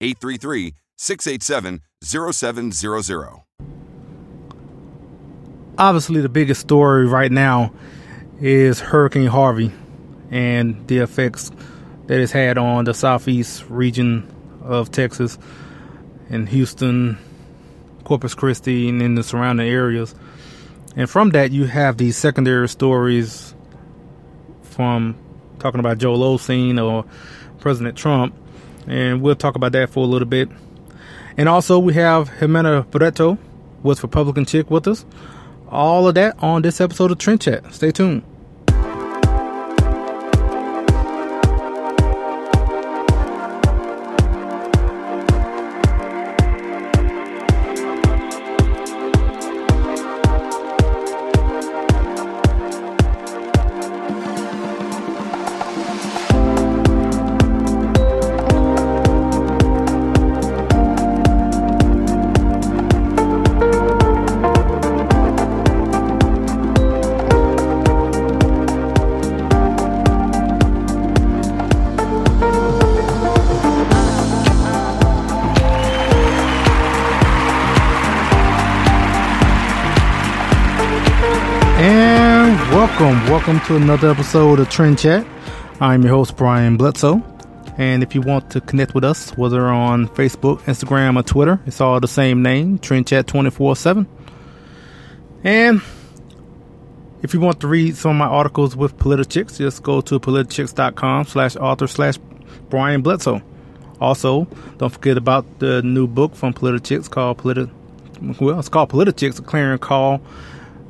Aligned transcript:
833 0.00 0.74
687 0.96 1.82
0700. 2.02 3.42
Obviously, 5.78 6.20
the 6.20 6.28
biggest 6.28 6.60
story 6.60 7.06
right 7.06 7.30
now 7.30 7.72
is 8.40 8.80
Hurricane 8.80 9.26
Harvey 9.26 9.72
and 10.30 10.86
the 10.88 10.98
effects 10.98 11.50
that 12.06 12.20
it's 12.20 12.32
had 12.32 12.58
on 12.58 12.84
the 12.84 12.94
southeast 12.94 13.64
region 13.68 14.32
of 14.62 14.90
Texas 14.90 15.38
and 16.30 16.48
Houston, 16.48 17.18
Corpus 18.04 18.34
Christi, 18.34 18.88
and 18.88 19.00
in 19.00 19.14
the 19.14 19.22
surrounding 19.22 19.68
areas. 19.68 20.14
And 20.96 21.08
from 21.08 21.30
that, 21.30 21.52
you 21.52 21.66
have 21.66 21.96
these 21.96 22.16
secondary 22.16 22.68
stories 22.68 23.54
from 24.62 25.16
talking 25.58 25.80
about 25.80 25.98
Joel 25.98 26.38
Osteen 26.38 26.82
or 26.82 27.04
President 27.60 27.96
Trump. 27.96 28.34
And 28.88 29.22
we'll 29.22 29.36
talk 29.36 29.54
about 29.54 29.72
that 29.72 29.90
for 29.90 30.04
a 30.04 30.06
little 30.06 30.28
bit. 30.28 30.48
And 31.36 31.48
also, 31.48 31.78
we 31.78 31.94
have 31.94 32.30
Ximena 32.30 32.90
Barreto 32.90 33.38
with 33.82 34.02
Republican 34.02 34.44
Chick 34.44 34.70
with 34.70 34.88
us. 34.88 35.04
All 35.68 36.08
of 36.08 36.14
that 36.14 36.42
on 36.42 36.62
this 36.62 36.80
episode 36.80 37.10
of 37.10 37.18
Trend 37.18 37.42
Chat. 37.42 37.72
Stay 37.72 37.92
tuned. 37.92 38.22
Welcome, 83.08 83.30
welcome 83.30 83.60
to 83.60 83.76
another 83.76 84.10
episode 84.10 84.60
of 84.60 84.68
Trend 84.68 84.98
Chat. 84.98 85.26
I'm 85.80 86.02
your 86.02 86.12
host, 86.12 86.36
Brian 86.36 86.76
Bledsoe. 86.76 87.22
And 87.78 88.02
if 88.02 88.14
you 88.14 88.20
want 88.20 88.50
to 88.50 88.60
connect 88.60 88.94
with 88.94 89.02
us, 89.02 89.30
whether 89.30 89.66
on 89.66 90.08
Facebook, 90.08 90.58
Instagram, 90.64 91.18
or 91.18 91.22
Twitter, 91.22 91.58
it's 91.64 91.80
all 91.80 92.00
the 92.00 92.06
same 92.06 92.42
name, 92.42 92.78
Trend 92.78 93.06
Chat 93.06 93.26
24 93.26 93.76
7. 93.76 94.06
And 95.42 95.80
if 97.22 97.32
you 97.32 97.40
want 97.40 97.60
to 97.60 97.66
read 97.66 97.96
some 97.96 98.10
of 98.10 98.16
my 98.18 98.26
articles 98.26 98.76
with 98.76 98.98
Politichicks, 98.98 99.56
just 99.56 99.82
go 99.82 100.02
to 100.02 100.20
politichicks.com 100.20 101.24
slash 101.24 101.56
author 101.56 101.86
slash 101.86 102.18
Brian 102.68 103.00
Bledsoe. 103.00 103.40
Also, 104.02 104.44
don't 104.76 104.92
forget 104.92 105.16
about 105.16 105.60
the 105.60 105.80
new 105.80 106.06
book 106.06 106.34
from 106.34 106.52
Politichicks 106.52 107.08
called 107.08 107.38
Politi- 107.38 107.70
well, 108.38 108.58
it's 108.58 108.68
called 108.68 108.90
Politichicks, 108.90 109.38
a 109.38 109.42
clarion 109.42 109.78
call 109.78 110.20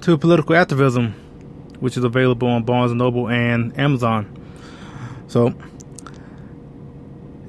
to 0.00 0.18
political 0.18 0.56
activism, 0.56 1.14
which 1.80 1.96
is 1.96 2.04
available 2.04 2.48
on 2.48 2.64
Barnes 2.64 2.90
and 2.90 2.98
Noble 2.98 3.28
and 3.28 3.76
Amazon. 3.78 4.34
So 5.28 5.54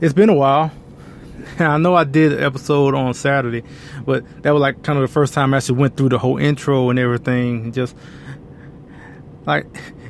it's 0.01 0.13
been 0.13 0.29
a 0.29 0.33
while. 0.33 0.71
I 1.59 1.77
know 1.77 1.95
I 1.95 2.03
did 2.03 2.33
an 2.33 2.43
episode 2.43 2.95
on 2.95 3.13
Saturday, 3.13 3.63
but 4.05 4.23
that 4.43 4.51
was 4.51 4.61
like 4.61 4.83
kind 4.83 4.97
of 4.97 5.03
the 5.03 5.13
first 5.13 5.33
time 5.33 5.53
I 5.53 5.57
actually 5.57 5.79
went 5.79 5.97
through 5.97 6.09
the 6.09 6.19
whole 6.19 6.37
intro 6.37 6.89
and 6.89 6.99
everything. 6.99 7.71
Just 7.71 7.95
like 9.45 9.65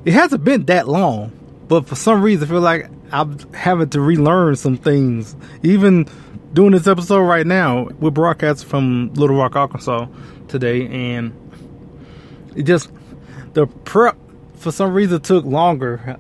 it 0.06 0.14
hasn't 0.14 0.44
been 0.44 0.66
that 0.66 0.88
long, 0.88 1.32
but 1.68 1.88
for 1.88 1.96
some 1.96 2.22
reason 2.22 2.48
I 2.48 2.52
feel 2.52 2.62
like 2.62 2.90
I'm 3.12 3.38
having 3.54 3.90
to 3.92 4.02
relearn 4.02 4.56
some 4.56 4.78
things. 4.78 5.36
Even 5.64 6.08
doing 6.54 6.72
this 6.72 6.88
episode 6.88 7.22
right 7.22 7.46
now, 7.46 7.90
we're 8.00 8.12
broadcasting 8.12 8.68
from 8.68 9.14
Little 9.14 9.38
Rock, 9.38 9.56
Arkansas 9.56 10.08
today, 10.48 10.88
and 10.88 11.34
it 12.56 12.64
just 12.64 12.92
the 13.54 13.68
prep 13.68 14.18
for 14.56 14.72
some 14.72 14.94
reason 14.94 15.22
took 15.22 15.46
longer. 15.46 16.18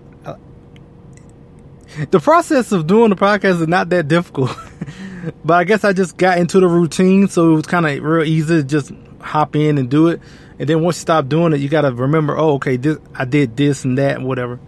The 2.12 2.20
process 2.20 2.72
of 2.72 2.88
doing 2.88 3.10
the 3.10 3.16
podcast 3.16 3.62
is 3.62 3.68
not 3.68 3.90
that 3.90 4.08
difficult, 4.08 4.52
but 5.44 5.56
I 5.56 5.64
guess 5.64 5.84
I 5.84 5.92
just 5.92 6.18
got 6.18 6.38
into 6.38 6.60
the 6.60 6.68
routine, 6.68 7.28
so 7.28 7.52
it 7.52 7.56
was 7.56 7.66
kind 7.66 7.86
of 7.86 8.04
real 8.04 8.24
easy 8.24 8.58
to 8.58 8.64
just 8.64 8.92
hop 9.20 9.56
in 9.56 9.78
and 9.78 9.90
do 9.90 10.08
it. 10.08 10.22
And 10.60 10.70
then 10.70 10.81
once 10.81 10.98
you 10.98 11.02
stop 11.02 11.28
doing 11.28 11.54
it, 11.54 11.60
you 11.60 11.68
got 11.68 11.81
to 11.81 11.92
remember, 11.92 12.38
oh, 12.38 12.54
okay, 12.56 12.78
this 12.78 12.98
I 13.16 13.26
did 13.26 13.58
this 13.58 13.86
and 13.86 13.98
that 13.98 14.18
and 14.18 14.25
whatever. 14.25 14.60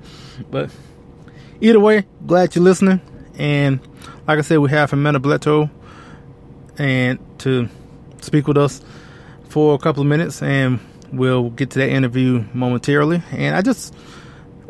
But 0.49 0.71
either 1.59 1.79
way, 1.79 2.05
glad 2.25 2.55
you're 2.55 2.63
listening. 2.63 3.01
And 3.37 3.79
like 4.27 4.39
I 4.39 4.41
said, 4.41 4.57
we 4.59 4.69
have 4.71 4.91
Ximena 4.91 5.21
Barreto 5.21 5.69
and 6.77 7.19
to 7.39 7.69
speak 8.21 8.47
with 8.47 8.57
us 8.57 8.81
for 9.49 9.75
a 9.75 9.77
couple 9.77 10.01
of 10.01 10.07
minutes, 10.07 10.41
and 10.41 10.79
we'll 11.11 11.49
get 11.49 11.71
to 11.71 11.79
that 11.79 11.89
interview 11.89 12.45
momentarily. 12.53 13.21
And 13.31 13.55
I 13.55 13.61
just, 13.61 13.93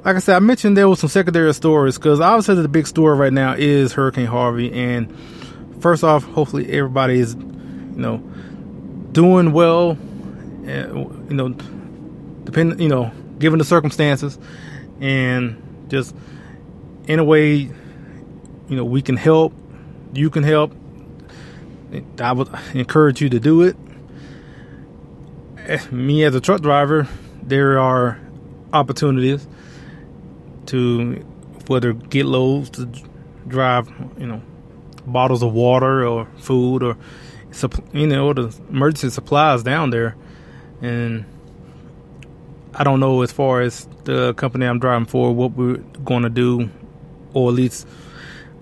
like 0.03 0.15
I 0.15 0.19
said, 0.19 0.35
I 0.35 0.39
mentioned 0.39 0.75
there 0.75 0.89
was 0.89 0.99
some 0.99 1.09
secondary 1.09 1.53
stories 1.53 1.97
because 1.97 2.19
obviously 2.19 2.55
the 2.55 2.67
big 2.67 2.87
story 2.87 3.17
right 3.17 3.33
now 3.33 3.53
is 3.53 3.93
Hurricane 3.93 4.25
Harvey. 4.25 4.71
And 4.71 5.15
first 5.79 6.03
off, 6.03 6.23
hopefully 6.23 6.71
everybody 6.71 7.19
is, 7.19 7.35
you 7.35 7.41
know, 7.41 8.17
doing 9.11 9.51
well, 9.51 9.97
you 10.63 11.25
know, 11.29 11.49
depending, 12.43 12.79
you 12.79 12.89
know, 12.89 13.11
given 13.39 13.59
the 13.59 13.65
circumstances, 13.65 14.37
and 14.99 15.61
just 15.89 16.15
in 17.07 17.19
a 17.19 17.23
way, 17.23 17.53
you 17.53 17.71
know, 18.69 18.85
we 18.85 19.01
can 19.01 19.17
help, 19.17 19.53
you 20.13 20.29
can 20.29 20.43
help. 20.43 20.73
I 22.19 22.31
would 22.31 22.47
encourage 22.73 23.19
you 23.21 23.29
to 23.29 23.39
do 23.39 23.63
it. 23.63 23.75
Eh, 25.67 25.79
me 25.91 26.23
as 26.23 26.33
a 26.33 26.41
truck 26.41 26.61
driver, 26.61 27.07
there 27.43 27.79
are 27.79 28.19
opportunities 28.73 29.47
to 30.65 31.23
whether 31.67 31.93
get 31.93 32.25
loads 32.25 32.71
to 32.71 32.89
drive, 33.47 33.87
you 34.17 34.25
know, 34.25 34.41
bottles 35.05 35.43
of 35.43 35.53
water 35.53 36.05
or 36.05 36.25
food 36.37 36.83
or 36.83 36.97
you 37.91 38.07
know 38.07 38.33
the 38.33 38.55
emergency 38.69 39.09
supplies 39.09 39.61
down 39.61 39.89
there, 39.89 40.15
and 40.81 41.25
I 42.73 42.83
don't 42.83 42.99
know 42.99 43.21
as 43.21 43.31
far 43.31 43.61
as 43.61 43.87
the 44.05 44.33
company 44.33 44.65
I'm 44.65 44.79
driving 44.79 45.05
for 45.05 45.33
what 45.33 45.51
we're 45.51 45.77
going 46.03 46.23
to 46.23 46.29
do, 46.29 46.69
or 47.33 47.49
at 47.49 47.55
least 47.55 47.87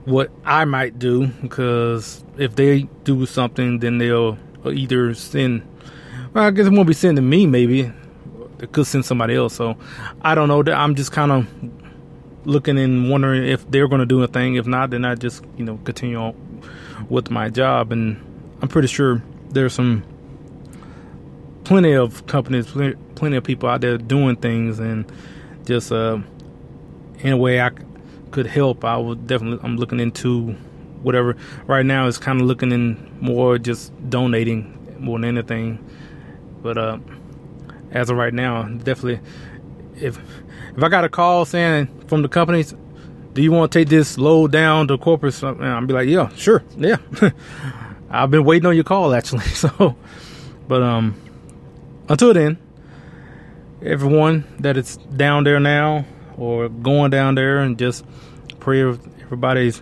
what 0.06 0.31
I 0.44 0.66
might 0.66 1.00
do, 1.00 1.28
because 1.28 2.24
if 2.38 2.56
they 2.56 2.84
do 3.04 3.25
something, 3.25 3.80
then 3.80 4.00
they'll 4.00 4.38
either 4.66 5.13
send. 5.13 5.66
Well, 6.34 6.44
I 6.44 6.52
guess 6.52 6.68
it 6.68 6.74
won't 6.74 6.88
be 6.88 6.94
sent 6.94 7.16
to 7.16 7.22
me. 7.22 7.48
Maybe 7.48 7.92
they 8.60 8.68
could 8.68 8.86
send 8.86 9.06
somebody 9.06 9.36
else. 9.36 9.56
So 9.56 9.76
I 10.22 10.36
don't 10.36 10.48
know. 10.48 10.62
I'm 10.72 10.96
just 10.96 11.12
kind 11.12 11.31
of 11.31 11.48
looking 12.46 12.78
and 12.78 13.10
wondering 13.10 13.48
if 13.48 13.70
they're 13.70 13.88
going 13.88 14.00
to 14.00 14.06
do 14.06 14.22
a 14.22 14.28
thing. 14.28 14.56
If 14.56 14.68
not, 14.68 14.92
then 14.92 15.06
I 15.06 15.16
just 15.16 15.44
you 15.58 15.66
know 15.66 15.78
continue 15.86 16.18
on 16.18 16.62
with 17.10 17.31
my 17.31 17.50
job. 17.50 17.92
And 17.92 18.18
I'm 18.62 18.68
pretty 18.68 18.88
sure 18.88 19.24
there's 19.50 19.74
some 19.74 20.04
plenty 21.64 21.94
of 21.94 22.26
companies, 22.28 22.72
plenty, 23.16 23.38
of 23.38 23.44
people 23.44 23.70
out 23.70 23.82
there 23.82 23.98
doing 23.98 24.36
things, 24.36 24.80
and 24.80 25.12
just 25.66 25.92
uh, 25.92 26.20
in 27.20 27.34
a 27.34 27.38
way 27.38 27.62
I 27.62 27.72
could 28.32 28.48
help. 28.48 28.86
I 28.86 28.98
would 28.98 29.25
definitely. 29.25 29.60
I'm 29.64 29.78
looking 29.78 30.00
into 30.00 30.52
whatever. 31.02 31.36
Right 31.66 31.86
now, 31.86 32.08
it's 32.08 32.18
kind 32.18 32.40
of 32.40 32.48
looking 32.48 32.72
in 32.72 33.18
more 33.20 33.58
just 33.58 33.92
donating 34.10 34.75
more 35.00 35.18
than 35.18 35.38
anything. 35.38 35.84
But 36.62 36.78
uh, 36.78 36.98
as 37.92 38.10
of 38.10 38.18
right 38.18 38.34
now, 38.34 38.64
definitely 38.64 39.20
if 40.02 40.18
if 40.76 40.84
I 40.84 40.90
got 40.90 41.04
a 41.04 41.10
call 41.10 41.46
saying 41.46 41.88
from 42.08 42.22
the 42.22 42.30
companies, 42.30 42.74
do 43.34 43.42
you 43.42 43.52
want 43.52 43.72
to 43.72 43.80
take 43.80 43.90
this 43.90 44.18
load 44.18 44.52
down 44.52 44.88
to 44.88 44.98
corporate? 44.98 45.42
I'll 45.44 45.86
be 45.86 45.94
like, 45.94 46.08
yeah, 46.08 46.30
sure, 46.36 46.64
yeah. 46.78 46.98
I've 48.10 48.32
been 48.32 48.44
waiting 48.44 48.66
on 48.66 48.76
your 48.76 48.84
call 48.84 49.14
actually. 49.14 49.46
So, 49.56 49.96
but 50.68 50.82
um, 50.82 51.16
until 52.08 52.34
then, 52.34 52.58
everyone 53.82 54.46
that 54.60 54.78
is 54.78 54.98
down 54.98 55.44
there 55.44 55.60
now 55.60 56.06
or 56.38 56.70
going 56.70 57.12
down 57.12 57.36
there, 57.36 57.60
and 57.60 57.78
just 57.78 58.06
pray 58.60 58.82
everybody's 58.82 59.82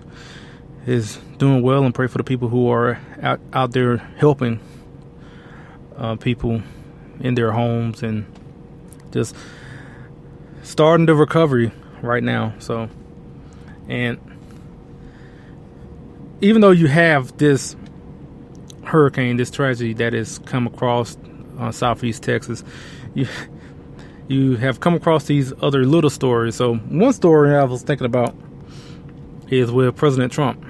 is 0.86 1.18
doing 1.38 1.62
well, 1.62 1.84
and 1.84 1.94
pray 1.94 2.08
for 2.08 2.18
the 2.18 2.24
people 2.24 2.48
who 2.48 2.70
are 2.70 3.00
out 3.22 3.40
out 3.54 3.72
there 3.72 3.98
helping 4.18 4.60
uh, 5.98 6.16
people 6.16 6.62
in 7.20 7.36
their 7.36 7.52
homes 7.52 8.04
and 8.04 8.26
just 9.12 9.36
starting 10.64 11.06
the 11.06 11.16
recovery 11.16 11.72
right 12.02 12.24
now. 12.24 12.54
So, 12.60 12.90
and 13.88 14.20
even 16.42 16.62
though 16.62 16.72
you 16.72 16.88
have 16.88 17.38
this 17.38 17.76
hurricane, 18.84 19.38
this 19.38 19.52
tragedy 19.52 19.94
that 19.94 20.14
has 20.14 20.40
come 20.40 20.68
across 20.68 21.18
uh, 21.60 21.72
southeast 21.72 22.24
Texas, 22.24 22.64
you 23.14 23.28
you 24.28 24.58
have 24.58 24.82
come 24.82 24.94
across 24.94 25.24
these 25.26 25.54
other 25.62 25.86
little 25.86 26.10
stories. 26.10 26.56
So, 26.56 26.76
one 26.76 27.14
story 27.14 27.56
I 27.56 27.64
was 27.64 27.82
thinking 27.82 28.06
about 28.06 28.36
is 29.50 29.72
with 29.72 29.96
President 29.96 30.34
Trump 30.34 30.64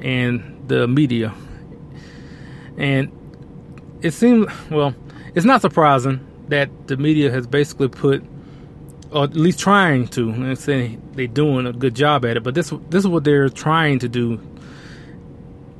and 0.00 0.62
the 0.68 0.86
media, 0.86 1.34
and 2.78 3.10
it 4.02 4.12
seems 4.12 4.46
well, 4.70 4.94
it's 5.34 5.46
not 5.46 5.60
surprising 5.60 6.20
that 6.48 6.68
the 6.88 6.96
media 6.96 7.30
has 7.30 7.46
basically 7.46 7.88
put 7.88 8.24
or 9.12 9.24
at 9.24 9.34
least 9.34 9.58
trying 9.58 10.08
to. 10.08 10.30
And 10.30 10.58
say 10.58 10.98
they're 11.12 11.26
doing 11.26 11.66
a 11.66 11.72
good 11.72 11.94
job 11.94 12.24
at 12.24 12.36
it, 12.36 12.42
but 12.42 12.54
this 12.54 12.70
this 12.90 13.00
is 13.00 13.08
what 13.08 13.24
they're 13.24 13.48
trying 13.48 13.98
to 14.00 14.08
do 14.08 14.40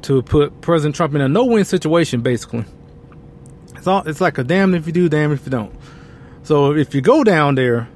to 0.02 0.22
put 0.22 0.60
President 0.60 0.96
Trump 0.96 1.14
in 1.14 1.20
a 1.20 1.28
no-win 1.28 1.64
situation. 1.64 2.20
Basically, 2.20 2.64
it's 3.76 3.86
all 3.86 4.06
it's 4.06 4.20
like 4.20 4.38
a 4.38 4.44
damn 4.44 4.74
if 4.74 4.86
you 4.86 4.92
do, 4.92 5.08
damn 5.08 5.32
if 5.32 5.44
you 5.44 5.50
don't. 5.50 5.74
So 6.42 6.74
if 6.74 6.94
you 6.94 7.00
go 7.00 7.22
down 7.22 7.54
there, 7.54 7.88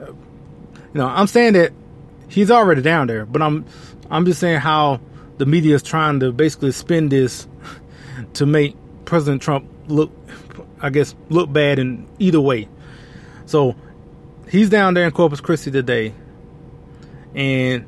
you 0.00 0.14
know, 0.94 1.06
I'm 1.06 1.26
saying 1.26 1.54
that 1.54 1.72
he's 2.28 2.50
already 2.50 2.82
down 2.82 3.06
there, 3.06 3.24
but 3.24 3.40
I'm 3.40 3.64
I'm 4.10 4.26
just 4.26 4.40
saying 4.40 4.60
how 4.60 5.00
the 5.38 5.46
media 5.46 5.74
is 5.74 5.82
trying 5.82 6.20
to 6.20 6.32
basically 6.32 6.72
spin 6.72 7.08
this 7.08 7.48
to 8.34 8.46
make 8.46 8.76
President 9.04 9.42
Trump 9.42 9.68
look, 9.88 10.10
I 10.80 10.90
guess, 10.90 11.14
look 11.28 11.52
bad 11.52 11.78
in 11.78 12.06
either 12.18 12.40
way. 12.40 12.68
So 13.46 13.74
he's 14.48 14.70
down 14.70 14.94
there 14.94 15.04
in 15.04 15.12
Corpus 15.12 15.40
Christi 15.40 15.70
today, 15.70 16.14
and 17.34 17.86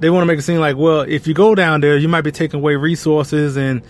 they 0.00 0.10
want 0.10 0.22
to 0.22 0.26
make 0.26 0.38
it 0.38 0.42
seem 0.42 0.58
like, 0.58 0.76
well, 0.76 1.00
if 1.00 1.26
you 1.26 1.34
go 1.34 1.54
down 1.54 1.80
there, 1.80 1.96
you 1.96 2.08
might 2.08 2.22
be 2.22 2.32
taking 2.32 2.60
away 2.60 2.76
resources 2.76 3.56
and 3.56 3.82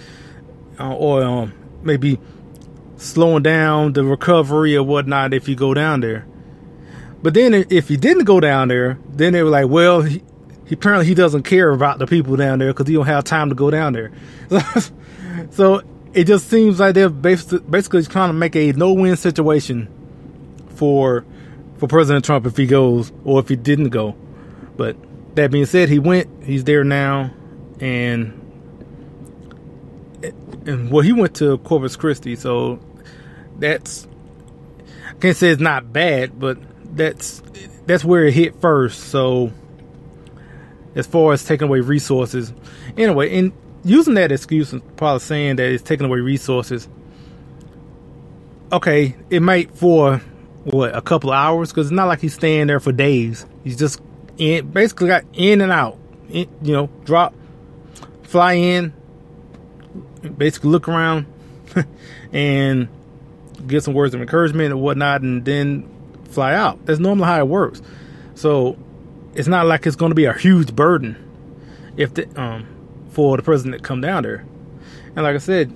uh, 0.79 0.95
or 0.95 1.23
um, 1.23 1.53
maybe 1.83 2.19
slowing 2.97 3.43
down 3.43 3.93
the 3.93 4.05
recovery 4.05 4.77
or 4.77 4.83
whatnot 4.83 5.35
if 5.35 5.49
you 5.49 5.57
go 5.57 5.75
down 5.75 6.01
there. 6.01 6.27
But 7.23 7.35
then 7.35 7.55
if 7.55 7.89
he 7.89 7.97
didn't 7.97 8.25
go 8.25 8.41
down 8.41 8.69
there, 8.69 8.99
then 9.09 9.33
they 9.33 9.43
were 9.43 9.51
like, 9.51 9.69
well, 9.69 10.03
he, 10.03 10.23
he 10.67 10.75
apparently 10.75 11.07
he 11.07 11.15
doesn't 11.15 11.45
care 11.45 11.71
about 11.71 11.99
the 11.99 12.07
people 12.07 12.37
down 12.37 12.59
there 12.59 12.73
because 12.73 12.89
he 12.89 12.95
don't 12.95 13.07
have 13.07 13.25
time 13.25 13.49
to 13.49 13.55
go 13.55 13.71
down 13.71 13.93
there. 13.93 14.11
so 15.51 15.83
it 16.15 16.25
just 16.25 16.49
seems 16.49 16.79
like 16.79 16.95
they're 16.95 17.09
basically, 17.09 18.03
trying 18.05 18.29
to 18.29 18.35
make 18.35 18.55
a 18.57 18.73
no-win 18.73 19.17
situation 19.17 19.89
for 20.75 21.25
for 21.79 21.89
President 21.89 22.25
Trump 22.25 22.47
if 22.47 22.57
he 22.57 22.67
goes 22.67 23.13
or 23.25 23.41
if 23.41 23.49
he 23.49 23.57
didn't 23.57 23.89
go. 23.89 24.15
But 24.77 24.97
that 25.35 25.51
being 25.51 25.67
said, 25.67 25.89
he 25.89 25.99
went. 25.99 26.45
He's 26.45 26.65
there 26.65 26.85
now, 26.85 27.31
and 27.81 28.39
and 30.67 30.91
well, 30.91 31.03
he 31.03 31.13
went 31.13 31.35
to 31.37 31.59
Corpus 31.59 31.97
Christi, 31.97 32.37
so 32.37 32.79
that's 33.59 34.07
I 35.09 35.15
can't 35.15 35.37
say 35.37 35.49
it's 35.49 35.61
not 35.61 35.93
bad, 35.93 36.39
but 36.39 36.59
that's 36.97 37.43
that's 37.87 38.05
where 38.05 38.27
it 38.27 38.35
hit 38.35 38.61
first. 38.61 39.05
So 39.05 39.53
as 40.95 41.07
far 41.07 41.33
as 41.33 41.45
taking 41.45 41.69
away 41.69 41.81
resources, 41.81 42.53
anyway, 42.97 43.39
and 43.39 43.53
using 43.85 44.15
that 44.15 44.33
excuse 44.33 44.73
and 44.73 44.97
probably 44.97 45.21
saying 45.21 45.57
that 45.57 45.71
it's 45.71 45.83
taking 45.83 46.07
away 46.07 46.21
resources. 46.21 46.89
Okay, 48.71 49.17
it 49.31 49.41
might 49.41 49.75
for 49.75 50.19
what 50.65 50.97
a 50.97 51.03
couple 51.03 51.33
hours 51.33 51.71
because 51.71 51.87
it's 51.89 51.95
not 51.95 52.07
like 52.07 52.21
he's 52.21 52.35
staying 52.35 52.69
there 52.69 52.81
for 52.81 52.93
days. 52.93 53.45
He's 53.65 53.77
just 53.77 54.01
in, 54.39 54.71
basically 54.71 55.09
got 55.09 55.25
in 55.33 55.61
and 55.61 55.73
out. 55.73 55.99
In, 56.31 56.49
you 56.63 56.73
know, 56.73 56.89
drop, 57.05 57.35
fly 58.23 58.55
in, 58.55 58.95
basically 60.37 60.71
look 60.71 60.89
around, 60.89 61.27
and 62.33 62.89
get 63.67 63.83
some 63.83 63.95
words 63.95 64.15
of 64.15 64.21
encouragement 64.21 64.73
and 64.73 64.81
whatnot, 64.81 65.23
and 65.23 65.45
then 65.45 65.89
fly 66.31 66.55
out. 66.55 66.85
That's 66.87 67.01
normally 67.01 67.27
how 67.27 67.39
it 67.41 67.49
works. 67.49 67.83
So 68.35 68.79
it's 69.35 69.49
not 69.49 69.67
like 69.67 69.87
it's 69.87 69.97
going 69.97 70.11
to 70.11 70.17
be 70.17 70.25
a 70.25 70.33
huge 70.33 70.75
burden 70.75 71.17
if 71.97 72.15
the, 72.15 72.41
um 72.41 72.67
for 73.13 73.37
the 73.37 73.43
president 73.43 73.83
to 73.83 73.87
come 73.87 74.01
down 74.01 74.23
there. 74.23 74.45
And 75.15 75.23
like 75.23 75.35
I 75.35 75.39
said, 75.39 75.73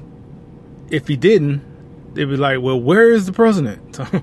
if 0.90 1.06
he 1.06 1.16
didn't, 1.16 1.62
they'd 2.14 2.24
be 2.24 2.36
like, 2.36 2.60
"Well, 2.60 2.80
where 2.80 3.12
is 3.12 3.26
the 3.26 3.32
president?" 3.32 4.00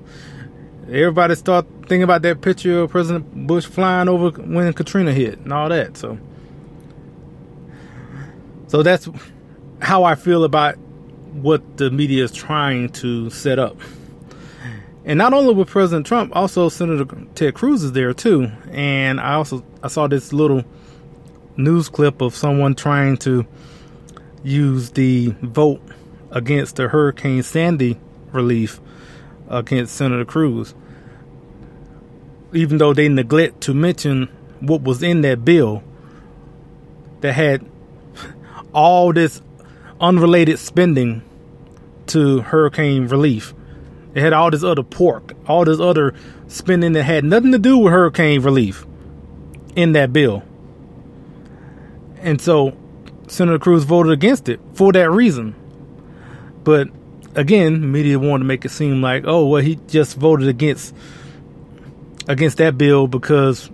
So 0.86 0.92
everybody 0.92 1.34
start 1.34 1.66
thinking 1.82 2.02
about 2.02 2.20
that 2.22 2.42
picture 2.42 2.80
of 2.80 2.90
President 2.90 3.46
Bush 3.46 3.64
flying 3.64 4.08
over 4.08 4.30
when 4.42 4.70
Katrina 4.74 5.12
hit 5.12 5.38
and 5.38 5.50
all 5.50 5.70
that. 5.70 5.96
So, 5.96 6.18
so 8.66 8.82
that's 8.82 9.08
how 9.80 10.04
I 10.04 10.14
feel 10.14 10.44
about 10.44 10.76
what 11.32 11.78
the 11.78 11.90
media 11.90 12.24
is 12.24 12.32
trying 12.32 12.90
to 12.90 13.30
set 13.30 13.58
up. 13.58 13.78
And 15.06 15.18
not 15.18 15.34
only 15.34 15.54
with 15.54 15.68
President 15.68 16.06
Trump, 16.06 16.34
also 16.34 16.68
Senator 16.68 17.06
Ted 17.34 17.54
Cruz 17.54 17.82
is 17.82 17.92
there 17.92 18.14
too. 18.14 18.50
And 18.70 19.20
I 19.20 19.34
also 19.34 19.64
I 19.82 19.88
saw 19.88 20.06
this 20.06 20.32
little 20.32 20.64
news 21.56 21.88
clip 21.88 22.20
of 22.20 22.34
someone 22.34 22.74
trying 22.74 23.16
to 23.18 23.46
use 24.42 24.90
the 24.90 25.34
vote 25.42 25.80
against 26.30 26.76
the 26.76 26.88
Hurricane 26.88 27.42
Sandy 27.42 27.98
relief 28.32 28.80
against 29.48 29.94
Senator 29.94 30.24
Cruz, 30.24 30.74
even 32.52 32.78
though 32.78 32.92
they 32.92 33.08
neglect 33.08 33.60
to 33.62 33.74
mention 33.74 34.28
what 34.60 34.82
was 34.82 35.02
in 35.02 35.20
that 35.22 35.44
bill 35.44 35.82
that 37.20 37.32
had 37.32 37.64
all 38.72 39.12
this 39.12 39.40
unrelated 40.00 40.58
spending 40.58 41.22
to 42.06 42.40
hurricane 42.40 43.06
relief. 43.06 43.54
It 44.14 44.20
had 44.20 44.32
all 44.32 44.50
this 44.50 44.62
other 44.62 44.82
pork, 44.82 45.32
all 45.46 45.64
this 45.64 45.80
other 45.80 46.14
spending 46.48 46.92
that 46.92 47.04
had 47.04 47.24
nothing 47.24 47.52
to 47.52 47.58
do 47.58 47.78
with 47.78 47.92
hurricane 47.92 48.42
relief 48.42 48.86
in 49.74 49.92
that 49.92 50.12
bill. 50.12 50.42
And 52.24 52.40
so 52.40 52.76
Senator 53.28 53.58
Cruz 53.58 53.84
voted 53.84 54.12
against 54.12 54.48
it 54.48 54.58
for 54.72 54.92
that 54.92 55.10
reason. 55.10 55.54
But 56.64 56.88
again, 57.34 57.92
media 57.92 58.18
wanted 58.18 58.40
to 58.40 58.44
make 58.46 58.64
it 58.64 58.70
seem 58.70 59.02
like, 59.02 59.24
oh, 59.26 59.46
well, 59.46 59.62
he 59.62 59.76
just 59.86 60.16
voted 60.16 60.48
against 60.48 60.94
against 62.26 62.56
that 62.58 62.78
bill 62.78 63.06
because 63.06 63.70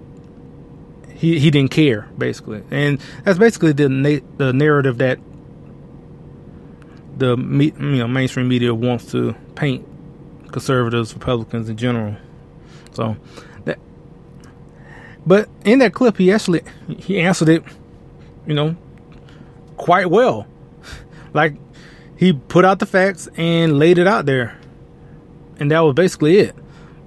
he 1.15 1.39
he 1.39 1.51
didn't 1.51 1.71
care, 1.71 2.09
basically, 2.19 2.63
and 2.71 3.01
that's 3.25 3.39
basically 3.39 3.73
the 3.73 3.89
na- 3.89 4.27
the 4.39 4.53
narrative 4.53 4.99
that 4.99 5.19
the 7.19 7.37
you 7.37 7.99
know 7.99 8.09
mainstream 8.09 8.49
media 8.49 8.75
wants 8.75 9.11
to 9.13 9.35
paint 9.55 9.87
conservatives, 10.51 11.15
Republicans 11.15 11.69
in 11.69 11.77
general. 11.77 12.17
So 12.93 13.17
that, 13.67 13.79
but 15.27 15.49
in 15.65 15.79
that 15.81 15.93
clip, 15.93 16.17
he 16.17 16.33
actually 16.33 16.63
he 16.99 17.21
answered 17.21 17.51
it, 17.51 17.65
you 18.47 18.55
know, 18.55 18.77
quite 19.77 20.11
well. 20.11 20.47
Like 21.33 21.55
he 22.17 22.33
put 22.33 22.65
out 22.65 22.81
the 22.81 22.87
facts 22.87 23.29
and 23.37 23.79
laid 23.79 23.99
it 23.99 24.09
out 24.09 24.27
there, 24.27 24.59
and 25.61 25.71
that 25.71 25.79
was 25.79 25.95
basically 25.95 26.39
it. 26.39 26.57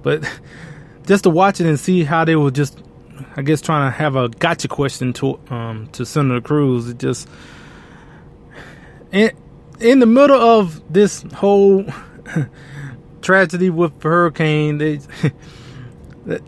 But 0.02 0.24
just 1.06 1.24
to 1.24 1.30
watch 1.30 1.60
it 1.60 1.66
and 1.66 1.78
see 1.78 2.04
how 2.04 2.24
they 2.24 2.34
were 2.34 2.50
just, 2.50 2.82
I 3.36 3.42
guess, 3.42 3.60
trying 3.60 3.92
to 3.92 3.98
have 3.98 4.16
a 4.16 4.30
gotcha 4.30 4.68
question 4.68 5.12
to 5.14 5.38
um 5.50 5.88
to 5.92 6.06
Senator 6.06 6.40
Cruz, 6.40 6.88
it 6.88 6.98
just. 6.98 7.28
In, 9.12 9.30
in 9.78 9.98
the 9.98 10.06
middle 10.06 10.40
of 10.40 10.82
this 10.90 11.22
whole 11.34 11.84
tragedy 13.20 13.68
with 13.68 14.02
Hurricane, 14.02 14.78
they 14.78 15.00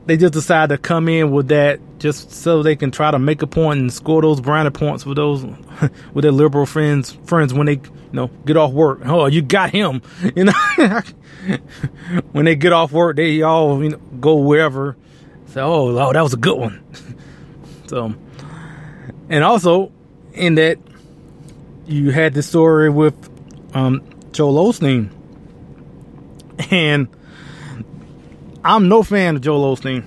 they 0.06 0.16
just 0.16 0.32
decide 0.32 0.70
to 0.70 0.78
come 0.78 1.08
in 1.08 1.30
with 1.30 1.48
that 1.48 1.78
just 1.98 2.30
so 2.30 2.62
they 2.62 2.76
can 2.76 2.90
try 2.90 3.10
to 3.10 3.18
make 3.18 3.42
a 3.42 3.46
point 3.46 3.80
and 3.80 3.92
score 3.92 4.22
those 4.22 4.40
brownie 4.40 4.70
points 4.70 5.06
with 5.06 5.16
those 5.16 5.44
with 6.14 6.22
their 6.22 6.32
liberal 6.32 6.66
friends 6.66 7.12
friends 7.24 7.54
when 7.54 7.66
they 7.66 7.74
you 7.74 8.12
know 8.12 8.28
get 8.44 8.56
off 8.56 8.72
work. 8.72 9.00
Oh, 9.04 9.26
you 9.26 9.42
got 9.42 9.70
him, 9.70 10.02
you 10.36 10.44
know. 10.44 10.52
when 12.32 12.44
they 12.44 12.56
get 12.56 12.72
off 12.72 12.92
work, 12.92 13.16
they 13.16 13.42
all 13.42 13.82
you 13.82 13.90
know 13.90 13.98
go 14.20 14.36
wherever. 14.36 14.96
Say, 15.46 15.60
oh, 15.60 15.96
oh, 15.96 16.12
that 16.12 16.22
was 16.22 16.34
a 16.34 16.38
good 16.38 16.58
one. 16.58 16.84
so, 17.86 18.14
and 19.28 19.44
also 19.44 19.92
in 20.34 20.56
that 20.56 20.78
you 21.86 22.10
had 22.10 22.34
the 22.34 22.42
story 22.42 22.90
with 22.90 23.14
um, 23.74 24.02
Joel 24.32 24.72
Osteen, 24.72 25.10
and 26.70 27.08
I'm 28.64 28.88
no 28.88 29.02
fan 29.02 29.36
of 29.36 29.42
Joel 29.42 29.76
Osteen 29.76 30.04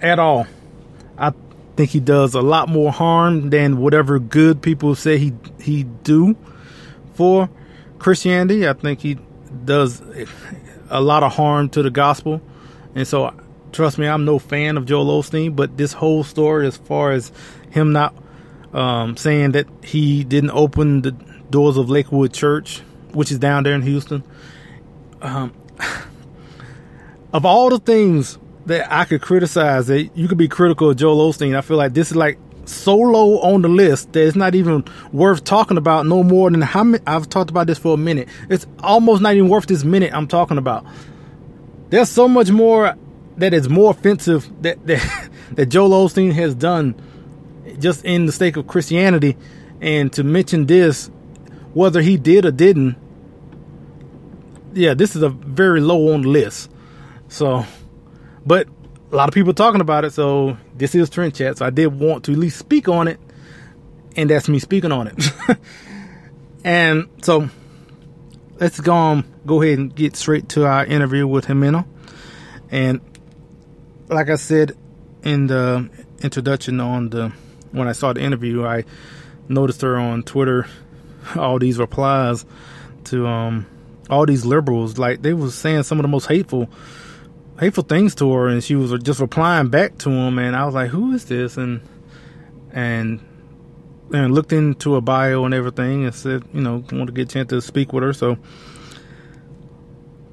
at 0.00 0.18
all. 0.18 0.46
I 1.72 1.74
think 1.74 1.90
he 1.90 2.00
does 2.00 2.34
a 2.34 2.42
lot 2.42 2.68
more 2.68 2.92
harm 2.92 3.48
than 3.48 3.78
whatever 3.78 4.18
good 4.18 4.60
people 4.60 4.94
say 4.94 5.16
he 5.16 5.32
he 5.58 5.84
do 5.84 6.36
for 7.14 7.48
Christianity. 7.98 8.68
I 8.68 8.74
think 8.74 9.00
he 9.00 9.16
does 9.64 10.02
a 10.90 11.00
lot 11.00 11.22
of 11.22 11.32
harm 11.32 11.70
to 11.70 11.82
the 11.82 11.90
gospel, 11.90 12.42
and 12.94 13.08
so 13.08 13.32
trust 13.72 13.96
me, 13.96 14.06
I'm 14.06 14.26
no 14.26 14.38
fan 14.38 14.76
of 14.76 14.84
Joel 14.84 15.22
Osteen. 15.22 15.56
But 15.56 15.78
this 15.78 15.94
whole 15.94 16.24
story, 16.24 16.66
as 16.66 16.76
far 16.76 17.12
as 17.12 17.32
him 17.70 17.92
not 17.92 18.14
um, 18.74 19.16
saying 19.16 19.52
that 19.52 19.66
he 19.82 20.24
didn't 20.24 20.50
open 20.50 21.00
the 21.00 21.12
doors 21.48 21.78
of 21.78 21.88
Lakewood 21.88 22.34
Church, 22.34 22.80
which 23.12 23.32
is 23.32 23.38
down 23.38 23.62
there 23.62 23.74
in 23.74 23.80
Houston. 23.80 24.22
Um, 25.22 25.54
of 27.32 27.46
all 27.46 27.70
the 27.70 27.78
things 27.78 28.38
that 28.66 28.92
I 28.92 29.04
could 29.04 29.22
criticize, 29.22 29.86
that 29.88 30.16
you 30.16 30.28
could 30.28 30.38
be 30.38 30.48
critical 30.48 30.90
of 30.90 30.96
Joel 30.96 31.32
Osteen, 31.32 31.56
I 31.56 31.60
feel 31.60 31.76
like 31.76 31.94
this 31.94 32.10
is 32.10 32.16
like 32.16 32.38
so 32.64 32.96
low 32.96 33.40
on 33.40 33.62
the 33.62 33.68
list 33.68 34.12
that 34.12 34.26
it's 34.26 34.36
not 34.36 34.54
even 34.54 34.84
worth 35.12 35.44
talking 35.44 35.76
about 35.76 36.06
no 36.06 36.22
more 36.22 36.50
than 36.50 36.60
how 36.60 36.84
many, 36.84 37.02
I've 37.06 37.28
talked 37.28 37.50
about 37.50 37.66
this 37.66 37.78
for 37.78 37.94
a 37.94 37.96
minute. 37.96 38.28
It's 38.48 38.66
almost 38.80 39.22
not 39.22 39.34
even 39.34 39.48
worth 39.48 39.66
this 39.66 39.84
minute 39.84 40.12
I'm 40.14 40.28
talking 40.28 40.58
about. 40.58 40.86
There's 41.90 42.08
so 42.08 42.28
much 42.28 42.50
more 42.50 42.94
that 43.36 43.52
is 43.52 43.68
more 43.68 43.90
offensive 43.90 44.48
that 44.62 44.86
that, 44.86 45.30
that 45.52 45.66
Joel 45.66 46.06
Osteen 46.06 46.32
has 46.32 46.54
done 46.54 46.94
just 47.78 48.04
in 48.04 48.26
the 48.26 48.32
sake 48.32 48.56
of 48.56 48.66
Christianity. 48.66 49.36
And 49.80 50.12
to 50.12 50.22
mention 50.22 50.66
this, 50.66 51.10
whether 51.74 52.00
he 52.00 52.16
did 52.16 52.44
or 52.44 52.52
didn't, 52.52 52.96
yeah, 54.74 54.94
this 54.94 55.16
is 55.16 55.22
a 55.22 55.28
very 55.28 55.80
low 55.80 56.14
on 56.14 56.22
the 56.22 56.28
list. 56.28 56.70
So, 57.28 57.66
but 58.46 58.68
a 59.10 59.16
lot 59.16 59.28
of 59.28 59.34
people 59.34 59.52
talking 59.52 59.80
about 59.80 60.04
it. 60.04 60.12
So 60.12 60.56
this 60.74 60.94
is 60.94 61.10
Trend 61.10 61.34
Chat. 61.34 61.58
So 61.58 61.66
I 61.66 61.70
did 61.70 61.86
want 61.88 62.24
to 62.24 62.32
at 62.32 62.38
least 62.38 62.58
speak 62.58 62.88
on 62.88 63.08
it, 63.08 63.20
and 64.16 64.30
that's 64.30 64.48
me 64.48 64.58
speaking 64.58 64.92
on 64.92 65.08
it. 65.08 65.32
and 66.64 67.08
so 67.22 67.48
let's 68.58 68.80
go 68.80 68.92
on, 68.92 69.24
go 69.46 69.62
ahead 69.62 69.78
and 69.78 69.94
get 69.94 70.16
straight 70.16 70.48
to 70.50 70.66
our 70.66 70.84
interview 70.86 71.26
with 71.26 71.46
Ximena. 71.46 71.86
And 72.70 73.00
like 74.08 74.30
I 74.30 74.36
said 74.36 74.72
in 75.22 75.46
the 75.46 75.88
introduction 76.22 76.80
on 76.80 77.10
the 77.10 77.32
when 77.70 77.88
I 77.88 77.92
saw 77.92 78.12
the 78.12 78.20
interview, 78.20 78.64
I 78.64 78.84
noticed 79.48 79.82
her 79.82 79.96
on 79.96 80.22
Twitter 80.22 80.66
all 81.36 81.58
these 81.58 81.78
replies 81.78 82.44
to 83.04 83.26
um 83.26 83.66
all 84.10 84.26
these 84.26 84.44
liberals 84.44 84.98
like 84.98 85.22
they 85.22 85.32
was 85.32 85.54
saying 85.54 85.82
some 85.82 85.98
of 85.98 86.02
the 86.02 86.08
most 86.08 86.26
hateful 86.26 86.68
hateful 87.62 87.84
things 87.84 88.16
to 88.16 88.32
her, 88.32 88.48
and 88.48 88.62
she 88.62 88.74
was 88.74 88.92
just 89.04 89.20
replying 89.20 89.68
back 89.68 89.96
to 89.98 90.10
him, 90.10 90.36
and 90.40 90.56
I 90.56 90.64
was 90.64 90.74
like, 90.74 90.90
"Who 90.90 91.12
is 91.12 91.26
this?" 91.26 91.56
and 91.56 91.80
and 92.72 93.20
and 94.12 94.34
looked 94.34 94.52
into 94.52 94.94
her 94.94 95.00
bio 95.00 95.44
and 95.44 95.54
everything, 95.54 96.04
and 96.04 96.14
said, 96.14 96.42
you 96.52 96.60
know, 96.60 96.84
want 96.92 97.06
to 97.06 97.12
get 97.12 97.30
a 97.30 97.34
chance 97.34 97.48
to 97.50 97.62
speak 97.62 97.92
with 97.92 98.02
her. 98.02 98.12
So 98.12 98.36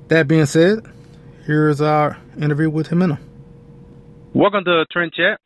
that 0.08 0.28
being 0.28 0.48
said, 0.48 0.80
here 1.46 1.70
is 1.70 1.82
our 1.82 2.18
interview 2.38 2.70
with 2.70 2.90
Ximena. 2.90 3.20
Welcome 4.34 4.66
to 4.66 4.86
Trend 4.92 5.14
Chat. 5.14 5.40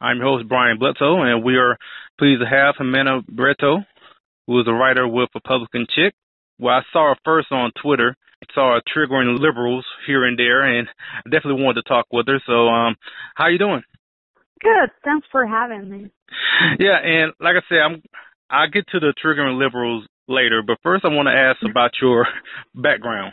I'm 0.00 0.16
your 0.16 0.26
host 0.26 0.48
Brian 0.48 0.78
Bledsoe, 0.78 1.20
and 1.20 1.44
we 1.44 1.56
are 1.56 1.76
pleased 2.18 2.40
to 2.40 2.48
have 2.48 2.76
Ximena 2.76 3.22
Barreto, 3.28 3.84
who 4.46 4.58
is 4.58 4.66
a 4.66 4.72
writer 4.72 5.06
with 5.06 5.28
Republican 5.34 5.86
Chick. 5.94 6.14
Well, 6.58 6.76
I 6.76 6.80
saw 6.92 7.10
her 7.10 7.20
first 7.24 7.52
on 7.52 7.72
Twitter 7.80 8.16
saw 8.54 8.78
triggering 8.94 9.38
liberals 9.38 9.84
here 10.06 10.24
and 10.24 10.38
there, 10.38 10.62
and 10.62 10.88
I 11.14 11.28
definitely 11.30 11.62
wanted 11.62 11.82
to 11.82 11.88
talk 11.88 12.06
with 12.12 12.26
her. 12.26 12.40
So, 12.46 12.68
um, 12.68 12.96
how 13.34 13.48
you 13.48 13.58
doing? 13.58 13.82
Good. 14.60 14.90
Thanks 15.04 15.26
for 15.32 15.46
having 15.46 15.88
me. 15.88 16.10
Yeah, 16.78 16.98
and 17.02 17.32
like 17.40 17.56
I 17.56 17.62
said, 17.68 17.78
I'm 17.78 18.02
I'll 18.50 18.70
get 18.70 18.86
to 18.88 19.00
the 19.00 19.14
triggering 19.24 19.58
liberals 19.58 20.06
later, 20.28 20.62
but 20.66 20.78
first 20.82 21.04
I 21.04 21.08
want 21.08 21.28
to 21.28 21.32
ask 21.32 21.58
about 21.68 21.92
your 22.00 22.26
background. 22.74 23.32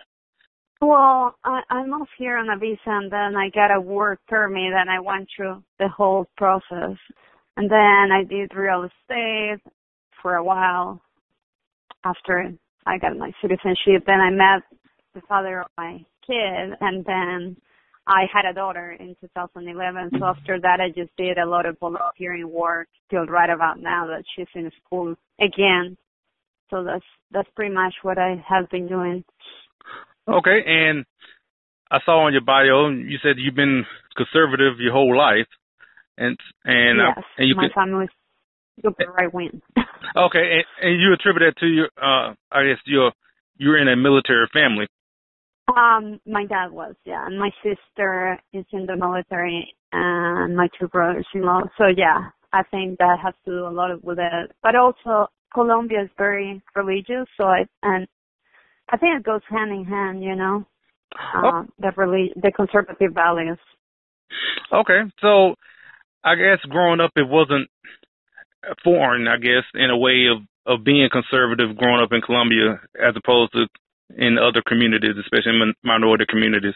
Well, 0.79 1.35
I, 1.43 1.61
I 1.69 1.85
moved 1.85 2.11
here 2.17 2.37
on 2.37 2.49
a 2.49 2.57
visa, 2.57 2.79
and 2.85 3.11
then 3.11 3.35
I 3.35 3.49
got 3.49 3.75
a 3.75 3.81
work 3.81 4.19
permit, 4.27 4.73
and 4.73 4.89
I 4.89 4.99
went 4.99 5.27
through 5.35 5.63
the 5.79 5.87
whole 5.87 6.27
process. 6.37 6.97
And 7.57 7.71
then 7.71 8.11
I 8.11 8.23
did 8.23 8.55
real 8.55 8.83
estate 8.83 9.59
for 10.21 10.35
a 10.35 10.43
while 10.43 11.01
after 12.03 12.53
I 12.85 12.97
got 12.99 13.17
my 13.17 13.31
citizenship. 13.41 14.05
Then 14.05 14.19
I 14.19 14.29
met 14.29 14.63
the 15.17 15.27
father 15.27 15.61
of 15.61 15.67
my 15.77 16.05
kid, 16.25 16.77
and 16.79 17.03
then 17.05 17.57
I 18.05 18.25
had 18.31 18.49
a 18.49 18.53
daughter 18.53 18.95
in 18.99 19.15
2011. 19.19 20.11
So 20.19 20.25
after 20.25 20.59
that, 20.61 20.79
I 20.79 20.89
just 20.89 21.15
did 21.17 21.37
a 21.37 21.45
lot 21.45 21.65
of 21.65 21.77
volunteering 21.79 22.49
work 22.49 22.87
till 23.09 23.25
right 23.25 23.49
about 23.49 23.79
now 23.79 24.07
that 24.07 24.23
she's 24.35 24.47
in 24.53 24.71
school 24.85 25.15
again. 25.39 25.97
So 26.69 26.83
that's 26.83 27.05
that's 27.31 27.49
pretty 27.55 27.73
much 27.73 27.93
what 28.03 28.17
I 28.17 28.43
have 28.47 28.69
been 28.69 28.87
doing. 28.87 29.23
Okay, 30.27 30.59
and 30.65 31.05
I 31.89 31.99
saw 32.05 32.25
on 32.25 32.33
your 32.33 32.43
bio 32.43 32.89
you 32.89 33.17
said 33.23 33.35
you've 33.37 33.55
been 33.55 33.85
conservative 34.15 34.79
your 34.79 34.93
whole 34.93 35.17
life, 35.17 35.47
and 36.17 36.37
and 36.65 36.99
yes, 36.99 37.17
uh, 37.17 37.21
and 37.37 37.49
you 37.49 37.55
my 37.55 37.69
family's 37.73 38.09
super 38.83 39.11
right 39.11 39.33
wing. 39.33 39.61
okay, 40.15 40.59
and, 40.59 40.65
and 40.81 41.01
you 41.01 41.13
attribute 41.13 41.55
that 41.55 41.59
to 41.61 41.67
your 41.67 41.89
uh 41.97 42.35
I 42.51 42.67
guess 42.67 42.81
your 42.85 43.13
you're 43.57 43.77
in 43.77 43.87
a 43.87 43.95
military 43.95 44.47
family. 44.53 44.87
Um, 45.75 46.19
my 46.25 46.45
dad 46.45 46.71
was, 46.71 46.95
yeah, 47.05 47.25
and 47.25 47.37
my 47.37 47.49
sister 47.61 48.39
is 48.53 48.65
in 48.71 48.85
the 48.85 48.95
military, 48.95 49.73
and 49.91 50.55
my 50.55 50.69
two 50.79 50.87
brothers-in-law. 50.87 51.63
So 51.77 51.85
yeah, 51.95 52.29
I 52.53 52.63
think 52.71 52.99
that 52.99 53.17
has 53.21 53.33
to 53.45 53.51
do 53.51 53.67
a 53.67 53.69
lot 53.69 54.03
with 54.03 54.17
it. 54.19 54.51
But 54.63 54.75
also, 54.75 55.27
Colombia 55.53 56.03
is 56.03 56.09
very 56.17 56.61
religious, 56.75 57.27
so 57.37 57.45
I 57.45 57.65
and 57.83 58.07
I 58.89 58.97
think 58.97 59.19
it 59.19 59.23
goes 59.23 59.41
hand 59.49 59.71
in 59.71 59.83
hand, 59.83 60.23
you 60.23 60.35
know, 60.35 60.65
uh, 61.35 61.41
Oh. 61.43 61.65
the 61.79 61.91
relig- 61.97 62.33
the 62.35 62.51
conservative 62.51 63.13
values. 63.13 63.59
Okay, 64.71 65.01
so 65.19 65.55
I 66.23 66.35
guess 66.35 66.59
growing 66.69 67.01
up 67.01 67.11
it 67.15 67.27
wasn't 67.27 67.69
foreign, 68.83 69.27
I 69.27 69.37
guess, 69.37 69.63
in 69.73 69.89
a 69.89 69.97
way 69.97 70.27
of 70.27 70.43
of 70.65 70.83
being 70.83 71.07
conservative 71.09 71.77
growing 71.77 72.01
up 72.01 72.11
in 72.11 72.21
Colombia 72.21 72.81
as 73.01 73.15
opposed 73.15 73.53
to 73.53 73.67
in 74.15 74.37
other 74.37 74.61
communities, 74.65 75.15
especially 75.19 75.59
in 75.59 75.73
minority 75.83 76.25
communities. 76.29 76.75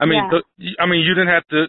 I 0.00 0.06
mean, 0.06 0.22
Yeah. 0.24 0.40
the, 0.58 0.76
I 0.80 0.86
mean, 0.86 1.00
you 1.00 1.14
didn't 1.14 1.34
have 1.34 1.46
to. 1.48 1.68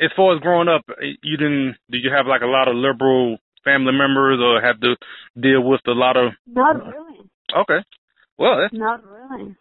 As 0.00 0.10
far 0.16 0.34
as 0.34 0.40
growing 0.40 0.68
up, 0.68 0.82
you 1.22 1.36
didn't. 1.36 1.76
Did 1.90 2.02
you 2.02 2.10
have 2.10 2.26
like 2.26 2.42
a 2.42 2.46
lot 2.46 2.66
of 2.66 2.74
liberal 2.74 3.38
family 3.62 3.92
members, 3.92 4.40
or 4.40 4.60
have 4.60 4.80
to 4.80 4.96
deal 5.40 5.62
with 5.62 5.80
a 5.86 5.92
lot 5.92 6.16
of? 6.16 6.32
Not 6.46 6.84
really. 6.84 7.20
Okay, 7.56 7.78
well, 8.38 8.60
that's, 8.60 8.74
Not 8.74 9.04
really. 9.04 9.54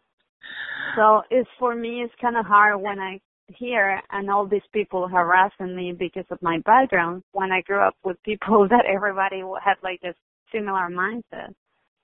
So 0.95 1.21
it's 1.29 1.49
for 1.59 1.75
me. 1.75 2.01
It's 2.01 2.13
kind 2.19 2.35
of 2.37 2.45
hard 2.45 2.81
when 2.81 2.99
I 2.99 3.19
hear 3.47 4.01
and 4.11 4.29
all 4.29 4.47
these 4.47 4.67
people 4.73 5.07
harassing 5.07 5.75
me 5.75 5.93
because 5.97 6.25
of 6.31 6.41
my 6.41 6.59
background. 6.65 7.23
When 7.31 7.51
I 7.51 7.61
grew 7.61 7.79
up 7.79 7.95
with 8.03 8.17
people 8.23 8.67
that 8.69 8.85
everybody 8.85 9.41
had 9.63 9.75
like 9.83 10.01
a 10.03 10.13
similar 10.51 10.89
mindset. 10.89 11.53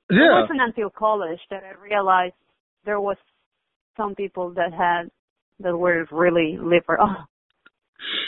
It 0.10 0.42
wasn't 0.42 0.62
until 0.62 0.90
college 0.90 1.40
that 1.52 1.64
I 1.64 1.80
realized 1.82 2.34
there 2.86 3.00
was 3.00 3.18
some 3.96 4.16
people 4.16 4.52
that 4.56 4.74
had 4.74 5.12
that 5.60 5.78
were 5.78 6.08
really 6.12 6.58
liberal. 6.60 7.16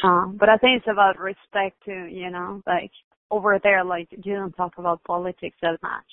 Um, 0.04 0.36
but 0.40 0.50
I 0.50 0.58
think 0.58 0.80
it's 0.82 0.92
about 0.92 1.18
respect 1.18 1.78
too, 1.86 2.06
you 2.12 2.30
know, 2.30 2.62
like 2.68 2.92
over 3.32 3.58
there, 3.64 3.84
like 3.84 4.10
you 4.12 4.36
don't 4.36 4.52
talk 4.54 4.74
about 4.78 5.04
politics 5.06 5.56
that 5.62 5.80
much. 5.82 6.06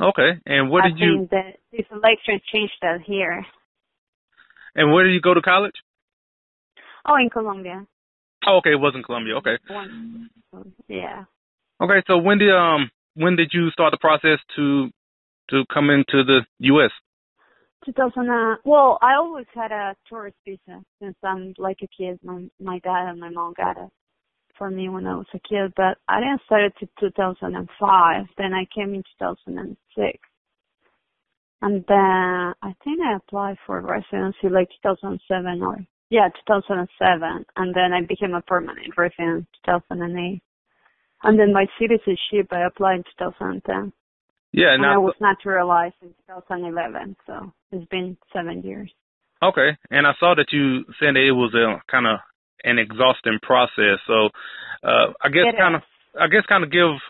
okay. 0.00 0.40
And 0.46 0.70
what 0.70 0.84
I 0.84 0.88
did 0.88 0.98
you? 0.98 1.16
think 1.18 1.30
that 1.30 1.56
this 1.72 1.86
election 1.90 2.40
changed 2.52 2.74
that 2.82 2.98
here. 3.04 3.44
And 4.74 4.92
where 4.92 5.04
did 5.04 5.12
you 5.12 5.20
go 5.20 5.34
to 5.34 5.42
college? 5.42 5.74
Oh, 7.06 7.16
in 7.16 7.28
Colombia. 7.30 7.84
Oh, 8.46 8.58
okay, 8.58 8.70
it 8.70 8.80
wasn't 8.80 9.04
Columbia. 9.04 9.36
Okay, 9.36 9.58
One, 9.68 10.30
yeah. 10.88 11.24
okay. 11.80 12.02
So 12.06 12.18
when 12.18 12.38
did 12.38 12.50
um 12.54 12.90
when 13.14 13.36
did 13.36 13.50
you 13.52 13.70
start 13.70 13.92
the 13.92 13.98
process 13.98 14.38
to 14.56 14.90
to 15.50 15.64
come 15.72 15.90
into 15.90 16.24
the 16.24 16.40
U.S.? 16.60 16.90
2000. 17.84 18.30
Uh, 18.30 18.56
well, 18.64 18.98
I 19.02 19.14
always 19.14 19.46
had 19.54 19.72
a 19.72 19.94
tourist 20.08 20.36
visa 20.46 20.82
since 21.00 21.16
I'm 21.22 21.54
like 21.58 21.78
a 21.82 21.88
kid. 21.88 22.18
My 22.22 22.44
my 22.60 22.78
dad 22.78 23.08
and 23.10 23.20
my 23.20 23.30
mom 23.30 23.54
got 23.56 23.76
it 23.76 23.90
for 24.56 24.70
me 24.70 24.88
when 24.88 25.06
I 25.06 25.16
was 25.16 25.26
a 25.34 25.40
kid, 25.40 25.72
but 25.76 25.98
I 26.08 26.20
didn't 26.20 26.42
start 26.44 26.64
it 26.64 26.74
to 26.80 26.88
2005. 27.00 28.26
Then 28.38 28.52
I 28.52 28.66
came 28.74 28.94
in 28.94 29.02
2006, 29.18 30.18
and 31.62 31.84
then 31.88 32.54
I 32.62 32.74
think 32.84 33.00
I 33.00 33.16
applied 33.16 33.56
for 33.66 33.80
residency 33.80 34.48
like 34.48 34.68
2007 34.82 35.62
or 35.62 35.78
yeah 36.10 36.28
2007, 36.46 37.44
and 37.56 37.74
then 37.74 37.92
I 37.92 38.06
became 38.06 38.34
a 38.34 38.42
permanent 38.42 38.96
resident 38.96 39.46
2008. 39.66 40.42
And 41.22 41.38
then 41.38 41.52
my 41.52 41.66
citizenship 41.78 42.48
I 42.50 42.66
applied 42.66 42.96
in 42.96 43.04
2010. 43.18 43.92
Yeah, 44.52 44.74
And 44.74 44.82
now 44.82 44.94
I 44.94 44.98
was 44.98 45.14
naturalized 45.20 45.94
in 46.02 46.08
2011, 46.28 47.16
so 47.26 47.52
it's 47.70 47.86
been 47.88 48.18
seven 48.34 48.62
years. 48.62 48.92
Okay, 49.42 49.76
and 49.90 50.06
I 50.06 50.12
saw 50.20 50.34
that 50.36 50.52
you 50.52 50.84
said 51.00 51.16
that 51.16 51.26
it 51.26 51.32
was 51.32 51.54
a 51.54 51.80
kind 51.90 52.06
of 52.06 52.18
an 52.62 52.78
exhausting 52.78 53.38
process. 53.42 53.98
So, 54.06 54.28
uh, 54.84 55.12
I 55.22 55.28
guess 55.30 55.54
kind 55.58 55.76
of. 55.76 55.82
I 56.18 56.28
guess 56.28 56.44
kind 56.46 56.62
of 56.62 56.70
give 56.70 57.00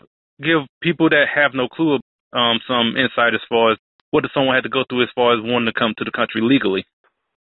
give 0.41 0.63
people 0.81 1.09
that 1.09 1.25
have 1.35 1.51
no 1.53 1.67
clue 1.67 1.99
um, 2.31 2.59
some 2.67 2.95
insight 2.97 3.33
as 3.33 3.43
far 3.49 3.73
as 3.73 3.77
what 4.11 4.21
does 4.21 4.31
someone 4.33 4.55
have 4.55 4.63
to 4.63 4.69
go 4.69 4.83
through 4.87 5.03
as 5.03 5.09
far 5.15 5.33
as 5.33 5.39
wanting 5.43 5.67
to 5.67 5.77
come 5.77 5.93
to 5.97 6.05
the 6.05 6.11
country 6.11 6.41
legally. 6.41 6.85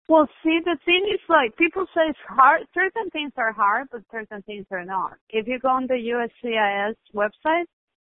Well, 0.08 0.28
see, 0.42 0.60
the 0.64 0.76
thing 0.84 1.08
is 1.12 1.20
like 1.28 1.56
people 1.56 1.86
say 1.94 2.02
it's 2.08 2.18
hard. 2.28 2.62
Certain 2.74 3.08
things 3.10 3.32
are 3.38 3.52
hard, 3.52 3.88
but 3.90 4.02
certain 4.12 4.42
things 4.42 4.66
are 4.70 4.84
not. 4.84 5.14
If 5.30 5.48
you 5.48 5.58
go 5.58 5.68
on 5.68 5.86
the 5.86 5.94
USCIS 5.94 6.94
website, 7.14 7.64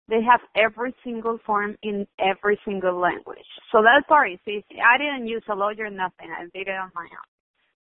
they 0.08 0.22
have 0.22 0.42
every 0.56 0.94
single 1.04 1.40
form 1.46 1.76
in 1.82 2.06
every 2.20 2.60
single 2.66 3.00
language. 3.00 3.46
So 3.72 3.82
that 3.82 4.08
part 4.08 4.32
is 4.32 4.40
easy. 4.48 4.80
I 4.82 4.98
didn't 4.98 5.28
use 5.28 5.44
a 5.50 5.56
lawyer, 5.56 5.90
nothing. 5.90 6.30
I 6.32 6.44
did 6.54 6.68
it 6.68 6.78
on 6.78 6.92
my 6.94 7.04
own. 7.04 7.30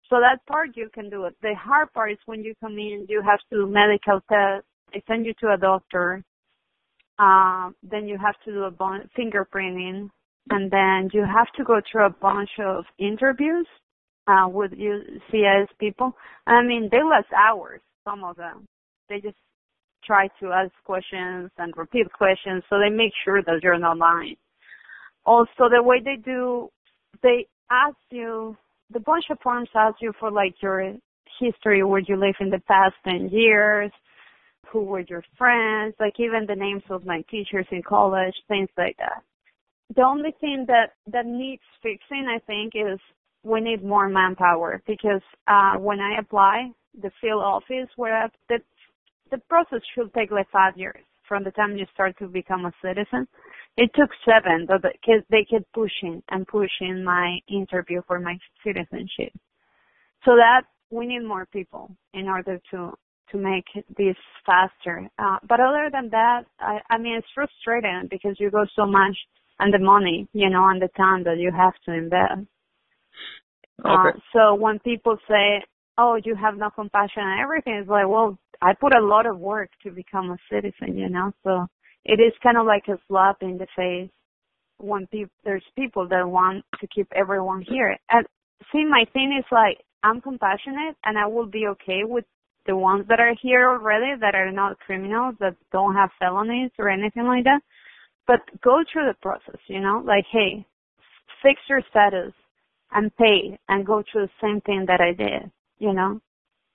So 0.08 0.20
that 0.20 0.44
part 0.46 0.70
you 0.74 0.88
can 0.92 1.10
do 1.10 1.24
it. 1.26 1.34
The 1.42 1.54
hard 1.54 1.92
part 1.92 2.12
is 2.12 2.18
when 2.24 2.42
you 2.42 2.54
come 2.60 2.78
in, 2.78 3.06
you 3.08 3.22
have 3.22 3.40
to 3.50 3.56
do 3.56 3.66
medical 3.66 4.20
test. 4.30 4.64
They 4.92 5.02
send 5.06 5.26
you 5.26 5.34
to 5.40 5.52
a 5.52 5.58
doctor. 5.58 6.22
Um, 7.18 7.74
then 7.82 8.06
you 8.08 8.16
have 8.18 8.36
to 8.44 8.52
do 8.52 8.64
a 8.64 8.70
bon- 8.70 9.10
fingerprinting, 9.18 10.08
and 10.50 10.70
then 10.70 11.10
you 11.12 11.24
have 11.26 11.48
to 11.56 11.64
go 11.64 11.80
through 11.90 12.06
a 12.06 12.10
bunch 12.10 12.50
of 12.58 12.84
interviews 12.98 13.66
uh, 14.28 14.48
with 14.48 14.72
UCS 14.72 15.66
people. 15.80 16.12
I 16.46 16.62
mean, 16.62 16.88
they 16.90 16.98
last 17.02 17.32
hours. 17.32 17.80
Some 18.04 18.22
of 18.24 18.36
them. 18.36 18.66
They 19.08 19.20
just 19.20 19.36
try 20.04 20.28
to 20.40 20.52
ask 20.52 20.72
questions 20.84 21.50
and 21.58 21.76
repeat 21.76 22.12
questions, 22.12 22.62
so 22.68 22.76
they 22.78 22.94
make 22.94 23.12
sure 23.24 23.42
that 23.42 23.60
you're 23.62 23.78
not 23.78 23.98
lying. 23.98 24.36
Also, 25.26 25.68
the 25.68 25.82
way 25.82 26.00
they 26.02 26.16
do, 26.16 26.68
they 27.22 27.46
ask 27.70 27.96
you 28.10 28.56
the 28.90 29.00
bunch 29.00 29.24
of 29.30 29.38
forms 29.40 29.68
ask 29.74 29.96
you 30.00 30.12
for 30.18 30.30
like 30.30 30.54
your 30.62 30.94
history, 31.40 31.82
where 31.84 32.00
you 32.00 32.16
live 32.16 32.34
in 32.40 32.50
the 32.50 32.60
past 32.66 32.94
10 33.06 33.28
years, 33.30 33.90
who 34.72 34.82
were 34.82 35.04
your 35.08 35.22
friends, 35.36 35.94
like 36.00 36.14
even 36.18 36.46
the 36.46 36.54
names 36.54 36.82
of 36.90 37.04
my 37.04 37.22
teachers 37.30 37.66
in 37.70 37.82
college, 37.82 38.34
things 38.48 38.68
like 38.76 38.96
that. 38.98 39.22
The 39.94 40.02
only 40.02 40.34
thing 40.40 40.64
that, 40.68 40.92
that 41.12 41.26
needs 41.26 41.62
fixing, 41.82 42.26
I 42.28 42.38
think, 42.46 42.72
is 42.74 42.98
we 43.42 43.60
need 43.60 43.84
more 43.84 44.08
manpower 44.08 44.82
because, 44.86 45.22
uh, 45.46 45.74
when 45.78 46.00
I 46.00 46.18
apply, 46.18 46.70
the 47.00 47.10
field 47.20 47.42
office 47.42 47.88
where 47.96 48.24
I, 48.24 48.28
the, 48.48 48.58
the 49.30 49.38
process 49.48 49.80
should 49.94 50.12
take 50.14 50.30
like 50.30 50.50
five 50.50 50.76
years 50.76 51.02
from 51.28 51.44
the 51.44 51.50
time 51.52 51.76
you 51.76 51.86
start 51.92 52.18
to 52.18 52.26
become 52.26 52.64
a 52.64 52.72
citizen. 52.82 53.28
It 53.76 53.90
took 53.94 54.10
seven, 54.24 54.66
but 54.66 54.82
the 54.82 55.22
they 55.30 55.44
kept 55.44 55.72
pushing 55.72 56.22
and 56.30 56.46
pushing 56.46 57.04
my 57.04 57.38
interview 57.48 58.02
for 58.06 58.18
my 58.18 58.36
citizenship. 58.64 59.32
So 60.24 60.34
that 60.34 60.62
we 60.90 61.06
need 61.06 61.24
more 61.24 61.46
people 61.46 61.94
in 62.14 62.28
order 62.28 62.60
to 62.72 62.92
to 63.30 63.38
make 63.38 63.66
this 63.96 64.16
faster. 64.46 65.06
Uh, 65.18 65.36
but 65.46 65.60
other 65.60 65.90
than 65.92 66.08
that, 66.10 66.44
I, 66.60 66.78
I 66.88 66.96
mean, 66.98 67.16
it's 67.16 67.26
frustrating 67.34 68.08
because 68.10 68.36
you 68.40 68.50
go 68.50 68.64
so 68.74 68.86
much 68.86 69.16
and 69.58 69.72
the 69.72 69.78
money, 69.78 70.26
you 70.32 70.48
know, 70.48 70.66
and 70.68 70.80
the 70.80 70.88
time 70.96 71.24
that 71.24 71.36
you 71.36 71.52
have 71.54 71.74
to 71.84 71.92
invest. 71.92 72.48
Uh, 73.84 74.10
so 74.32 74.54
when 74.54 74.78
people 74.80 75.16
say, 75.28 75.62
"Oh, 75.96 76.16
you 76.24 76.34
have 76.34 76.56
no 76.56 76.70
compassion 76.70 77.22
and 77.22 77.40
everything," 77.40 77.74
it's 77.74 77.88
like, 77.88 78.08
well, 78.08 78.38
I 78.60 78.74
put 78.74 78.94
a 78.94 79.00
lot 79.00 79.26
of 79.26 79.38
work 79.38 79.70
to 79.84 79.90
become 79.90 80.30
a 80.30 80.38
citizen, 80.50 80.96
you 80.96 81.08
know. 81.08 81.32
So 81.44 81.66
it 82.04 82.20
is 82.20 82.32
kind 82.42 82.56
of 82.56 82.66
like 82.66 82.88
a 82.88 82.98
slap 83.06 83.36
in 83.42 83.58
the 83.58 83.66
face 83.76 84.10
when 84.78 85.06
people 85.08 85.34
there's 85.44 85.64
people 85.76 86.08
that 86.08 86.28
want 86.28 86.64
to 86.80 86.86
keep 86.88 87.08
everyone 87.14 87.62
here. 87.62 87.96
And 88.10 88.26
see, 88.72 88.84
my 88.84 89.04
thing 89.12 89.36
is 89.38 89.44
like 89.52 89.78
I'm 90.02 90.20
compassionate, 90.20 90.96
and 91.04 91.16
I 91.16 91.26
will 91.26 91.46
be 91.46 91.66
okay 91.68 92.02
with 92.04 92.24
the 92.66 92.76
ones 92.76 93.06
that 93.08 93.20
are 93.20 93.34
here 93.40 93.70
already 93.70 94.18
that 94.20 94.34
are 94.34 94.52
not 94.52 94.78
criminals 94.80 95.36
that 95.40 95.56
don't 95.72 95.94
have 95.94 96.10
felonies 96.18 96.70
or 96.78 96.88
anything 96.88 97.26
like 97.26 97.44
that. 97.44 97.60
But 98.26 98.40
go 98.62 98.82
through 98.92 99.06
the 99.06 99.16
process, 99.22 99.60
you 99.68 99.80
know, 99.80 100.02
like 100.04 100.24
hey, 100.32 100.66
fix 101.42 101.60
your 101.68 101.82
status 101.90 102.32
and 102.92 103.14
pay 103.16 103.58
and 103.68 103.86
go 103.86 104.02
through 104.10 104.26
the 104.26 104.32
same 104.42 104.60
thing 104.60 104.86
that 104.88 105.00
I 105.00 105.12
did, 105.12 105.50
you 105.78 105.92
know. 105.92 106.20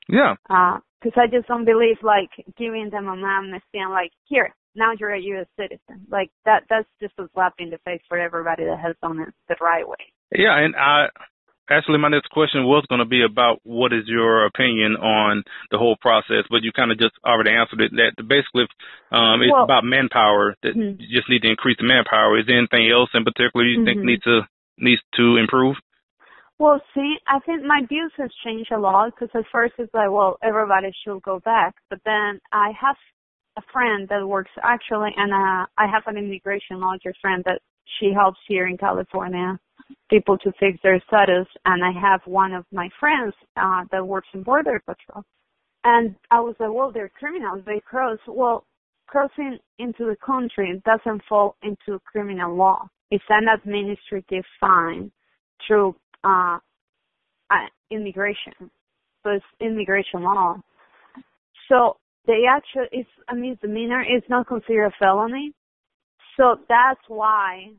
Yeah. 0.07 0.35
Because 0.47 1.17
I 1.17 1.27
just 1.27 1.47
don't 1.47 1.65
believe 1.65 1.97
like 2.03 2.29
giving 2.57 2.89
them 2.91 3.07
an 3.07 3.23
amnesty 3.23 3.79
and 3.79 3.91
like 3.91 4.11
here 4.25 4.53
now 4.75 4.91
you're 4.97 5.13
a 5.13 5.19
U.S. 5.19 5.45
citizen. 5.57 6.05
Like 6.09 6.31
that 6.45 6.63
that's 6.69 6.87
just 7.01 7.13
a 7.19 7.29
slap 7.33 7.53
in 7.59 7.69
the 7.69 7.77
face 7.85 8.01
for 8.07 8.17
everybody 8.17 8.65
that 8.65 8.79
has 8.79 8.95
done 9.01 9.19
it 9.19 9.33
the 9.47 9.55
right 9.61 9.87
way. 9.87 10.01
Yeah, 10.33 10.57
and 10.57 10.75
I 10.75 11.07
actually 11.69 11.99
my 11.99 12.09
next 12.09 12.29
question 12.31 12.63
was 12.65 12.85
going 12.89 12.99
to 12.99 13.05
be 13.05 13.23
about 13.23 13.59
what 13.63 13.93
is 13.93 14.03
your 14.07 14.45
opinion 14.45 14.95
on 14.97 15.43
the 15.71 15.77
whole 15.77 15.95
process, 16.01 16.45
but 16.49 16.63
you 16.63 16.71
kind 16.71 16.91
of 16.91 16.97
just 16.97 17.13
already 17.25 17.51
answered 17.51 17.81
it. 17.81 17.91
That 17.93 18.17
basically 18.27 18.65
um, 19.11 19.41
it's 19.41 19.51
Well- 19.53 19.63
about 19.63 19.83
manpower. 19.83 20.55
That 20.63 20.75
Mhm. 20.75 20.99
you 20.99 21.07
just 21.15 21.29
need 21.29 21.43
to 21.43 21.49
increase 21.49 21.77
the 21.77 21.85
manpower. 21.87 22.37
Is 22.39 22.47
there 22.47 22.57
anything 22.57 22.89
else 22.89 23.09
in 23.13 23.23
particular 23.23 23.65
you 23.65 23.85
think 23.85 24.01
Mhm. 24.01 24.05
needs 24.05 24.23
to 24.23 24.47
needs 24.77 25.01
to 25.15 25.37
improve? 25.37 25.77
Well, 26.59 26.79
see, 26.93 27.15
I 27.27 27.39
think 27.39 27.63
my 27.63 27.81
views 27.87 28.11
has 28.17 28.29
changed 28.45 28.71
a 28.71 28.79
lot 28.79 29.11
because 29.13 29.29
at 29.35 29.45
first 29.51 29.73
it's 29.79 29.93
like, 29.93 30.11
well, 30.11 30.37
everybody 30.43 30.91
should 31.03 31.21
go 31.23 31.39
back, 31.39 31.75
but 31.89 31.99
then 32.05 32.39
I 32.51 32.71
have 32.79 32.95
a 33.57 33.61
friend 33.71 34.07
that 34.09 34.25
works 34.25 34.51
actually, 34.63 35.11
and 35.17 35.31
uh, 35.33 35.65
I 35.77 35.87
have 35.91 36.03
an 36.07 36.17
immigration 36.17 36.79
lawyer 36.79 37.13
friend 37.21 37.43
that 37.45 37.59
she 37.99 38.11
helps 38.13 38.39
here 38.47 38.67
in 38.67 38.77
California 38.77 39.59
people 40.09 40.37
to 40.39 40.51
fix 40.59 40.79
their 40.83 41.01
status, 41.07 41.47
and 41.65 41.83
I 41.83 41.91
have 41.99 42.21
one 42.25 42.53
of 42.53 42.65
my 42.71 42.89
friends 42.99 43.33
uh, 43.57 43.83
that 43.91 44.07
works 44.07 44.27
in 44.33 44.43
border 44.43 44.81
patrol, 44.85 45.23
and 45.83 46.15
I 46.31 46.39
was 46.39 46.55
like, 46.59 46.71
well, 46.71 46.91
they're 46.91 47.09
criminals, 47.09 47.63
they 47.65 47.81
cross. 47.81 48.19
Well, 48.27 48.65
crossing 49.07 49.57
into 49.79 50.05
the 50.05 50.15
country 50.25 50.81
doesn't 50.85 51.23
fall 51.27 51.55
into 51.61 51.99
criminal 52.05 52.55
law. 52.55 52.87
It's 53.11 53.23
an 53.29 53.47
administrative 53.53 54.45
fine 54.59 55.11
through 55.67 55.95
uh, 56.23 56.57
immigration, 57.91 58.53
so 59.23 59.29
it's 59.29 59.45
immigration 59.59 60.23
law. 60.23 60.57
So 61.69 61.97
they 62.25 62.43
actually, 62.49 62.87
it's 62.91 63.09
a 63.29 63.35
misdemeanor. 63.35 64.03
It's 64.07 64.27
not 64.29 64.47
considered 64.47 64.87
a 64.87 64.91
felony. 64.99 65.53
So 66.37 66.57
that's 66.67 67.01
why 67.07 67.69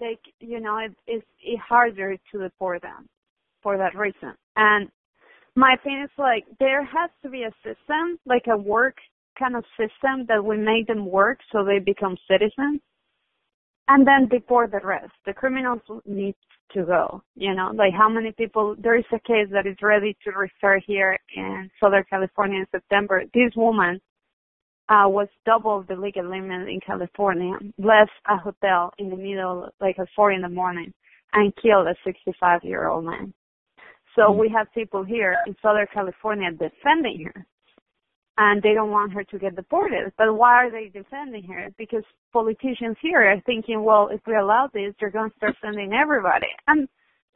they, 0.00 0.18
you 0.40 0.60
know, 0.60 0.78
it, 0.78 0.92
it's 1.06 1.26
it 1.42 1.58
harder 1.58 2.16
to 2.16 2.38
deport 2.38 2.82
them 2.82 3.08
for 3.62 3.76
that 3.78 3.96
reason. 3.96 4.34
And 4.56 4.88
my 5.54 5.74
opinion 5.74 6.04
is 6.04 6.10
like 6.18 6.44
there 6.58 6.84
has 6.84 7.10
to 7.22 7.30
be 7.30 7.42
a 7.42 7.52
system, 7.62 8.18
like 8.26 8.46
a 8.50 8.56
work 8.56 8.96
kind 9.38 9.56
of 9.56 9.64
system 9.76 10.26
that 10.28 10.42
will 10.42 10.58
make 10.58 10.86
them 10.86 11.06
work 11.06 11.38
so 11.52 11.64
they 11.64 11.78
become 11.78 12.16
citizens. 12.28 12.80
And 13.88 14.06
then 14.06 14.28
deport 14.28 14.70
the 14.70 14.80
rest. 14.84 15.12
The 15.26 15.32
criminals 15.32 15.80
need 16.06 16.34
to 16.72 16.84
go. 16.84 17.22
You 17.34 17.54
know, 17.54 17.72
like 17.74 17.92
how 17.96 18.08
many 18.08 18.32
people, 18.32 18.76
there 18.78 18.96
is 18.96 19.04
a 19.12 19.18
case 19.20 19.48
that 19.52 19.66
is 19.66 19.76
ready 19.82 20.16
to 20.24 20.30
refer 20.30 20.80
here 20.86 21.18
in 21.34 21.70
Southern 21.80 22.04
California 22.08 22.60
in 22.60 22.66
September. 22.70 23.24
This 23.34 23.52
woman 23.56 24.00
uh, 24.88 25.08
was 25.08 25.28
double 25.46 25.84
the 25.88 25.96
legal 25.96 26.28
limit 26.28 26.68
in 26.68 26.80
California, 26.84 27.56
left 27.78 28.10
a 28.28 28.36
hotel 28.36 28.92
in 28.98 29.10
the 29.10 29.16
middle, 29.16 29.68
like 29.80 29.98
at 29.98 30.08
four 30.14 30.32
in 30.32 30.42
the 30.42 30.48
morning, 30.48 30.92
and 31.32 31.52
killed 31.56 31.86
a 31.86 31.94
65 32.04 32.60
year 32.62 32.88
old 32.88 33.04
man. 33.04 33.32
So 34.14 34.22
mm-hmm. 34.22 34.40
we 34.40 34.48
have 34.56 34.66
people 34.74 35.04
here 35.04 35.36
in 35.46 35.56
Southern 35.62 35.86
California 35.92 36.50
defending 36.50 37.24
her. 37.32 37.46
And 38.38 38.62
they 38.62 38.72
don't 38.72 38.90
want 38.90 39.12
her 39.12 39.24
to 39.24 39.38
get 39.38 39.56
deported. 39.56 40.12
But 40.16 40.34
why 40.34 40.64
are 40.64 40.70
they 40.70 40.88
defending 40.88 41.44
her? 41.44 41.68
Because 41.76 42.04
politicians 42.32 42.96
here 43.02 43.22
are 43.22 43.40
thinking, 43.44 43.84
well, 43.84 44.08
if 44.10 44.20
we 44.26 44.34
allow 44.34 44.70
this, 44.72 44.94
they're 44.98 45.10
going 45.10 45.30
to 45.30 45.36
start 45.36 45.54
sending 45.62 45.92
everybody. 45.92 46.46
And 46.66 46.88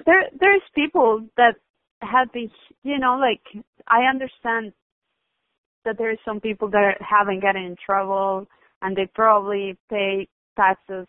there, 0.06 0.22
there's 0.40 0.62
people 0.74 1.26
that 1.36 1.56
have 2.00 2.28
these, 2.32 2.50
you 2.82 2.98
know, 2.98 3.18
like, 3.20 3.42
I 3.88 4.04
understand 4.10 4.72
that 5.84 5.96
there's 5.98 6.18
some 6.24 6.40
people 6.40 6.70
that 6.70 6.94
haven't 7.00 7.42
gotten 7.42 7.62
in 7.62 7.76
trouble 7.84 8.46
and 8.80 8.96
they 8.96 9.08
probably 9.14 9.76
pay 9.90 10.28
taxes 10.56 11.06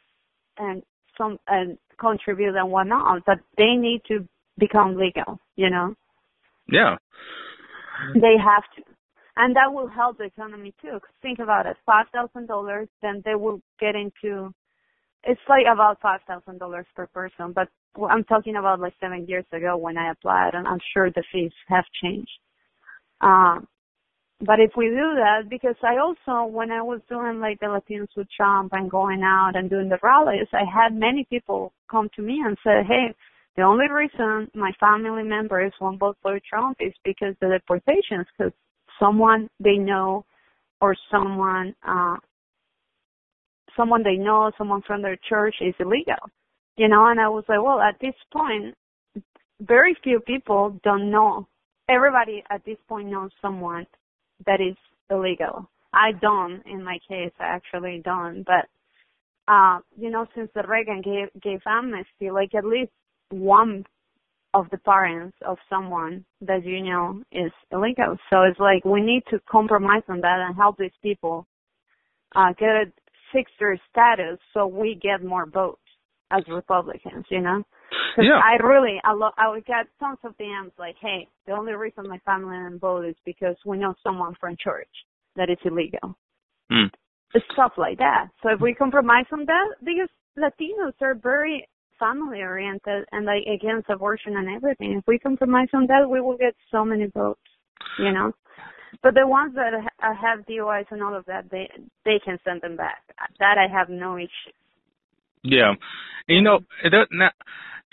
and 0.57 0.83
some, 1.17 1.37
and 1.47 1.77
contribute 1.99 2.55
and 2.55 2.71
whatnot, 2.71 3.23
but 3.25 3.37
they 3.57 3.75
need 3.75 4.01
to 4.07 4.27
become 4.57 4.97
legal, 4.97 5.39
you 5.55 5.69
know? 5.69 5.95
Yeah. 6.69 6.97
They 8.13 8.35
have 8.37 8.63
to. 8.75 8.83
And 9.39 9.55
that 9.55 9.71
will 9.71 9.87
help 9.87 10.17
the 10.17 10.23
economy 10.25 10.73
too. 10.81 10.99
Think 11.21 11.37
about 11.37 11.67
it. 11.67 11.77
$5,000, 11.87 12.87
then 13.03 13.21
they 13.23 13.35
will 13.35 13.61
get 13.79 13.95
into, 13.95 14.51
it's 15.23 15.39
like 15.47 15.65
about 15.71 16.01
$5,000 16.01 16.83
per 16.95 17.07
person, 17.07 17.53
but 17.53 17.67
I'm 18.09 18.23
talking 18.23 18.55
about 18.55 18.79
like 18.79 18.93
seven 18.99 19.27
years 19.27 19.45
ago 19.51 19.77
when 19.77 19.95
I 19.95 20.11
applied 20.11 20.55
and 20.55 20.67
I'm 20.67 20.79
sure 20.91 21.11
the 21.11 21.23
fees 21.31 21.51
have 21.67 21.85
changed. 22.01 22.31
Um, 23.21 23.67
but 24.39 24.59
if 24.59 24.71
we 24.75 24.85
do 24.87 25.15
that, 25.17 25.49
because 25.49 25.75
I 25.83 25.97
also, 25.97 26.51
when 26.51 26.71
I 26.71 26.81
was 26.81 27.01
doing 27.07 27.39
like 27.39 27.59
the 27.59 27.67
Latinos 27.67 28.09
with 28.15 28.27
Trump 28.35 28.73
and 28.73 28.89
going 28.89 29.21
out 29.23 29.51
and 29.55 29.69
doing 29.69 29.89
the 29.89 29.99
rallies, 30.01 30.47
I 30.51 30.63
had 30.65 30.95
many 30.95 31.27
people 31.29 31.73
come 31.89 32.09
to 32.15 32.23
me 32.23 32.41
and 32.43 32.57
say, 32.63 32.83
hey, 32.87 33.13
the 33.55 33.63
only 33.63 33.85
reason 33.89 34.49
my 34.55 34.71
family 34.79 35.23
members 35.23 35.73
won't 35.79 35.99
vote 35.99 36.17
for 36.21 36.39
Trump 36.47 36.77
is 36.79 36.93
because 37.03 37.35
the 37.41 37.47
deportations, 37.49 38.27
because 38.37 38.53
someone 38.99 39.49
they 39.59 39.77
know 39.77 40.25
or 40.81 40.95
someone 41.11 41.75
uh 41.87 42.17
someone 43.77 44.03
they 44.03 44.15
know, 44.15 44.51
someone 44.57 44.81
from 44.85 45.01
their 45.01 45.17
church 45.29 45.55
is 45.61 45.75
illegal. 45.79 46.15
You 46.75 46.87
know, 46.89 47.07
and 47.07 47.19
I 47.19 47.29
was 47.29 47.43
like, 47.47 47.61
well, 47.63 47.79
at 47.79 47.95
this 48.01 48.15
point, 48.33 48.75
very 49.61 49.95
few 50.03 50.19
people 50.19 50.79
don't 50.83 51.09
know. 51.09 51.47
Everybody 51.89 52.43
at 52.49 52.65
this 52.65 52.77
point 52.89 53.07
knows 53.07 53.31
someone 53.41 53.87
that 54.45 54.59
is 54.59 54.75
illegal. 55.09 55.69
I 55.93 56.11
don't, 56.21 56.61
in 56.65 56.83
my 56.83 56.99
case, 57.07 57.31
I 57.39 57.45
actually 57.45 58.01
don't. 58.03 58.43
But, 58.43 58.67
uh, 59.51 59.79
you 59.97 60.09
know, 60.11 60.27
since 60.35 60.49
the 60.53 60.63
Reagan 60.67 61.01
gave, 61.01 61.41
gave 61.41 61.59
amnesty, 61.65 62.29
like 62.31 62.53
at 62.53 62.65
least 62.65 62.91
one 63.29 63.85
of 64.57 64.69
the 64.71 64.77
parents 64.79 65.37
of 65.45 65.57
someone 65.69 66.25
that 66.41 66.65
you 66.65 66.83
know 66.83 67.21
is 67.31 67.51
illegal. 67.71 68.17
So 68.31 68.41
it's 68.41 68.59
like 68.59 68.83
we 68.83 69.01
need 69.01 69.21
to 69.29 69.39
compromise 69.49 70.01
on 70.09 70.21
that 70.21 70.39
and 70.47 70.55
help 70.55 70.77
these 70.77 70.99
people 71.03 71.45
uh, 72.35 72.53
get 72.57 72.69
a 72.69 72.85
fix 73.31 73.51
their 73.59 73.79
status 73.91 74.39
so 74.53 74.65
we 74.65 74.99
get 75.01 75.23
more 75.23 75.45
votes 75.45 75.81
as 76.31 76.43
Republicans, 76.47 77.25
you 77.29 77.41
know? 77.41 77.63
Yeah. 78.17 78.39
I 78.43 78.61
really, 78.65 78.99
I, 79.03 79.13
lo- 79.13 79.37
I 79.37 79.49
would 79.49 79.65
get 79.65 79.87
tons 79.99 80.17
of 80.23 80.37
DMs 80.37 80.71
like, 80.79 80.95
hey, 81.01 81.27
the 81.45 81.53
only 81.53 81.73
reason 81.73 82.07
my 82.07 82.19
family 82.25 82.57
didn't 82.57 82.79
vote 82.79 83.05
is 83.05 83.15
because 83.25 83.55
we 83.65 83.77
know 83.77 83.93
someone 84.03 84.33
from 84.39 84.55
church 84.61 84.89
that 85.35 85.49
is 85.49 85.57
illegal. 85.63 86.17
Mm. 86.71 86.89
Stuff 87.53 87.73
like 87.77 87.99
that. 87.99 88.29
So 88.41 88.49
if 88.49 88.59
we 88.59 88.73
compromise 88.73 89.25
on 89.31 89.45
that, 89.45 89.75
because 89.79 90.09
Latinos 90.37 90.93
are 91.01 91.15
very 91.15 91.67
family 91.99 92.41
oriented 92.41 93.05
and 93.11 93.25
like 93.25 93.43
against 93.43 93.89
abortion 93.89 94.35
and 94.37 94.49
everything. 94.55 94.93
If 94.93 95.03
we 95.07 95.19
compromise 95.19 95.69
on 95.73 95.87
that, 95.87 96.09
we 96.09 96.21
will 96.21 96.37
get 96.37 96.55
so 96.71 96.85
many 96.85 97.07
votes, 97.07 97.41
you 97.99 98.11
know. 98.11 98.31
But 99.03 99.13
the 99.13 99.27
ones 99.27 99.53
that 99.55 99.73
have 99.99 100.45
DUIs 100.45 100.85
and 100.91 101.03
all 101.03 101.15
of 101.15 101.25
that, 101.25 101.49
they 101.51 101.69
they 102.05 102.19
can 102.23 102.39
send 102.43 102.61
them 102.61 102.77
back. 102.77 103.03
That 103.39 103.57
I 103.57 103.71
have 103.71 103.89
no 103.89 104.17
issue. 104.17 104.53
Yeah, 105.43 105.73
you 106.27 106.41
know, 106.41 106.59
now, 107.11 107.29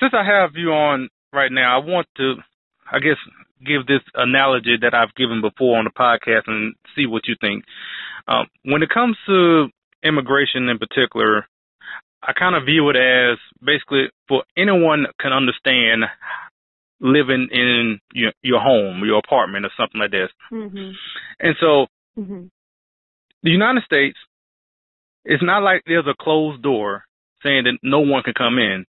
since 0.00 0.12
I 0.14 0.24
have 0.24 0.50
you 0.54 0.70
on 0.70 1.08
right 1.32 1.52
now, 1.52 1.80
I 1.80 1.84
want 1.84 2.06
to, 2.16 2.34
I 2.90 2.98
guess, 2.98 3.18
give 3.64 3.86
this 3.86 4.02
analogy 4.14 4.76
that 4.80 4.94
I've 4.94 5.14
given 5.14 5.40
before 5.40 5.78
on 5.78 5.84
the 5.84 5.90
podcast 5.90 6.48
and 6.48 6.74
see 6.96 7.06
what 7.06 7.26
you 7.26 7.36
think. 7.40 7.64
Um, 8.26 8.46
when 8.64 8.82
it 8.82 8.90
comes 8.90 9.16
to 9.26 9.68
immigration 10.02 10.68
in 10.68 10.78
particular, 10.78 11.46
I 12.26 12.32
kind 12.32 12.56
of 12.56 12.64
view 12.64 12.88
it 12.90 12.96
as 12.96 13.38
basically 13.64 14.06
for 14.28 14.44
anyone 14.56 15.06
can 15.20 15.32
understand 15.32 16.04
living 17.00 17.48
in 17.52 17.98
your, 18.14 18.32
your 18.42 18.60
home, 18.60 19.02
your 19.04 19.18
apartment, 19.18 19.66
or 19.66 19.70
something 19.76 20.00
like 20.00 20.10
this. 20.10 20.30
Mm-hmm. 20.50 20.92
And 21.40 21.54
so, 21.60 21.87
mm-hmm. 22.18 22.46
the 23.42 23.50
United 23.50 23.82
States, 23.84 24.16
it's 25.24 25.42
not 25.42 25.62
like 25.62 25.82
there's 25.87 26.06
a 26.06 26.22
closed 26.22 26.62
door 26.62 27.04
saying 27.42 27.64
that 27.64 27.78
no 27.82 28.00
one 28.00 28.22
can 28.22 28.34
come 28.34 28.58
in. 28.58 28.87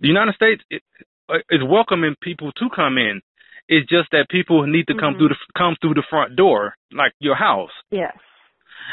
The 0.00 0.08
United 0.08 0.34
States 0.34 0.62
is 0.70 1.60
welcoming 1.62 2.14
people 2.22 2.52
to 2.52 2.68
come 2.74 2.96
in. 2.96 3.20
It's 3.68 3.88
just 3.90 4.08
that 4.12 4.28
people 4.30 4.66
need 4.66 4.86
to 4.86 4.94
come 4.94 5.14
mm-hmm. 5.14 5.18
through 5.18 5.28
the 5.28 5.36
come 5.56 5.76
through 5.80 5.94
the 5.94 6.04
front 6.08 6.36
door, 6.36 6.74
like 6.92 7.12
your 7.20 7.34
house. 7.34 7.72
Yes. 7.90 8.16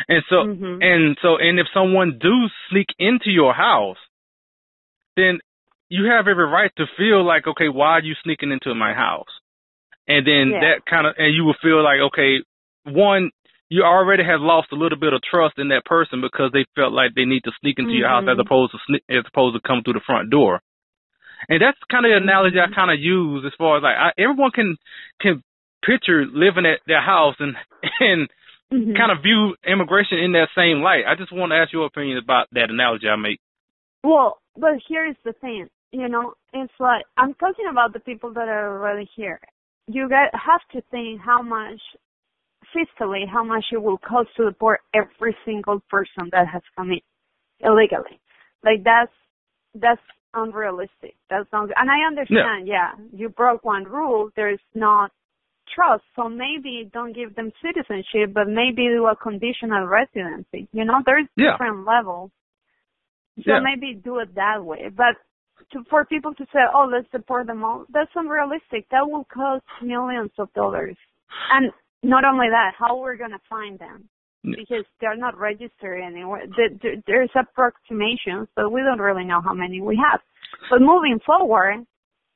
And 0.08 0.24
so, 0.30 0.36
mm-hmm. 0.36 0.82
and 0.82 1.18
so, 1.22 1.38
and 1.38 1.60
if 1.60 1.68
someone 1.74 2.20
do 2.22 2.48
sneak 2.70 2.88
into 3.00 3.30
your 3.30 3.54
house, 3.54 3.98
then 5.16 5.40
you 5.90 6.12
have 6.12 6.28
every 6.28 6.46
right 6.46 6.72
to 6.78 6.86
feel 6.98 7.26
like, 7.26 7.48
okay, 7.48 7.70
why 7.70 8.00
are 8.00 8.04
you 8.04 8.16
sneaking 8.24 8.52
into 8.52 8.74
my 8.76 8.94
house? 8.94 9.32
And 10.08 10.26
then 10.26 10.52
yeah. 10.52 10.60
that 10.62 10.86
kind 10.90 11.08
of, 11.08 11.16
and 11.18 11.34
you 11.34 11.46
will 11.46 11.56
feel 11.62 11.84
like, 11.84 12.00
okay, 12.12 12.38
one, 12.86 13.32
you 13.70 13.84
already 13.84 14.24
have 14.24 14.42
lost 14.42 14.72
a 14.72 14.76
little 14.76 15.00
bit 15.00 15.14
of 15.14 15.22
trust 15.24 15.58
in 15.58 15.70
that 15.70 15.86
person 15.86 16.22
because 16.22 16.52
they 16.54 16.66
felt 16.76 16.94
like 16.94 17.16
they 17.16 17.26
need 17.26 17.44
to 17.46 17.52
sneak 17.62 17.80
into 17.80 17.92
mm-hmm. 17.92 18.00
your 18.00 18.10
house 18.10 18.24
as 18.24 18.38
Mm-hmm. 18.38 18.42
opposed 18.42 18.74
to 18.74 18.80
sne- 18.86 19.10
as 19.10 19.26
opposed 19.28 19.56
to 19.56 19.68
come 19.68 19.82
through 19.84 19.94
the 19.98 20.06
front 20.06 20.30
door. 20.30 20.62
And 21.50 21.62
that's 21.62 21.78
kind 21.90 22.06
of 22.06 22.12
the 22.12 22.18
analogy 22.18 22.58
Mm-hmm. 22.58 22.74
I 22.74 22.76
kind 22.76 22.92
of 22.92 23.00
use 23.00 23.44
as 23.46 23.54
far 23.58 23.78
as 23.78 23.84
like 23.84 23.98
I, 23.98 24.12
everyone 24.22 24.52
can 24.52 24.78
can 25.20 25.44
picture 25.84 26.26
living 26.26 26.66
at 26.66 26.80
their 26.86 27.02
house 27.02 27.36
and 27.40 27.56
and 28.00 28.30
mm-hmm. 28.72 28.96
kind 28.96 29.12
of 29.12 29.24
view 29.24 29.56
immigration 29.66 30.20
in 30.20 30.34
that 30.34 30.50
same 30.56 30.82
light. 30.82 31.04
I 31.08 31.16
just 31.16 31.34
want 31.34 31.52
to 31.52 31.58
ask 31.58 31.74
your 31.74 31.86
opinion 31.86 32.18
about 32.18 32.48
that 32.52 32.70
analogy 32.70 33.08
I 33.08 33.16
make. 33.16 33.40
Well, 34.04 34.40
but 34.56 34.80
here's 34.88 35.16
the 35.24 35.34
thing. 35.34 35.68
You 35.92 36.10
know, 36.10 36.34
it's 36.54 36.74
like 36.80 37.04
I'm 37.18 37.34
talking 37.36 37.66
about 37.70 37.94
the 37.94 38.00
people 38.00 38.34
that 38.34 38.48
are 38.48 38.78
already 38.78 39.10
here. 39.16 39.40
You 39.88 40.10
guys 40.10 40.30
have 40.34 40.62
to 40.74 40.82
think 40.92 41.22
how 41.22 41.42
much 41.42 41.80
fiscally, 42.76 43.28
how 43.32 43.44
much 43.44 43.66
it 43.72 43.82
will 43.82 43.98
cost 43.98 44.30
to 44.38 44.46
deport 44.46 44.82
every 44.94 45.36
single 45.46 45.82
person 45.90 46.30
that 46.32 46.48
has 46.52 46.62
come 46.76 46.92
in 46.92 47.00
illegally. 47.60 48.20
Like 48.64 48.84
that's 48.84 49.12
that's 49.74 50.02
unrealistic. 50.34 51.16
That's 51.30 51.48
not. 51.54 51.70
And 51.76 51.90
I 51.90 52.08
understand. 52.08 52.68
Yeah, 52.68 52.92
you 53.14 53.30
broke 53.30 53.64
one 53.64 53.86
rule. 53.86 54.30
There's 54.36 54.60
not 54.74 55.12
trust. 55.74 56.04
So 56.16 56.30
maybe 56.30 56.90
don't 56.94 57.14
give 57.14 57.36
them 57.36 57.52
citizenship, 57.62 58.34
but 58.34 58.48
maybe 58.48 58.88
do 58.88 59.08
a 59.08 59.16
conditional 59.16 59.86
residency. 59.86 60.68
You 60.72 60.86
know, 60.86 61.02
there's 61.06 61.28
Yeah. 61.36 61.52
different 61.52 61.86
levels. 61.86 62.32
So 63.44 63.54
Yeah. 63.54 63.60
maybe 63.60 63.94
do 63.96 64.20
it 64.20 64.34
that 64.36 64.64
way. 64.64 64.90
But 64.90 65.18
to, 65.72 65.84
for 65.90 66.06
people 66.06 66.34
to 66.36 66.46
say, 66.54 66.60
oh, 66.74 66.86
let's 66.86 67.10
deport 67.12 67.48
them 67.48 67.64
all, 67.64 67.86
that's 67.90 68.12
unrealistic. 68.16 68.88
That 68.90 69.10
will 69.10 69.26
cost 69.26 69.64
millions 69.82 70.32
of 70.38 70.54
dollars. 70.54 70.98
And 71.52 71.72
not 72.04 72.24
only 72.24 72.50
that, 72.50 72.76
how 72.78 72.98
we're 72.98 73.16
going 73.18 73.32
to 73.32 73.42
find 73.50 73.80
them. 73.80 74.10
Because 74.44 74.86
they're 75.02 75.16
not 75.18 75.36
registered 75.40 76.02
anywhere. 76.04 76.46
There- 76.56 76.70
there- 76.70 77.02
There's 77.08 77.32
approximations, 77.36 78.48
but 78.56 78.70
we 78.70 78.82
don't 78.84 79.02
really 79.02 79.24
know 79.26 79.42
how 79.42 79.56
many 79.56 79.82
we 79.82 79.96
have. 79.96 80.22
But 80.70 80.82
moving 80.82 81.20
forward, 81.26 81.84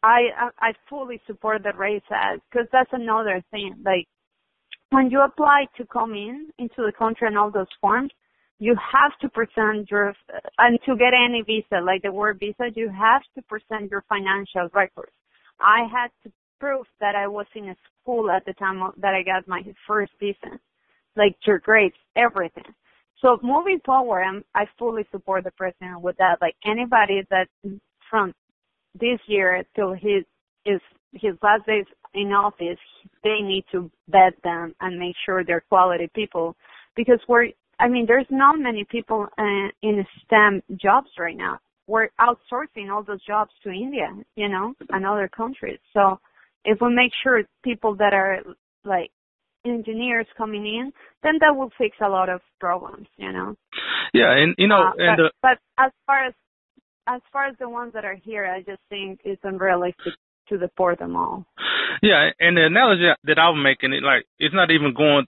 I 0.03 0.49
I 0.59 0.73
fully 0.89 1.21
support 1.27 1.63
the 1.63 1.73
RAISE 1.77 2.01
Act 2.11 2.41
because 2.49 2.67
that's 2.71 2.91
another 2.93 3.43
thing. 3.51 3.75
Like 3.83 4.07
when 4.89 5.09
you 5.09 5.21
apply 5.21 5.65
to 5.77 5.85
come 5.85 6.13
in 6.13 6.49
into 6.57 6.77
the 6.85 6.93
country 6.97 7.27
and 7.27 7.37
all 7.37 7.51
those 7.51 7.67
forms, 7.81 8.11
you 8.59 8.75
have 8.75 9.17
to 9.21 9.29
present 9.29 9.89
your 9.91 10.13
and 10.57 10.79
to 10.85 10.95
get 10.95 11.13
any 11.13 11.41
visa, 11.41 11.81
like 11.83 12.01
the 12.01 12.11
word 12.11 12.39
visa, 12.39 12.69
you 12.75 12.89
have 12.89 13.21
to 13.35 13.41
present 13.43 13.91
your 13.91 14.03
financial 14.09 14.69
records. 14.73 15.11
I 15.59 15.87
had 15.91 16.09
to 16.23 16.31
prove 16.59 16.85
that 16.99 17.15
I 17.15 17.27
was 17.27 17.45
in 17.55 17.69
a 17.69 17.75
school 18.01 18.29
at 18.29 18.45
the 18.45 18.53
time 18.53 18.81
that 18.97 19.13
I 19.13 19.23
got 19.23 19.47
my 19.47 19.63
first 19.87 20.11
visa, 20.19 20.59
like 21.15 21.35
your 21.45 21.59
grades, 21.59 21.95
everything. 22.15 22.65
So 23.21 23.37
moving 23.43 23.79
forward, 23.85 24.23
I'm, 24.23 24.43
I 24.55 24.65
fully 24.77 25.05
support 25.11 25.43
the 25.43 25.51
president 25.51 26.01
with 26.01 26.17
that. 26.17 26.37
Like 26.41 26.55
anybody 26.65 27.21
that 27.29 27.47
from 28.09 28.33
this 28.93 29.19
year 29.27 29.63
till 29.75 29.93
his 29.93 30.23
his 30.65 30.79
his 31.13 31.35
last 31.41 31.65
days 31.65 31.85
in 32.13 32.31
office, 32.31 32.79
they 33.23 33.39
need 33.41 33.65
to 33.71 33.89
vet 34.09 34.33
them 34.43 34.75
and 34.81 34.99
make 34.99 35.15
sure 35.25 35.43
they're 35.43 35.63
quality 35.69 36.09
people 36.13 36.55
because 36.95 37.19
we're 37.27 37.49
I 37.79 37.87
mean, 37.87 38.05
there's 38.07 38.27
not 38.29 38.59
many 38.59 38.85
people 38.89 39.27
uh, 39.37 39.67
in 39.81 40.05
STEM 40.25 40.61
jobs 40.75 41.07
right 41.17 41.37
now. 41.37 41.59
We're 41.87 42.09
outsourcing 42.19 42.91
all 42.91 43.03
those 43.03 43.23
jobs 43.25 43.51
to 43.63 43.69
India, 43.69 44.09
you 44.35 44.49
know, 44.49 44.73
and 44.89 45.05
other 45.05 45.29
countries. 45.29 45.79
So 45.93 46.19
if 46.65 46.79
we 46.81 46.93
make 46.93 47.11
sure 47.23 47.41
people 47.63 47.95
that 47.95 48.13
are 48.13 48.39
like 48.83 49.11
engineers 49.65 50.27
coming 50.37 50.65
in, 50.65 50.91
then 51.23 51.33
that 51.39 51.55
will 51.55 51.71
fix 51.77 51.97
a 52.03 52.09
lot 52.09 52.29
of 52.29 52.41
problems, 52.59 53.07
you 53.17 53.31
know. 53.31 53.55
Yeah, 54.13 54.31
and 54.31 54.55
you 54.57 54.67
know, 54.67 54.81
uh, 54.81 54.91
and 54.97 55.17
but, 55.17 55.23
the, 55.23 55.31
but 55.41 55.83
as 55.83 55.91
far 56.05 56.27
as 56.27 56.33
as 57.09 57.21
far 57.33 57.47
as 57.47 57.55
the 57.59 57.69
ones 57.69 57.93
that 57.93 58.05
are 58.05 58.15
here, 58.15 58.45
I 58.45 58.59
just 58.61 58.81
think 58.89 59.21
it's 59.23 59.41
unrealistic 59.43 60.13
to 60.49 60.57
deport 60.57 60.99
them 60.99 61.15
all. 61.15 61.45
Yeah, 62.01 62.29
and 62.39 62.55
the 62.57 62.65
analogy 62.65 63.09
that 63.23 63.39
I'm 63.39 63.61
making, 63.63 63.93
it 63.93 64.03
like 64.03 64.25
it's 64.37 64.53
not 64.53 64.69
even 64.71 64.93
going 64.93 65.25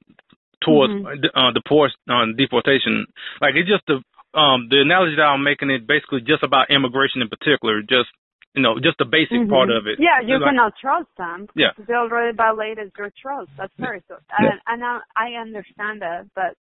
towards 0.63 0.93
mm-hmm. 0.93 1.25
uh, 1.33 1.51
deport 1.53 1.91
uh, 2.09 2.25
deportation. 2.37 3.07
Like 3.41 3.53
it's 3.55 3.69
just 3.69 3.85
the 3.87 3.97
um 4.37 4.69
the 4.69 4.81
analogy 4.81 5.15
that 5.17 5.29
I'm 5.33 5.43
making 5.43 5.69
it 5.71 5.87
basically 5.87 6.21
just 6.21 6.43
about 6.43 6.69
immigration 6.69 7.21
in 7.21 7.29
particular, 7.29 7.81
just 7.81 8.09
you 8.53 8.61
know, 8.61 8.75
just 8.83 8.97
the 8.99 9.05
basic 9.05 9.47
mm-hmm. 9.47 9.49
part 9.49 9.69
of 9.69 9.87
it. 9.87 9.97
Yeah, 9.99 10.19
you 10.25 10.35
like, 10.35 10.51
cannot 10.51 10.73
trust 10.79 11.07
them. 11.17 11.47
Yeah. 11.55 11.71
They 11.87 11.93
already 11.93 12.35
violated 12.35 12.91
your 12.97 13.11
trust. 13.21 13.49
That's 13.57 13.71
first. 13.79 14.03
So, 14.07 14.17
yeah. 14.39 14.51
And, 14.51 14.59
and 14.67 14.83
I, 14.83 14.99
I 15.15 15.39
understand 15.39 16.01
that, 16.01 16.27
but 16.35 16.59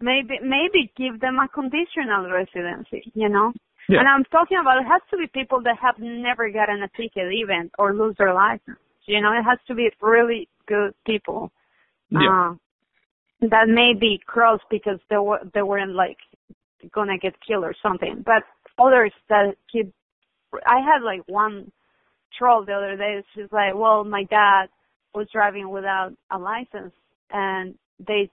maybe 0.00 0.40
maybe 0.42 0.92
give 0.96 1.20
them 1.20 1.38
a 1.40 1.48
conditional 1.48 2.28
residency, 2.28 3.10
you 3.14 3.28
know? 3.30 3.52
Yeah. 3.88 4.00
And 4.00 4.08
I'm 4.08 4.24
talking 4.24 4.58
about 4.60 4.78
it 4.80 4.86
has 4.86 5.02
to 5.10 5.16
be 5.16 5.26
people 5.26 5.62
that 5.62 5.76
have 5.80 5.96
never 5.98 6.50
gotten 6.50 6.82
a 6.82 6.88
ticket 6.96 7.32
even 7.32 7.70
or 7.78 7.94
lose 7.94 8.14
their 8.18 8.34
license. 8.34 8.78
You 9.06 9.20
know, 9.20 9.32
it 9.32 9.42
has 9.42 9.58
to 9.66 9.74
be 9.74 9.90
really 10.00 10.48
good 10.66 10.94
people. 11.04 11.50
Yeah. 12.10 12.52
Uh, 13.42 13.48
that 13.48 13.66
may 13.68 13.92
be 13.98 14.20
cross 14.24 14.60
because 14.70 15.00
they 15.10 15.16
were 15.16 15.40
they 15.52 15.62
weren't 15.62 15.94
like 15.94 16.18
gonna 16.94 17.18
get 17.18 17.34
killed 17.46 17.64
or 17.64 17.74
something. 17.82 18.22
But 18.24 18.44
others 18.78 19.12
that 19.28 19.56
keep 19.70 19.92
I 20.66 20.78
had 20.78 21.02
like 21.02 21.22
one 21.26 21.72
troll 22.38 22.64
the 22.64 22.72
other 22.72 22.96
day. 22.96 23.22
She's 23.34 23.50
like, 23.50 23.74
"Well, 23.74 24.04
my 24.04 24.24
dad 24.24 24.66
was 25.14 25.28
driving 25.32 25.70
without 25.70 26.12
a 26.30 26.38
license, 26.38 26.92
and 27.30 27.74
they 27.98 28.30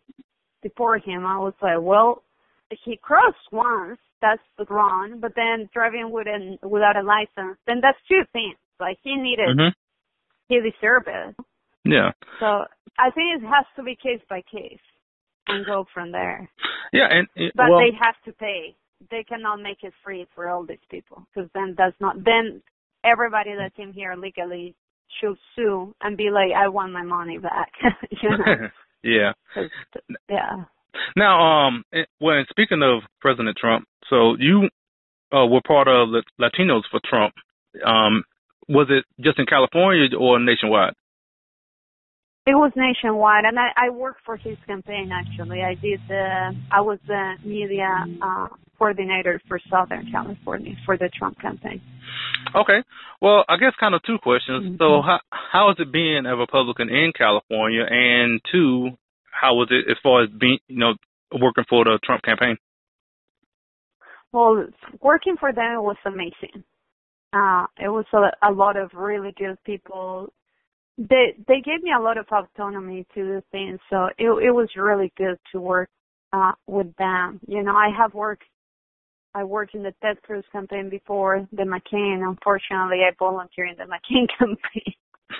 deported 0.61 1.05
him." 1.05 1.25
I 1.25 1.39
was 1.39 1.53
like, 1.61 1.79
"Well, 1.79 2.23
he 2.85 2.97
crossed 3.01 3.37
once. 3.51 3.99
That's 4.21 4.41
wrong. 4.69 5.19
But 5.21 5.33
then 5.35 5.69
driving 5.73 6.11
with 6.11 6.27
an, 6.27 6.57
without 6.61 6.97
a 6.97 7.03
license, 7.03 7.57
then 7.65 7.79
that's 7.81 7.97
two 8.07 8.23
things. 8.33 8.57
Like 8.79 8.97
he 9.03 9.15
needed, 9.15 9.57
mm-hmm. 9.57 9.69
he 10.47 10.59
deserved 10.59 11.07
it. 11.07 11.35
Yeah. 11.85 12.11
So 12.39 12.65
I 12.97 13.11
think 13.11 13.41
it 13.41 13.45
has 13.45 13.65
to 13.75 13.83
be 13.83 13.95
case 13.95 14.21
by 14.29 14.41
case 14.51 14.79
and 15.47 15.65
go 15.65 15.85
from 15.93 16.11
there. 16.11 16.49
Yeah, 16.93 17.07
and 17.09 17.27
it, 17.35 17.53
but 17.55 17.69
well, 17.69 17.79
they 17.79 17.95
have 17.99 18.15
to 18.25 18.33
pay. 18.33 18.75
They 19.09 19.23
cannot 19.23 19.61
make 19.61 19.83
it 19.83 19.93
free 20.03 20.27
for 20.35 20.49
all 20.49 20.65
these 20.65 20.77
people 20.89 21.25
because 21.33 21.49
then 21.53 21.75
that's 21.77 21.95
not. 21.99 22.17
Then 22.23 22.61
everybody 23.03 23.51
that 23.57 23.75
came 23.75 23.93
here 23.93 24.15
legally 24.15 24.75
should 25.19 25.37
sue 25.55 25.95
and 26.01 26.17
be 26.17 26.29
like, 26.29 26.51
"I 26.55 26.67
want 26.69 26.91
my 26.91 27.03
money 27.03 27.37
back." 27.37 27.71
you 28.21 28.29
know? 28.29 28.67
yeah. 29.03 29.33
Yeah. 30.29 30.63
Now, 31.15 31.67
um, 31.67 31.83
when 32.19 32.45
speaking 32.49 32.81
of 32.83 33.03
President 33.21 33.57
Trump, 33.57 33.85
so 34.09 34.35
you 34.39 34.69
uh, 35.31 35.45
were 35.45 35.61
part 35.65 35.87
of 35.87 36.09
Latinos 36.39 36.83
for 36.89 36.99
Trump. 37.07 37.33
Um, 37.85 38.23
was 38.67 38.87
it 38.89 39.05
just 39.21 39.39
in 39.39 39.45
California 39.45 40.07
or 40.17 40.39
nationwide? 40.39 40.93
It 42.45 42.55
was 42.55 42.71
nationwide, 42.75 43.45
and 43.45 43.59
I, 43.59 43.69
I 43.77 43.89
worked 43.89 44.21
for 44.25 44.35
his 44.35 44.57
campaign. 44.65 45.11
Actually, 45.13 45.61
I 45.61 45.75
did. 45.75 45.99
The, 46.07 46.55
I 46.71 46.81
was 46.81 46.97
the 47.05 47.33
media 47.43 48.05
uh, 48.21 48.47
coordinator 48.77 49.39
for 49.47 49.59
Southern 49.69 50.09
California 50.11 50.73
for 50.85 50.97
the 50.97 51.09
Trump 51.09 51.39
campaign. 51.39 51.81
Okay. 52.55 52.81
Well, 53.21 53.43
I 53.47 53.57
guess 53.57 53.73
kind 53.79 53.93
of 53.93 54.01
two 54.03 54.17
questions. 54.23 54.65
Mm-hmm. 54.65 54.75
So, 54.79 55.01
how 55.03 55.19
how 55.29 55.69
is 55.71 55.75
it 55.79 55.91
being 55.91 56.25
a 56.25 56.35
Republican 56.35 56.89
in 56.89 57.11
California, 57.15 57.85
and 57.87 58.41
two, 58.51 58.91
how 59.39 59.55
was 59.55 59.69
it 59.71 59.89
as 59.89 59.97
far 60.01 60.23
as 60.23 60.29
being, 60.39 60.59
you 60.67 60.79
know, 60.79 60.93
working 61.31 61.65
for 61.69 61.83
the 61.83 61.99
Trump 62.03 62.23
campaign? 62.23 62.57
Well, 64.31 64.67
working 65.01 65.35
for 65.39 65.51
them 65.51 65.83
was 65.83 65.97
amazing. 66.05 66.63
Uh, 67.33 67.65
it 67.79 67.89
was 67.89 68.05
a, 68.13 68.49
a 68.49 68.51
lot 68.51 68.77
of 68.77 68.91
really 68.93 69.33
good 69.37 69.57
people 69.63 70.31
they 70.99 71.33
they 71.47 71.61
gave 71.61 71.81
me 71.81 71.91
a 71.97 72.01
lot 72.01 72.17
of 72.17 72.25
autonomy 72.29 73.05
to 73.13 73.23
do 73.23 73.41
things, 73.51 73.79
so 73.89 74.07
it 74.17 74.29
it 74.43 74.51
was 74.51 74.67
really 74.75 75.13
good 75.17 75.37
to 75.51 75.61
work 75.61 75.89
uh 76.33 76.51
with 76.67 76.93
them. 76.97 77.39
You 77.47 77.63
know, 77.63 77.71
I 77.71 77.89
have 77.97 78.13
worked 78.13 78.43
I 79.33 79.45
worked 79.45 79.75
in 79.75 79.83
the 79.83 79.93
Ted 80.01 80.21
Cruz 80.23 80.43
campaign 80.51 80.89
before 80.89 81.47
the 81.53 81.63
McCain. 81.63 82.27
Unfortunately, 82.27 82.99
I 83.07 83.11
volunteered 83.17 83.69
in 83.69 83.77
the 83.77 83.83
McCain 83.85 84.27
campaign. 84.37 84.93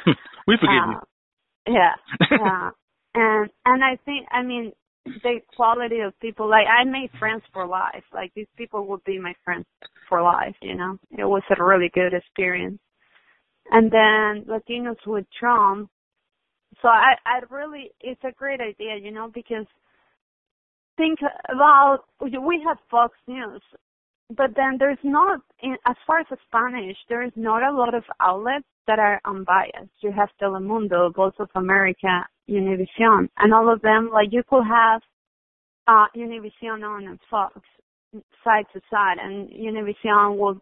we 0.48 0.58
forgive 0.58 0.84
uh, 0.88 1.02
you. 1.68 1.74
Yeah, 1.74 1.94
uh, 2.42 2.70
and 3.16 3.50
and 3.66 3.84
I 3.84 3.98
think 4.06 4.28
I 4.32 4.44
mean 4.44 4.72
the 5.06 5.40
quality 5.56 6.02
of 6.02 6.20
people. 6.20 6.50
Like 6.50 6.68
I 6.68 6.84
made 6.84 7.10
friends 7.20 7.44
for 7.54 7.66
life. 7.68 8.04
Like 8.14 8.32
these 8.36 8.48
people 8.58 8.86
would 8.88 9.04
be 9.04 9.20
my 9.20 9.34
friends 9.44 9.66
for 10.08 10.22
life. 10.22 10.56
You 10.62 10.76
know, 10.76 10.98
it 11.12 11.26
was 11.26 11.44
a 11.50 11.64
really 11.64 11.90
good 11.94 12.14
experience 12.14 12.80
and 13.72 13.92
then 13.92 14.46
Latinos 14.46 14.98
with 15.06 15.26
Trump. 15.40 15.90
So 16.82 16.88
I, 16.88 17.14
I 17.26 17.42
really, 17.54 17.92
it's 18.02 18.22
a 18.24 18.32
great 18.32 18.62
idea, 18.62 18.96
you 19.02 19.12
know, 19.12 19.30
because 19.34 19.66
think 20.98 21.20
about, 21.50 22.00
we 22.22 22.64
have 22.66 22.78
Fox 22.90 23.14
News, 23.28 23.62
but 24.30 24.52
then 24.56 24.78
there's 24.80 24.98
not, 25.04 25.42
in, 25.62 25.76
as 25.86 25.96
far 26.08 26.20
as 26.20 26.28
Spanish, 26.48 26.98
there 27.10 27.24
is 27.24 27.34
not 27.36 27.64
a 27.64 27.76
lot 27.76 27.94
of 27.94 28.04
outlets 28.22 28.66
that 28.88 29.00
are 29.00 29.20
unbiased. 29.26 29.92
You 30.02 30.12
have 30.12 30.30
Telemundo, 30.42 31.14
Voice 31.14 31.34
of 31.40 31.50
America, 31.56 32.26
Univision, 32.50 33.30
and 33.38 33.54
all 33.54 33.72
of 33.72 33.82
them, 33.82 34.10
like 34.12 34.30
you 34.32 34.44
could 34.50 34.64
have 34.66 35.02
uh, 35.88 36.06
Univision 36.16 36.84
on 36.84 37.08
and 37.08 37.20
Fox 37.30 37.60
side 38.44 38.66
to 38.74 38.82
side, 38.90 39.18
and 39.22 39.50
Univision 39.50 40.38
will 40.38 40.60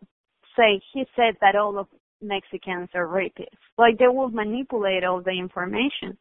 say, 0.56 0.82
he 0.94 1.06
said 1.16 1.36
that 1.42 1.56
all 1.56 1.78
of 1.78 1.88
Mexicans 2.22 2.90
are 2.94 3.08
rapists. 3.08 3.62
Like 3.78 3.98
they 4.00 4.08
will 4.08 4.30
manipulate 4.30 5.04
all 5.04 5.22
the 5.22 5.32
information, 5.32 6.18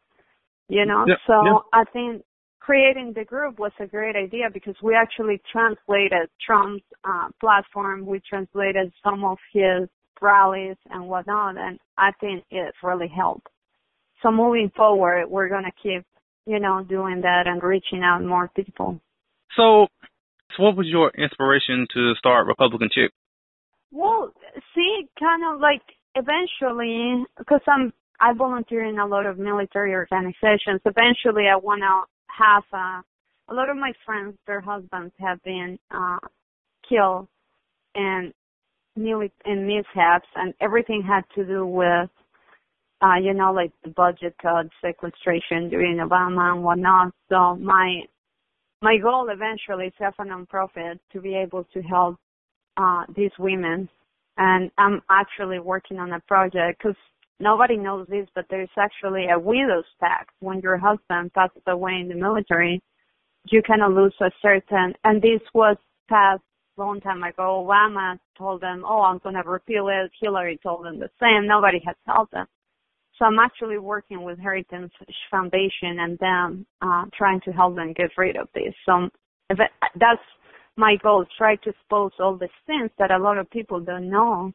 you 0.69 0.85
know. 0.85 1.05
So. 1.27 1.65
I 1.73 1.85
think 1.93 2.23
creating 2.61 3.13
the 3.15 3.25
group 3.25 3.59
was 3.59 3.73
a 3.81 3.87
great 3.87 4.17
idea 4.17 4.47
because 4.53 4.75
we 4.83 4.95
actually 4.95 5.41
translated 5.51 6.29
Trump's 6.45 6.85
uh, 7.05 7.29
platform. 7.41 8.05
We 8.05 8.21
translated 8.29 8.93
some 9.05 9.25
of 9.25 9.39
his 9.53 9.89
rallies 10.21 10.77
and 10.91 11.09
whatnot, 11.09 11.57
and 11.57 11.79
I 11.97 12.11
think 12.21 12.45
it 12.51 12.75
really 12.83 13.09
helped. 13.09 13.49
So 14.23 14.31
moving 14.31 14.71
forward, 14.77 15.27
we're 15.29 15.49
gonna 15.49 15.73
keep, 15.83 16.05
you 16.47 16.59
know, 16.61 16.83
doing 16.83 17.21
that 17.23 17.47
and 17.47 17.63
reaching 17.63 18.03
out 18.03 18.23
more 18.25 18.49
people. 18.55 19.01
So, 19.57 19.87
so 20.57 20.63
what 20.63 20.77
was 20.77 20.87
your 20.87 21.11
inspiration 21.11 21.87
to 21.95 22.15
start 22.19 22.47
Republican 22.47 22.89
Chick? 22.93 23.13
Well, 23.93 24.33
see, 24.75 25.09
kind 25.19 25.43
of 25.53 25.61
like 25.61 25.83
eventually, 26.15 27.25
because 27.39 27.63
I'm 27.67 27.93
I 28.21 28.33
volunteer 28.33 28.85
in 28.85 28.99
a 28.99 29.07
lot 29.07 29.27
of 29.27 29.39
military 29.39 29.95
organizations. 29.95 30.81
Eventually, 30.85 31.45
I 31.53 31.57
want 31.57 31.83
to 31.83 32.05
have 32.43 32.65
a. 32.73 33.03
A 33.49 33.55
lot 33.55 33.71
of 33.71 33.77
my 33.77 33.93
friends, 34.05 34.35
their 34.49 34.61
husbands 34.61 35.15
have 35.21 35.41
been 35.45 35.79
uh 35.93 36.19
killed 36.89 37.29
and 37.95 38.33
in 38.97 39.67
mishaps, 39.67 40.27
and 40.35 40.55
everything 40.61 41.03
had 41.03 41.23
to 41.35 41.45
do 41.45 41.67
with, 41.67 42.11
uh, 43.07 43.19
you 43.23 43.35
know, 43.35 43.53
like 43.53 43.73
the 43.85 43.91
budget 43.91 44.35
cuts, 44.41 44.71
sequestration 44.85 45.69
during 45.69 45.99
Obama 45.99 46.53
and 46.53 46.65
whatnot. 46.65 47.13
So 47.29 47.57
my 47.57 48.03
my 48.83 48.99
goal 48.99 49.29
eventually 49.31 49.87
is 49.87 49.93
have 49.99 50.15
a 50.19 50.25
nonprofit 50.25 50.99
to 51.13 51.21
be 51.21 51.35
able 51.35 51.65
to 51.75 51.83
help 51.83 52.17
uh, 52.77 53.05
these 53.15 53.31
women, 53.39 53.89
and 54.37 54.71
I'm 54.77 55.03
actually 55.09 55.61
working 55.61 55.99
on 55.99 56.13
a 56.13 56.21
project 56.21 56.83
because 56.83 56.97
nobody 57.41 57.77
knows 57.77 58.07
this, 58.09 58.29
but 58.35 58.47
there's 58.51 58.69
actually 58.79 59.27
a 59.33 59.39
widow's 59.39 59.85
tax 60.01 60.33
when 60.41 60.61
your 60.61 60.77
husband 60.77 61.33
passes 61.33 61.63
away 61.67 61.99
in 62.01 62.09
the 62.09 62.15
military. 62.15 62.83
you 63.51 63.63
cannot 63.63 63.93
lose 63.93 64.15
a 64.21 64.31
certain, 64.43 64.95
and 65.05 65.23
this 65.23 65.41
was 65.55 65.77
passed 66.09 66.43
long 66.77 67.01
time 67.01 67.23
ago. 67.23 67.67
Obama 67.67 68.19
told 68.37 68.61
them, 68.61 68.85
oh, 68.87 69.03
I'm 69.03 69.19
going 69.19 69.37
to 69.37 69.43
repeal 69.49 69.89
it. 69.89 70.11
Hillary 70.21 70.59
told 70.63 70.85
them 70.85 70.99
the 70.99 71.09
same. 71.21 71.47
Nobody 71.47 71.81
has 71.87 71.97
told 72.07 72.29
them. 72.33 72.47
So 73.19 73.25
I'm 73.25 73.39
actually 73.39 73.79
working 73.79 74.23
with 74.23 74.39
Heritage 74.39 74.91
Foundation 75.31 75.99
and 76.01 76.19
them, 76.19 76.67
uh, 76.83 77.05
trying 77.17 77.41
to 77.47 77.51
help 77.51 77.77
them 77.77 77.95
get 77.95 78.11
rid 78.19 78.37
of 78.37 78.49
this. 78.55 78.75
So 78.85 79.09
that's 79.51 80.21
my 80.77 80.97
goal, 81.03 81.25
try 81.39 81.57
to 81.57 81.71
expose 81.71 82.13
all 82.21 82.37
the 82.37 82.49
things 82.67 82.91
that 82.99 83.11
a 83.11 83.19
lot 83.19 83.39
of 83.39 83.51
people 83.51 83.81
don't 83.81 84.11
know 84.11 84.53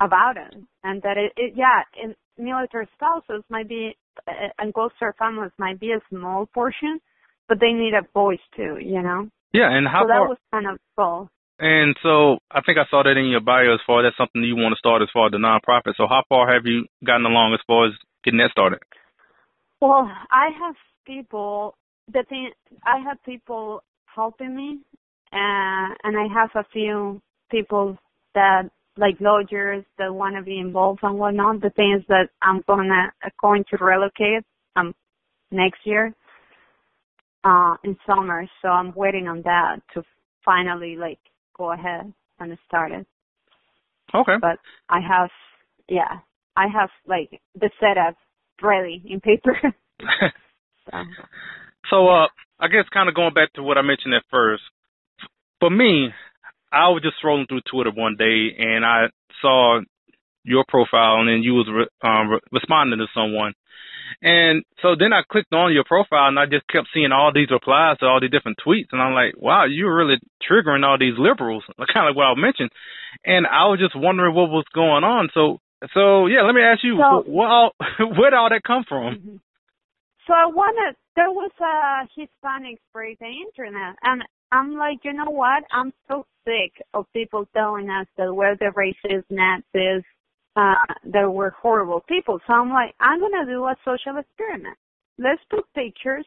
about 0.00 0.36
it. 0.36 0.54
And 0.82 1.02
that 1.02 1.18
it, 1.18 1.32
it 1.36 1.54
yeah, 1.56 1.82
in 2.02 2.14
military 2.38 2.88
spouses 2.94 3.44
might 3.50 3.68
be, 3.68 3.96
uh, 4.26 4.32
and 4.58 4.72
Gold 4.72 4.92
Star 4.96 5.14
families 5.18 5.52
might 5.58 5.78
be 5.78 5.92
a 5.92 6.00
small 6.08 6.46
portion, 6.46 7.00
but 7.48 7.60
they 7.60 7.72
need 7.72 7.92
a 7.92 8.06
voice 8.14 8.38
too, 8.56 8.78
you 8.80 9.02
know? 9.02 9.28
Yeah, 9.52 9.70
and 9.70 9.86
how 9.86 10.04
so 10.04 10.08
far, 10.08 10.20
that 10.20 10.28
was 10.28 10.38
kind 10.52 10.66
of 10.66 10.78
cool. 10.96 11.28
And 11.60 11.94
so 12.02 12.38
I 12.50 12.62
think 12.64 12.78
I 12.78 12.88
saw 12.90 13.02
that 13.02 13.18
in 13.18 13.26
your 13.26 13.40
bio 13.40 13.74
as 13.74 13.80
far 13.86 14.00
as 14.00 14.08
that's 14.08 14.16
something 14.16 14.42
you 14.42 14.56
want 14.56 14.72
to 14.72 14.78
start 14.78 15.02
as 15.02 15.08
far 15.12 15.26
as 15.26 15.32
the 15.32 15.36
nonprofit. 15.36 15.92
So 15.96 16.06
how 16.08 16.24
far 16.26 16.52
have 16.52 16.64
you 16.64 16.86
gotten 17.04 17.26
along 17.26 17.52
as 17.52 17.60
far 17.66 17.86
as 17.86 17.92
getting 18.24 18.38
that 18.38 18.50
started? 18.50 18.80
Well, 19.78 20.10
I 20.30 20.48
have 20.58 20.74
people 21.06 21.76
the 22.08 22.24
thing 22.28 22.50
I 22.84 22.98
have 23.06 23.22
people 23.24 23.82
helping 24.06 24.56
me 24.56 24.80
and 25.32 25.96
and 26.02 26.16
I 26.16 26.32
have 26.32 26.50
a 26.54 26.66
few 26.72 27.20
people 27.50 27.98
that 28.34 28.70
like 28.96 29.20
lawyers 29.20 29.84
that 29.98 30.14
want 30.14 30.36
to 30.36 30.42
be 30.42 30.58
involved 30.58 31.00
and 31.02 31.18
whatnot. 31.18 31.60
The 31.60 31.70
thing 31.70 31.96
is 31.98 32.04
that 32.08 32.28
I'm 32.40 32.62
gonna 32.66 33.12
going 33.40 33.64
to 33.70 33.84
relocate 33.84 34.44
um 34.76 34.94
next 35.50 35.80
year 35.84 36.14
uh 37.44 37.76
in 37.84 37.98
summer, 38.06 38.46
so 38.62 38.68
I'm 38.68 38.94
waiting 38.94 39.28
on 39.28 39.42
that 39.42 39.82
to 39.92 40.02
finally 40.42 40.96
like 40.96 41.18
go 41.56 41.72
ahead 41.72 42.12
and 42.38 42.58
start 42.66 42.92
it. 42.92 43.06
Okay. 44.14 44.36
But 44.40 44.58
I 44.88 45.00
have, 45.00 45.30
yeah, 45.88 46.18
I 46.56 46.66
have 46.66 46.90
like 47.06 47.40
the 47.54 47.70
setup 47.78 48.16
ready 48.62 49.02
in 49.08 49.20
paper. 49.20 49.56
so. 50.90 50.96
so, 51.90 52.08
uh, 52.08 52.26
I 52.58 52.68
guess 52.68 52.84
kind 52.92 53.08
of 53.08 53.14
going 53.14 53.34
back 53.34 53.52
to 53.54 53.62
what 53.62 53.78
I 53.78 53.82
mentioned 53.82 54.14
at 54.14 54.24
first. 54.30 54.62
For 55.60 55.70
me, 55.70 56.10
I 56.72 56.88
was 56.88 57.02
just 57.02 57.16
scrolling 57.22 57.48
through 57.48 57.62
Twitter 57.70 57.90
one 57.94 58.16
day 58.18 58.54
and 58.58 58.84
I 58.84 59.06
saw 59.42 59.80
your 60.44 60.64
profile 60.68 61.20
and 61.20 61.28
then 61.28 61.42
you 61.42 61.54
was 61.54 61.68
re- 61.70 62.08
um, 62.08 62.28
re- 62.28 62.40
responding 62.52 62.98
to 62.98 63.06
someone 63.14 63.52
and 64.22 64.64
so 64.82 64.96
then 64.98 65.12
I 65.12 65.22
clicked 65.24 65.52
on 65.54 65.72
your 65.72 65.84
profile 65.84 66.28
and 66.28 66.38
I 66.38 66.44
just 66.44 66.68
kept 66.68 66.88
seeing 66.92 67.12
all 67.12 67.32
these 67.32 67.50
replies 67.50 67.98
to 67.98 68.06
all 68.06 68.20
these 68.20 68.30
different 68.30 68.58
tweets. 68.64 68.92
And 68.92 69.00
I'm 69.00 69.14
like, 69.14 69.34
wow, 69.36 69.64
you're 69.64 69.94
really 69.94 70.18
triggering 70.44 70.84
all 70.84 70.98
these 70.98 71.16
liberals, 71.16 71.64
kind 71.78 72.08
of 72.08 72.12
like 72.12 72.16
what 72.16 72.26
I 72.26 72.34
mentioned. 72.36 72.70
And 73.24 73.46
I 73.46 73.66
was 73.68 73.80
just 73.80 73.96
wondering 73.96 74.34
what 74.34 74.50
was 74.50 74.66
going 74.74 75.04
on. 75.04 75.30
So, 75.32 75.58
so 75.94 76.26
yeah, 76.26 76.42
let 76.42 76.54
me 76.54 76.60
ask 76.60 76.84
you, 76.84 77.00
so, 77.00 77.24
what 77.24 77.48
all, 77.48 77.70
where 77.98 78.30
did 78.30 78.36
all 78.36 78.50
that 78.50 78.62
come 78.66 78.84
from? 78.86 79.14
Mm-hmm. 79.14 79.36
So 80.26 80.34
I 80.34 80.46
wanted, 80.46 80.96
there 81.16 81.30
was 81.30 81.50
a 81.58 82.06
Hispanics 82.12 82.84
break 82.92 83.18
the 83.18 83.26
internet 83.26 83.96
and 84.02 84.22
I'm 84.52 84.74
like, 84.76 84.98
you 85.04 85.12
know 85.12 85.30
what? 85.30 85.64
I'm 85.72 85.92
so 86.08 86.26
sick 86.44 86.84
of 86.92 87.06
people 87.14 87.48
telling 87.54 87.88
us 87.88 88.06
that 88.18 88.34
we're 88.34 88.56
the 88.56 88.70
racist 88.76 89.24
Nazis 89.30 90.04
uh, 90.56 90.74
that 91.04 91.30
were 91.30 91.54
horrible 91.62 92.02
people. 92.08 92.38
So 92.46 92.52
I'm 92.52 92.70
like, 92.70 92.94
I'm 93.00 93.20
gonna 93.20 93.46
do 93.46 93.64
a 93.64 93.76
social 93.84 94.18
experiment. 94.18 94.76
Let's 95.18 95.40
put 95.50 95.64
pictures 95.74 96.26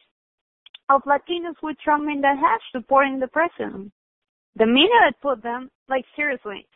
of 0.88 1.02
Latinos 1.04 1.56
with 1.62 1.76
Trump 1.82 2.04
in 2.12 2.20
the 2.20 2.28
hat 2.28 2.60
supporting 2.72 3.18
the 3.18 3.28
president. 3.28 3.92
The 4.56 4.66
minute 4.66 5.02
I 5.02 5.12
put 5.20 5.42
them, 5.42 5.70
like 5.88 6.04
seriously, 6.14 6.66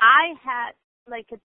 I 0.00 0.34
had 0.42 0.72
like 1.08 1.26
a 1.32 1.38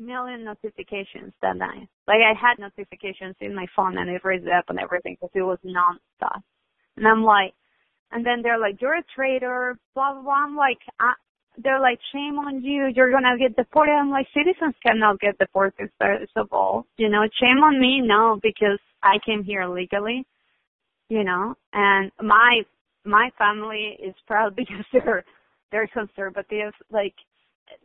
million 0.00 0.44
notifications 0.44 1.32
that 1.42 1.56
night. 1.56 1.88
Like 2.06 2.20
I 2.24 2.32
had 2.34 2.58
notifications 2.58 3.36
in 3.40 3.54
my 3.54 3.66
phone 3.76 3.98
and 3.98 4.08
it 4.08 4.24
raised 4.24 4.46
up 4.48 4.64
and 4.68 4.78
everything 4.78 5.16
because 5.20 5.32
it 5.34 5.42
was 5.42 5.58
nonstop. 5.64 6.40
And 6.96 7.06
I'm 7.06 7.22
like, 7.22 7.52
and 8.10 8.24
then 8.24 8.40
they're 8.42 8.58
like, 8.58 8.80
you're 8.80 8.96
a 8.96 9.04
traitor, 9.14 9.78
blah, 9.94 10.14
blah, 10.14 10.22
blah. 10.22 10.44
I'm 10.46 10.56
like, 10.56 10.78
they're 11.62 11.80
like, 11.80 11.98
shame 12.12 12.38
on 12.38 12.62
you, 12.62 12.90
you're 12.94 13.10
gonna 13.10 13.36
get 13.38 13.56
deported. 13.56 13.92
I'm 13.92 14.10
like, 14.10 14.26
citizens 14.34 14.74
cannot 14.84 15.20
get 15.20 15.38
deported 15.38 15.90
first 16.00 16.32
of 16.36 16.48
all. 16.52 16.86
You 16.96 17.08
know, 17.08 17.22
shame 17.40 17.62
on 17.62 17.80
me, 17.80 18.00
no, 18.02 18.38
because 18.42 18.78
I 19.02 19.16
came 19.24 19.44
here 19.44 19.66
legally. 19.66 20.24
You 21.08 21.24
know, 21.24 21.54
and 21.72 22.12
my 22.22 22.62
my 23.04 23.30
family 23.38 23.96
is 24.02 24.14
proud 24.26 24.54
because 24.56 24.84
they're 24.92 25.24
they're 25.72 25.88
conservative. 25.88 26.72
Like 26.90 27.14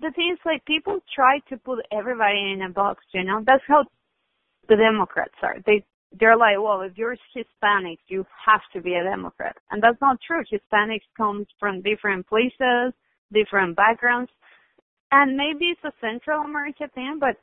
the 0.02 0.12
thing 0.12 0.32
is, 0.34 0.40
like 0.46 0.66
people 0.66 1.00
try 1.16 1.40
to 1.50 1.58
put 1.58 1.86
everybody 1.92 2.54
in 2.54 2.62
a 2.62 2.70
box. 2.70 3.04
You 3.14 3.24
know, 3.24 3.44
that's 3.46 3.64
how 3.68 3.86
the 4.70 4.76
Democrats 4.76 5.36
are. 5.42 5.58
They 5.66 5.84
they're 6.20 6.38
like, 6.38 6.58
well, 6.60 6.82
if 6.82 6.96
you're 6.96 7.18
Hispanic, 7.34 7.98
you 8.08 8.24
have 8.46 8.62
to 8.74 8.82
be 8.82 8.94
a 8.94 9.04
Democrat, 9.04 9.56
and 9.72 9.82
that's 9.82 10.00
not 10.00 10.20
true. 10.26 10.44
Hispanics 10.52 11.10
comes 11.18 11.48
from 11.60 11.82
different 11.82 12.28
places 12.28 12.94
different 13.34 13.76
backgrounds. 13.76 14.32
And 15.12 15.38
maybe 15.38 15.66
it's 15.66 15.84
a 15.84 15.92
Central 16.02 16.42
America 16.42 16.90
thing, 16.96 17.18
but 17.20 17.36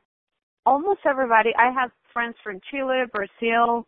almost 0.67 1.01
everybody, 1.09 1.51
I 1.59 1.71
have 1.73 1.91
friends 2.13 2.35
from 2.43 2.61
Chile, 2.71 3.05
Brazil, 3.13 3.87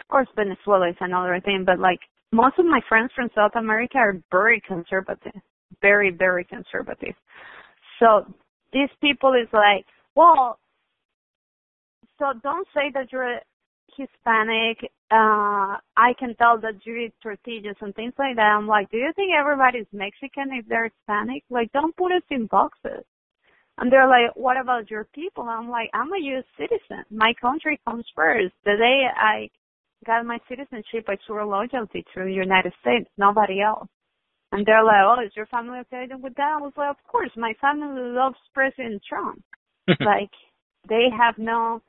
of 0.00 0.08
course 0.08 0.28
Venezuela 0.36 0.88
is 0.88 0.96
another 1.00 1.40
thing, 1.44 1.64
but 1.64 1.78
like 1.78 2.00
most 2.32 2.58
of 2.58 2.66
my 2.66 2.80
friends 2.88 3.10
from 3.14 3.28
South 3.34 3.52
America 3.54 3.98
are 3.98 4.20
very 4.30 4.60
conservative, 4.66 5.40
very, 5.82 6.10
very 6.10 6.44
conservative. 6.44 7.14
So 7.98 8.26
these 8.72 8.88
people 9.00 9.32
is 9.34 9.48
like, 9.52 9.86
well, 10.14 10.58
so 12.18 12.26
don't 12.42 12.66
say 12.74 12.90
that 12.94 13.10
you're 13.10 13.40
Hispanic, 13.96 14.78
uh, 15.10 15.76
I 15.96 16.12
can 16.18 16.34
tell 16.36 16.58
that 16.60 16.84
you 16.84 16.96
eat 16.96 17.14
tortillas 17.22 17.76
and 17.80 17.94
things 17.94 18.14
like 18.18 18.36
that. 18.36 18.56
I'm 18.56 18.66
like, 18.66 18.90
do 18.90 18.96
you 18.96 19.12
think 19.16 19.32
everybody's 19.38 19.86
Mexican 19.92 20.50
if 20.52 20.66
they're 20.68 20.90
Hispanic? 20.90 21.44
Like, 21.50 21.72
don't 21.72 21.96
put 21.96 22.12
us 22.12 22.22
in 22.30 22.46
boxes. 22.46 23.04
And 23.78 23.90
they're 23.90 24.08
like, 24.08 24.36
what 24.36 24.60
about 24.60 24.90
your 24.90 25.04
people? 25.14 25.44
I'm 25.44 25.70
like, 25.70 25.88
I'm 25.94 26.12
a 26.12 26.20
U.S. 26.34 26.44
citizen. 26.58 27.04
My 27.10 27.32
country 27.40 27.80
comes 27.88 28.04
first. 28.14 28.52
The 28.64 28.76
day 28.76 29.06
I 29.16 29.48
got 30.06 30.26
my 30.26 30.38
citizenship, 30.48 31.06
I 31.08 31.16
swore 31.26 31.44
loyalty 31.46 32.04
to 32.14 32.24
the 32.24 32.32
United 32.32 32.72
States, 32.80 33.08
nobody 33.16 33.62
else. 33.62 33.88
And 34.52 34.66
they're 34.66 34.84
like, 34.84 35.02
oh, 35.04 35.24
is 35.24 35.32
your 35.36 35.46
family 35.46 35.78
okay 35.80 36.06
with 36.20 36.34
that? 36.34 36.58
I 36.58 36.60
was 36.60 36.72
like, 36.76 36.90
of 36.90 36.96
course, 37.10 37.30
my 37.36 37.54
family 37.60 38.12
loves 38.12 38.36
President 38.52 39.00
Trump. 39.08 39.42
like, 39.88 40.30
they 40.88 41.06
have 41.16 41.38
no 41.38 41.80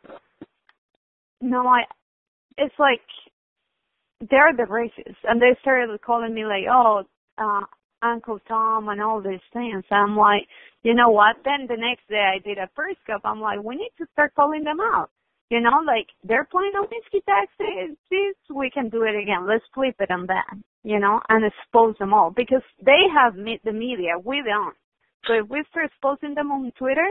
no, 1.42 1.68
I. 1.68 1.82
It's 2.58 2.76
like 2.78 3.02
they're 4.30 4.54
the 4.56 4.64
racists, 4.64 5.16
and 5.24 5.42
they 5.42 5.58
started 5.62 6.00
calling 6.02 6.34
me 6.34 6.46
like, 6.46 6.66
oh, 6.70 7.04
uh, 7.38 7.62
Uncle 8.04 8.40
Tom, 8.48 8.90
and 8.90 9.02
all 9.02 9.22
these 9.22 9.40
things. 9.54 9.84
I'm 9.92 10.16
like, 10.16 10.48
you 10.84 10.94
know 10.94 11.10
what? 11.10 11.38
Then 11.44 11.68
the 11.68 11.78
next 11.78 12.08
day 12.10 12.22
I 12.36 12.40
did 12.40 12.58
a 12.58 12.70
first 12.76 13.00
Periscope. 13.06 13.22
I'm 13.26 13.42
like, 13.42 13.64
we 13.64 13.76
need 13.76 13.92
to 13.98 14.06
start 14.14 14.34
calling 14.36 14.64
them 14.64 14.80
out. 14.80 15.10
You 15.50 15.60
know, 15.60 15.82
like 15.86 16.08
they're 16.24 16.48
playing 16.50 16.74
on 16.78 16.88
whiskey 16.90 17.22
taxes. 17.28 17.98
We 18.50 18.70
can 18.70 18.90
do 18.90 19.04
it 19.04 19.16
again. 19.22 19.48
Let's 19.48 19.66
flip 19.74 19.96
it 20.00 20.10
on 20.10 20.28
that. 20.28 20.56
You 20.84 21.00
know, 21.00 21.20
and 21.30 21.46
expose 21.46 21.96
them 22.00 22.14
all 22.14 22.32
because 22.32 22.64
they 22.84 23.04
have 23.14 23.36
the 23.36 23.72
media. 23.74 24.14
We 24.24 24.42
don't. 24.46 24.76
So 25.28 25.34
if 25.34 25.50
we 25.50 25.64
start 25.70 25.88
exposing 25.88 26.34
them 26.36 26.52
on 26.52 26.72
Twitter, 26.78 27.08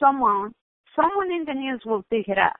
someone, 0.00 0.52
someone 0.96 1.30
in 1.30 1.44
the 1.46 1.54
news 1.54 1.82
will 1.84 2.02
pick 2.10 2.28
it 2.28 2.38
up. 2.38 2.56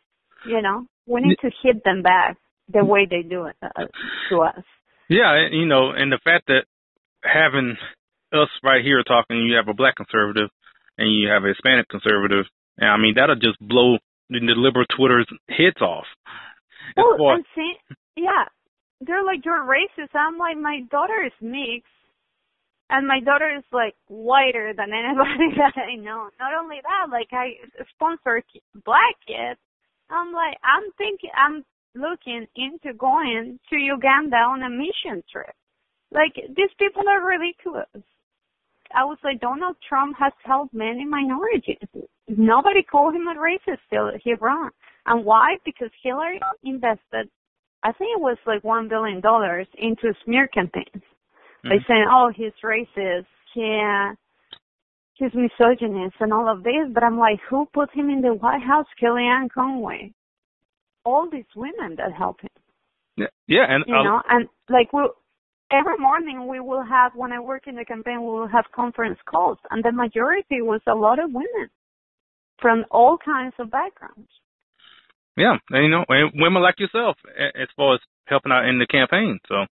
You 0.46 0.60
know, 0.62 0.86
we 1.06 1.20
need 1.20 1.36
to 1.42 1.50
hit 1.62 1.84
them 1.84 2.02
back 2.02 2.36
the 2.72 2.84
way 2.84 3.06
they 3.08 3.22
do 3.22 3.46
it 3.46 3.56
uh, 3.62 3.86
to 4.30 4.40
us. 4.42 4.64
Yeah, 5.08 5.48
you 5.50 5.66
know, 5.66 5.90
and 5.90 6.10
the 6.10 6.20
fact 6.22 6.46
that 6.46 6.64
having 7.22 7.76
us 8.32 8.48
right 8.62 8.82
here 8.84 9.02
talking, 9.02 9.44
you 9.44 9.56
have 9.56 9.68
a 9.68 9.74
black 9.74 9.96
conservative 9.96 10.48
and 10.98 11.12
you 11.12 11.28
have 11.28 11.44
a 11.44 11.48
Hispanic 11.48 11.88
conservative, 11.88 12.46
and 12.78 12.88
I 12.88 12.96
mean 12.96 13.14
that'll 13.16 13.36
just 13.36 13.58
blow 13.60 13.98
the 14.30 14.40
liberal 14.56 14.86
Twitter's 14.96 15.28
heads 15.48 15.80
off. 15.80 16.06
Well, 16.96 17.16
far- 17.18 17.34
and 17.36 17.44
see, 17.54 17.72
yeah, 18.16 18.48
they're 19.00 19.24
like 19.24 19.44
you're 19.44 19.64
racist. 19.64 20.14
I'm 20.14 20.38
like 20.38 20.56
my 20.56 20.80
daughter 20.90 21.24
is 21.24 21.36
mixed, 21.40 21.92
and 22.90 23.06
my 23.06 23.20
daughter 23.20 23.50
is 23.56 23.64
like 23.72 23.94
whiter 24.08 24.72
than 24.76 24.92
anybody 24.92 25.52
that 25.56 25.76
I 25.76 25.96
know. 25.96 26.28
Not 26.38 26.54
only 26.58 26.76
that, 26.82 27.10
like 27.10 27.28
I 27.32 27.60
sponsor 27.94 28.42
black 28.84 29.16
kids, 29.26 29.60
I'm 30.12 30.32
like, 30.32 30.56
I'm 30.62 30.90
thinking, 30.98 31.30
I'm 31.34 31.64
looking 31.94 32.46
into 32.56 32.96
going 32.96 33.58
to 33.70 33.76
Uganda 33.76 34.36
on 34.36 34.62
a 34.62 34.70
mission 34.70 35.22
trip. 35.30 35.54
Like, 36.10 36.34
these 36.36 36.72
people 36.78 37.02
are 37.08 37.26
ridiculous. 37.26 38.04
I 38.94 39.04
was 39.04 39.16
like, 39.24 39.40
Donald 39.40 39.76
Trump 39.88 40.16
has 40.18 40.32
helped 40.44 40.74
many 40.74 41.06
minorities. 41.06 41.88
Nobody 42.28 42.82
called 42.82 43.14
him 43.14 43.26
a 43.26 43.34
racist 43.34 43.80
till 43.90 44.10
he 44.22 44.34
ran. 44.34 44.70
And 45.06 45.24
why? 45.24 45.56
Because 45.64 45.90
Hillary 46.02 46.40
invested 46.62 47.30
I 47.82 47.92
think 47.92 48.10
it 48.16 48.20
was 48.20 48.38
like 48.46 48.62
one 48.62 48.88
billion 48.88 49.20
dollars 49.20 49.66
into 49.76 50.14
smear 50.24 50.46
campaigns. 50.48 50.86
Mm-hmm. 50.94 51.68
By 51.68 51.76
saying, 51.88 52.06
"Oh, 52.08 52.30
he's 52.34 52.52
racist, 52.62 53.26
he 53.54 53.62
he's 55.14 55.32
misogynist, 55.34 56.16
and 56.20 56.32
all 56.32 56.48
of 56.48 56.62
this," 56.62 56.88
but 56.92 57.02
I'm 57.02 57.18
like, 57.18 57.40
who 57.48 57.66
put 57.72 57.90
him 57.92 58.10
in 58.10 58.22
the 58.22 58.34
White 58.34 58.62
House? 58.62 58.86
Kellyanne 59.00 59.50
Conway. 59.50 60.12
All 61.04 61.28
these 61.30 61.52
women 61.56 61.96
that 61.96 62.12
help 62.12 62.40
him. 62.40 62.50
Yeah, 63.16 63.26
yeah, 63.46 63.64
and 63.68 63.84
you 63.86 63.94
um, 63.94 64.04
know, 64.04 64.22
and 64.28 64.48
like 64.68 64.92
we 64.92 65.02
every 65.70 65.96
morning 65.98 66.46
we 66.46 66.60
will 66.60 66.84
have 66.84 67.12
when 67.14 67.32
I 67.32 67.40
work 67.40 67.66
in 67.66 67.74
the 67.74 67.84
campaign 67.84 68.20
we 68.20 68.30
will 68.30 68.48
have 68.48 68.64
conference 68.74 69.18
calls, 69.26 69.58
and 69.70 69.82
the 69.84 69.92
majority 69.92 70.62
was 70.62 70.80
a 70.86 70.94
lot 70.94 71.18
of 71.18 71.32
women 71.32 71.68
from 72.60 72.84
all 72.90 73.18
kinds 73.18 73.54
of 73.58 73.70
backgrounds. 73.70 74.30
Yeah, 75.36 75.56
and, 75.70 75.84
you 75.84 75.90
know, 75.90 76.04
and 76.08 76.30
women 76.34 76.62
like 76.62 76.78
yourself, 76.78 77.16
as 77.38 77.68
far 77.74 77.94
as 77.94 78.00
helping 78.26 78.52
out 78.52 78.68
in 78.68 78.78
the 78.78 78.86
campaign. 78.86 79.40
So, 79.48 79.66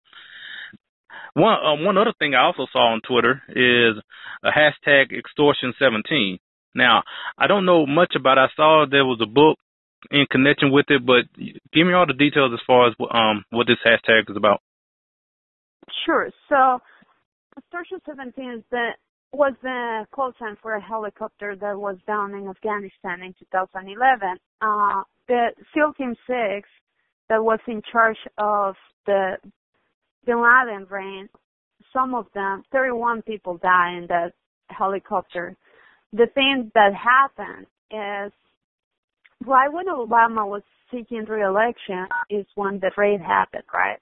one 1.37 1.53
uh, 1.53 1.85
one 1.85 1.97
other 1.97 2.13
thing 2.17 2.33
I 2.33 2.45
also 2.45 2.65
saw 2.73 2.93
on 2.93 3.01
Twitter 3.07 3.41
is 3.49 4.01
a 4.43 4.49
hashtag 4.49 5.17
extortion 5.17 5.73
seventeen. 5.77 6.39
Now, 6.73 7.03
I 7.37 7.47
don't 7.47 7.65
know 7.65 7.85
much 7.85 8.13
about. 8.15 8.37
It. 8.37 8.41
I 8.41 8.55
saw 8.55 8.85
there 8.89 9.05
was 9.05 9.19
a 9.21 9.29
book 9.29 9.57
in 10.11 10.25
connection 10.29 10.71
with 10.71 10.85
it, 10.89 11.05
but 11.05 11.25
give 11.73 11.85
me 11.85 11.93
all 11.93 12.07
the 12.07 12.13
details 12.13 12.51
as 12.53 12.59
far 12.65 12.87
as 12.87 12.95
um 13.11 13.45
what 13.51 13.67
this 13.67 13.77
hashtag 13.85 14.29
is 14.29 14.37
about. 14.37 14.61
Sure. 16.05 16.29
So, 16.49 16.79
extortion 17.57 17.99
seventeen 18.05 18.57
is 18.57 18.63
the 18.71 18.89
was 19.33 19.53
the 19.61 20.05
call 20.11 20.31
sign 20.39 20.55
for 20.61 20.73
a 20.73 20.81
helicopter 20.81 21.55
that 21.55 21.77
was 21.77 21.97
down 22.07 22.33
in 22.33 22.47
Afghanistan 22.47 23.21
in 23.21 23.35
2011. 23.37 24.37
Uh, 24.61 25.03
the 25.27 25.49
SEAL 25.73 25.93
Team 25.97 26.15
6 26.25 26.69
that 27.29 27.43
was 27.43 27.59
in 27.67 27.81
charge 27.91 28.17
of 28.37 28.75
the 29.05 29.33
Bin 30.27 30.43
Laden 30.43 30.85
brain, 30.85 31.29
some 31.93 32.13
of 32.13 32.27
them, 32.35 32.63
31 32.71 33.21
people 33.23 33.57
died 33.57 33.97
in 33.97 34.07
that 34.09 34.33
helicopter. 34.69 35.55
The 36.11 36.27
thing 36.35 36.69
that 36.75 36.91
happened 36.93 37.65
is 37.89 38.33
why 39.43 39.69
when 39.69 39.87
Obama 39.87 40.45
was 40.45 40.63
seeking 40.91 41.23
re-election 41.27 42.07
is 42.29 42.45
when 42.55 42.79
the 42.79 42.91
raid 42.97 43.21
happened, 43.21 43.63
right? 43.73 43.97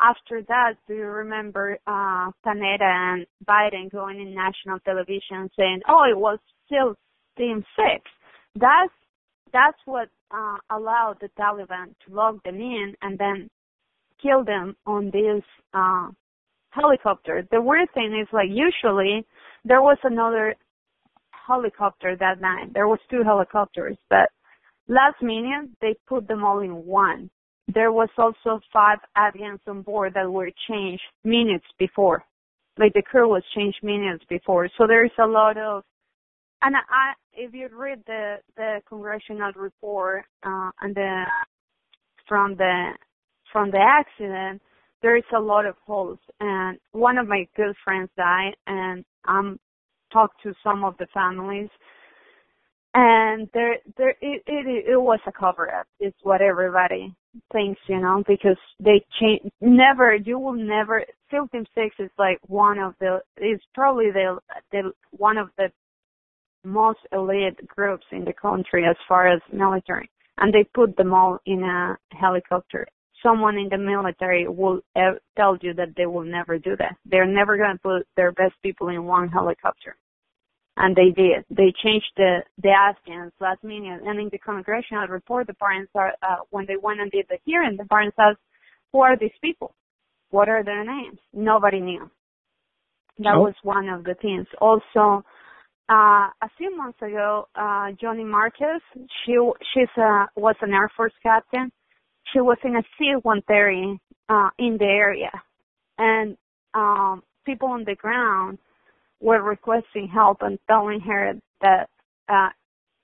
After 0.00 0.42
that, 0.42 0.74
do 0.86 0.94
you 0.94 1.06
remember 1.06 1.78
uh, 1.86 2.30
Panetta 2.44 2.82
and 2.82 3.26
Biden 3.48 3.90
going 3.90 4.20
in 4.20 4.34
national 4.34 4.78
television 4.84 5.50
saying, 5.56 5.80
"Oh, 5.88 6.04
it 6.08 6.16
was 6.16 6.38
SEAL 6.68 6.94
Team 7.36 7.64
Six? 7.74 8.04
That's 8.54 8.92
that's 9.52 9.78
what 9.86 10.08
uh, 10.30 10.58
allowed 10.70 11.16
the 11.20 11.28
Taliban 11.38 11.94
to 12.06 12.14
lock 12.14 12.42
them 12.44 12.56
in 12.60 12.94
and 13.02 13.18
then 13.18 13.50
kill 14.22 14.44
them 14.44 14.76
on 14.86 15.10
this 15.10 15.42
uh, 15.74 16.08
helicopter. 16.70 17.46
The 17.50 17.60
weird 17.60 17.88
thing 17.94 18.18
is 18.20 18.28
like 18.32 18.48
usually 18.48 19.26
there 19.64 19.82
was 19.82 19.98
another 20.04 20.54
helicopter 21.46 22.16
that 22.18 22.40
night. 22.40 22.72
There 22.74 22.88
was 22.88 22.98
two 23.10 23.22
helicopters, 23.24 23.96
but 24.10 24.28
last 24.88 25.22
minute 25.22 25.70
they 25.80 25.96
put 26.06 26.28
them 26.28 26.44
all 26.44 26.60
in 26.60 26.86
one. 26.86 27.30
There 27.72 27.92
was 27.92 28.08
also 28.16 28.60
five 28.72 28.98
Afghans 29.16 29.60
on 29.66 29.82
board 29.82 30.14
that 30.14 30.30
were 30.30 30.50
changed 30.68 31.02
minutes 31.24 31.66
before. 31.78 32.24
Like 32.78 32.94
the 32.94 33.02
crew 33.02 33.28
was 33.28 33.42
changed 33.54 33.78
minutes 33.82 34.24
before. 34.28 34.68
So 34.78 34.86
there's 34.86 35.10
a 35.18 35.26
lot 35.26 35.58
of 35.58 35.82
and 36.62 36.74
I, 36.76 37.12
if 37.32 37.54
you 37.54 37.68
read 37.72 38.02
the 38.06 38.36
the 38.56 38.80
congressional 38.88 39.52
report 39.54 40.24
uh, 40.42 40.70
and 40.80 40.94
the 40.94 41.24
from 42.26 42.56
the 42.56 42.92
from 43.52 43.70
the 43.70 43.78
accident, 43.78 44.62
there 45.02 45.16
is 45.16 45.24
a 45.36 45.40
lot 45.40 45.66
of 45.66 45.76
holes. 45.86 46.18
And 46.40 46.78
one 46.92 47.18
of 47.18 47.28
my 47.28 47.46
good 47.56 47.74
friends 47.84 48.10
died, 48.16 48.54
and 48.66 49.04
I'm 49.24 49.58
talked 50.12 50.42
to 50.42 50.54
some 50.64 50.84
of 50.84 50.96
the 50.98 51.06
families, 51.12 51.68
and 52.94 53.48
there 53.52 53.76
there 53.96 54.10
it 54.20 54.42
it, 54.46 54.84
it 54.90 55.00
was 55.00 55.20
a 55.26 55.32
cover 55.32 55.72
up. 55.72 55.86
It's 56.00 56.16
what 56.22 56.40
everybody 56.40 57.14
thinks, 57.52 57.80
you 57.86 58.00
know, 58.00 58.22
because 58.26 58.56
they 58.80 59.04
change. 59.20 59.42
Never, 59.60 60.14
you 60.14 60.38
will 60.38 60.54
never. 60.54 61.04
SEAL 61.30 61.48
Team 61.48 61.66
Six 61.74 61.94
is 61.98 62.10
like 62.18 62.38
one 62.46 62.78
of 62.78 62.94
the. 63.00 63.20
Is 63.36 63.60
probably 63.74 64.10
the 64.10 64.38
the 64.72 64.92
one 65.10 65.36
of 65.36 65.50
the 65.58 65.70
most 66.64 67.00
elite 67.12 67.66
groups 67.68 68.06
in 68.10 68.24
the 68.24 68.32
country 68.32 68.84
as 68.88 68.96
far 69.06 69.28
as 69.28 69.40
military, 69.52 70.10
and 70.38 70.52
they 70.52 70.64
put 70.74 70.96
them 70.96 71.12
all 71.12 71.38
in 71.46 71.62
a 71.62 71.96
helicopter. 72.16 72.86
Someone 73.22 73.58
in 73.58 73.68
the 73.68 73.78
military 73.78 74.46
will 74.46 74.80
tell 75.36 75.56
you 75.60 75.74
that 75.74 75.94
they 75.96 76.06
will 76.06 76.24
never 76.24 76.58
do 76.58 76.76
that. 76.78 76.96
They're 77.04 77.26
never 77.26 77.56
going 77.56 77.74
to 77.74 77.78
put 77.82 78.06
their 78.16 78.32
best 78.32 78.54
people 78.62 78.88
in 78.88 79.04
one 79.04 79.28
helicopter. 79.28 79.96
And 80.76 80.94
they 80.94 81.10
did. 81.10 81.44
They 81.50 81.72
changed 81.82 82.12
the, 82.16 82.38
the 82.62 82.70
Afghans 82.70 83.32
last 83.40 83.64
minute. 83.64 84.00
And 84.04 84.20
in 84.20 84.28
the 84.30 84.38
congressional 84.38 85.08
report, 85.08 85.48
the 85.48 85.54
parents 85.54 85.90
are, 85.96 86.12
uh, 86.22 86.36
when 86.50 86.66
they 86.66 86.76
went 86.80 87.00
and 87.00 87.10
did 87.10 87.26
the 87.28 87.38
hearing, 87.44 87.76
the 87.76 87.84
parents 87.86 88.16
asked, 88.20 88.38
who 88.92 89.00
are 89.00 89.16
these 89.18 89.36
people? 89.42 89.74
What 90.30 90.48
are 90.48 90.62
their 90.62 90.84
names? 90.84 91.18
Nobody 91.32 91.80
knew. 91.80 92.08
That 93.18 93.36
was 93.36 93.54
one 93.64 93.88
of 93.88 94.04
the 94.04 94.14
things. 94.22 94.46
Also, 94.60 95.24
uh, 95.88 96.28
a 96.40 96.48
few 96.56 96.76
months 96.76 96.98
ago, 97.02 97.48
uh, 97.56 97.90
Joni 98.00 98.24
Marquez, 98.24 98.80
she 98.94 99.36
she's 99.74 99.88
a, 99.96 100.26
was 100.36 100.54
an 100.60 100.72
Air 100.72 100.90
Force 100.96 101.14
captain. 101.22 101.72
She 102.32 102.40
was 102.40 102.58
in 102.64 102.76
a 102.76 102.82
C-130 102.98 103.98
uh, 104.28 104.50
in 104.58 104.76
the 104.78 104.84
area, 104.84 105.30
and 105.98 106.36
um, 106.74 107.22
people 107.46 107.68
on 107.68 107.84
the 107.84 107.94
ground 107.94 108.58
were 109.20 109.42
requesting 109.42 110.08
help 110.08 110.38
and 110.42 110.58
telling 110.68 111.00
her 111.00 111.34
that 111.62 111.88
uh, 112.28 112.50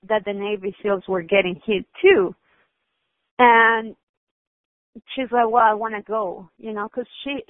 that 0.07 0.23
the 0.25 0.33
Navy 0.33 0.75
SEALs 0.83 1.03
were 1.07 1.23
getting 1.23 1.59
hit 1.65 1.85
too. 2.01 2.35
And 3.39 3.95
she's 5.15 5.31
like, 5.31 5.49
"Well, 5.49 5.63
I 5.63 5.73
want 5.73 5.95
to 5.95 6.01
go," 6.03 6.49
you 6.57 6.73
know, 6.73 6.87
because 6.87 7.07
she 7.23 7.43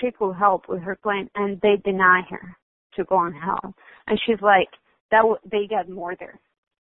she 0.00 0.10
could 0.12 0.34
help 0.34 0.68
with 0.68 0.82
her 0.82 0.96
plane, 1.02 1.30
and 1.34 1.60
they 1.60 1.76
deny 1.84 2.22
her 2.30 2.56
to 2.96 3.04
go 3.04 3.16
on 3.16 3.34
help. 3.34 3.74
And 4.06 4.18
she's 4.26 4.40
like, 4.40 4.68
that 5.10 5.18
w- 5.18 5.38
they 5.50 5.66
got 5.68 5.88
murdered, 5.88 6.38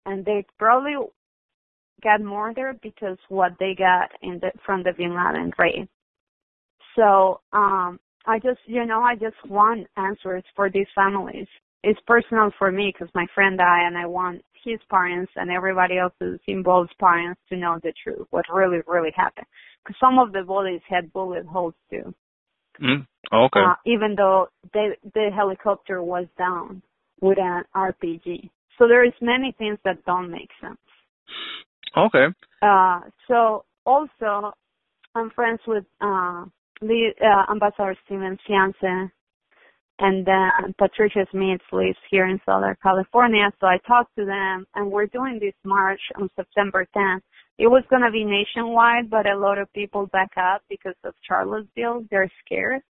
and 0.07 0.25
they 0.25 0.47
probably 0.59 0.95
got 2.03 2.21
murdered 2.21 2.81
because 2.83 3.19
what 3.29 3.53
they 3.59 3.75
got 3.77 4.11
in 4.23 4.39
the 4.41 4.51
from 4.65 4.83
the 4.83 4.93
Bin 4.97 5.17
Laden 5.17 5.53
raid. 5.59 5.89
So 6.95 7.41
um, 7.53 7.99
I 8.27 8.39
just, 8.39 8.61
you 8.67 8.85
know, 8.85 9.01
I 9.03 9.15
just 9.15 9.37
want 9.49 9.87
answers 9.97 10.43
for 10.55 10.71
these 10.71 10.87
families. 10.95 11.47
It's 11.83 12.01
personal 12.07 12.51
for 12.59 12.73
me 12.73 12.93
because 12.93 13.13
my 13.15 13.27
friend 13.35 13.59
died, 13.59 13.87
and 13.87 13.97
I 13.97 14.07
want 14.07 14.43
his 14.65 14.81
parents 14.91 15.31
and 15.37 15.51
everybody 15.51 15.99
else's 15.99 16.41
involved 16.49 16.95
parents 16.99 17.41
to 17.49 17.57
know 17.57 17.79
the 17.83 17.93
truth, 18.03 18.27
what 18.31 18.45
really, 18.53 18.79
really 18.87 19.13
happened. 19.15 19.47
Because 19.85 19.97
some 20.01 20.19
of 20.19 20.33
the 20.33 20.43
bodies 20.43 20.81
had 20.89 21.13
bullet 21.13 21.47
holes 21.47 21.75
too. 21.91 22.13
Mm. 22.83 23.07
Okay. 23.33 23.61
Uh, 23.61 23.75
even 23.87 24.15
though 24.17 24.49
the 24.73 24.97
the 25.15 25.31
helicopter 25.35 26.03
was 26.03 26.27
down 26.37 26.83
with 27.21 27.39
an 27.39 27.65
RPG. 27.75 28.51
So 28.79 28.87
there 28.89 29.05
is 29.05 29.13
many 29.23 29.55
things 29.57 29.79
that 29.85 30.05
don't 30.05 30.31
make 30.31 30.51
sense. 30.61 30.79
Okay. 31.97 32.27
Uh, 32.63 33.01
so 33.29 33.65
also, 33.85 34.53
I'm 35.15 35.31
friends 35.31 35.61
with 35.67 35.85
uh, 36.01 36.45
the, 36.81 37.13
uh, 37.21 37.53
Ambassador 37.53 37.97
Steven 38.05 38.39
Fiance 38.47 39.13
and 39.99 40.27
then 40.27 40.75
Patricia 40.79 41.27
Smith 41.31 41.61
lives 41.73 41.97
here 42.11 42.27
in 42.27 42.39
Southern 42.45 42.77
California. 42.83 43.51
So 43.61 43.67
I 43.67 43.79
talked 43.87 44.15
to 44.17 44.27
them 44.27 44.67
and 44.75 44.91
we're 44.91 45.07
doing 45.07 45.39
this 45.41 45.55
march 45.65 46.01
on 46.21 46.29
September 46.37 46.87
10th. 46.95 47.23
It 47.59 47.69
was 47.69 47.83
going 47.89 48.03
to 48.03 48.11
be 48.11 48.25
nationwide, 48.25 49.09
but 49.09 49.27
a 49.27 49.39
lot 49.39 49.59
of 49.59 49.73
people 49.73 50.07
back 50.09 50.33
up 50.37 50.63
because 50.69 50.95
of 51.05 51.15
Charlottesville. 51.27 52.05
They're 52.11 52.31
scared. 52.45 52.83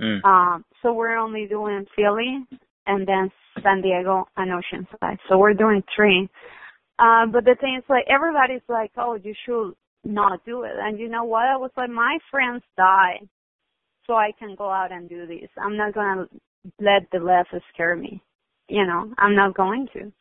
Mm. 0.00 0.24
Um, 0.24 0.64
so 0.82 0.92
we're 0.92 1.16
only 1.16 1.46
doing 1.46 1.84
Philly 1.96 2.44
and 2.86 3.06
then 3.06 3.30
San 3.62 3.82
Diego 3.82 4.28
and 4.36 4.52
Oceanside. 4.52 5.18
So 5.28 5.36
we're 5.36 5.54
doing 5.54 5.82
three. 5.94 6.28
Uh, 7.00 7.26
but 7.26 7.44
the 7.44 7.56
thing 7.58 7.76
is 7.78 7.84
like 7.88 8.04
everybody's 8.08 8.66
like, 8.68 8.90
oh, 8.98 9.14
you 9.14 9.34
should 9.46 9.72
not 10.04 10.44
do 10.44 10.64
it. 10.64 10.72
And 10.76 10.98
you 10.98 11.08
know 11.08 11.24
what? 11.24 11.46
I 11.46 11.56
was 11.56 11.70
like, 11.76 11.90
my 11.90 12.18
friends 12.30 12.62
died 12.76 13.26
so 14.06 14.14
I 14.14 14.32
can 14.38 14.54
go 14.56 14.70
out 14.70 14.92
and 14.92 15.08
do 15.08 15.26
this. 15.26 15.48
I'm 15.56 15.76
not 15.76 15.94
going 15.94 16.18
to 16.18 16.28
let 16.78 17.10
the 17.10 17.18
left 17.24 17.54
scare 17.72 17.96
me. 17.96 18.22
You 18.68 18.86
know, 18.86 19.12
I'm 19.18 19.34
not 19.34 19.54
going 19.54 19.88
to. 19.94 20.12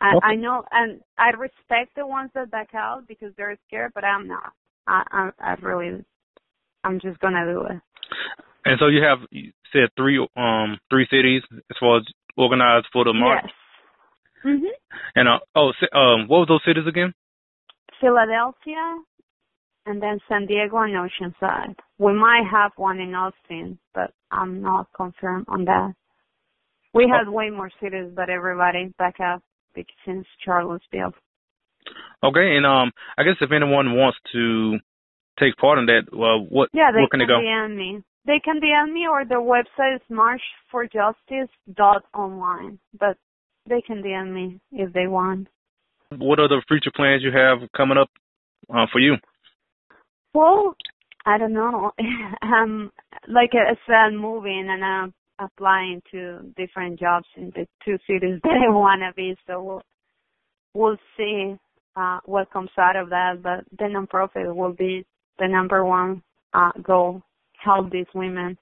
I, 0.00 0.16
okay. 0.16 0.26
I 0.26 0.34
know, 0.34 0.64
and 0.70 1.00
I 1.18 1.30
respect 1.30 1.94
the 1.96 2.06
ones 2.06 2.30
that 2.34 2.50
back 2.50 2.74
out 2.74 3.06
because 3.08 3.32
they're 3.36 3.56
scared, 3.66 3.92
but 3.94 4.04
I'm 4.04 4.28
not. 4.28 4.52
I, 4.86 5.02
I, 5.10 5.30
I 5.40 5.54
really, 5.62 6.04
I'm 6.84 7.00
just 7.00 7.18
gonna 7.20 7.44
do 7.44 7.62
it. 7.62 7.80
And 8.64 8.78
so 8.78 8.88
you 8.88 9.02
have 9.02 9.18
you 9.30 9.52
said 9.72 9.88
three 9.96 10.18
um 10.36 10.78
three 10.90 11.06
cities 11.10 11.42
as 11.70 11.76
far 11.78 11.98
as 11.98 12.04
organized 12.36 12.86
for 12.92 13.04
the 13.04 13.12
march. 13.12 13.44
Yes. 13.44 13.52
Mhm. 14.44 14.70
And 15.14 15.28
uh, 15.28 15.38
oh 15.54 15.72
um 15.92 16.28
what 16.28 16.40
were 16.40 16.46
those 16.46 16.64
cities 16.64 16.86
again? 16.86 17.14
Philadelphia 18.00 18.98
and 19.86 20.02
then 20.02 20.18
San 20.28 20.46
Diego 20.46 20.78
and 20.78 20.94
Oceanside. 20.94 21.76
We 21.98 22.12
might 22.12 22.44
have 22.50 22.72
one 22.76 23.00
in 23.00 23.14
Austin, 23.14 23.78
but 23.94 24.12
I'm 24.30 24.60
not 24.60 24.88
confirmed 24.94 25.46
on 25.48 25.64
that. 25.64 25.94
We 26.92 27.04
oh. 27.04 27.08
had 27.16 27.28
way 27.28 27.50
more 27.50 27.70
cities, 27.82 28.12
but 28.14 28.28
everybody 28.28 28.92
back 28.98 29.18
up 29.20 29.42
since 30.04 30.26
Charlottesville. 30.44 31.14
Okay, 32.22 32.56
and 32.56 32.66
um, 32.66 32.90
I 33.16 33.22
guess 33.22 33.36
if 33.40 33.52
anyone 33.52 33.96
wants 33.96 34.18
to 34.32 34.78
take 35.38 35.56
part 35.56 35.78
in 35.78 35.86
that, 35.86 36.08
well, 36.12 36.44
what 36.48 36.68
yeah, 36.72 36.90
they 36.92 36.98
where 36.98 37.06
can, 37.08 37.20
can 37.20 37.28
they 37.28 37.32
go? 37.32 37.38
DM 37.40 37.76
me. 37.76 38.02
They 38.26 38.40
can 38.44 38.60
DM 38.60 38.92
me, 38.92 39.06
or 39.08 39.24
the 39.24 39.36
website 39.36 39.94
is 39.96 40.02
marchforjustice.online. 40.10 42.80
But 42.98 43.16
they 43.68 43.82
can 43.82 44.02
DM 44.02 44.32
me 44.32 44.60
if 44.72 44.92
they 44.92 45.06
want. 45.06 45.48
What 46.16 46.40
are 46.40 46.48
the 46.48 46.62
future 46.66 46.90
plans 46.94 47.22
you 47.22 47.30
have 47.32 47.58
coming 47.76 47.98
up 47.98 48.08
uh, 48.74 48.86
for 48.90 48.98
you? 48.98 49.16
Well, 50.32 50.74
I 51.26 51.38
don't 51.38 51.52
know. 51.52 51.92
um, 52.42 52.90
like 53.28 53.50
I 53.52 53.74
said, 53.86 53.94
I'm 53.94 54.16
moving 54.16 54.66
and 54.70 54.84
I'm 54.84 55.14
applying 55.38 56.02
to 56.10 56.40
different 56.56 56.98
jobs 56.98 57.26
in 57.36 57.52
the 57.54 57.66
two 57.84 57.98
cities 58.06 58.40
that 58.42 58.66
I 58.66 58.70
want 58.70 59.02
to 59.02 59.12
be. 59.14 59.36
So 59.46 59.62
we'll, 59.62 59.82
we'll 60.74 60.96
see 61.16 61.56
uh, 61.96 62.20
what 62.24 62.50
comes 62.50 62.70
out 62.78 62.96
of 62.96 63.10
that. 63.10 63.42
But 63.42 63.64
the 63.76 63.84
nonprofit 63.84 64.54
will 64.54 64.72
be 64.72 65.04
the 65.38 65.48
number 65.48 65.84
one 65.84 66.22
uh, 66.54 66.72
goal, 66.82 67.22
help 67.62 67.90
these 67.90 68.06
women. 68.14 68.56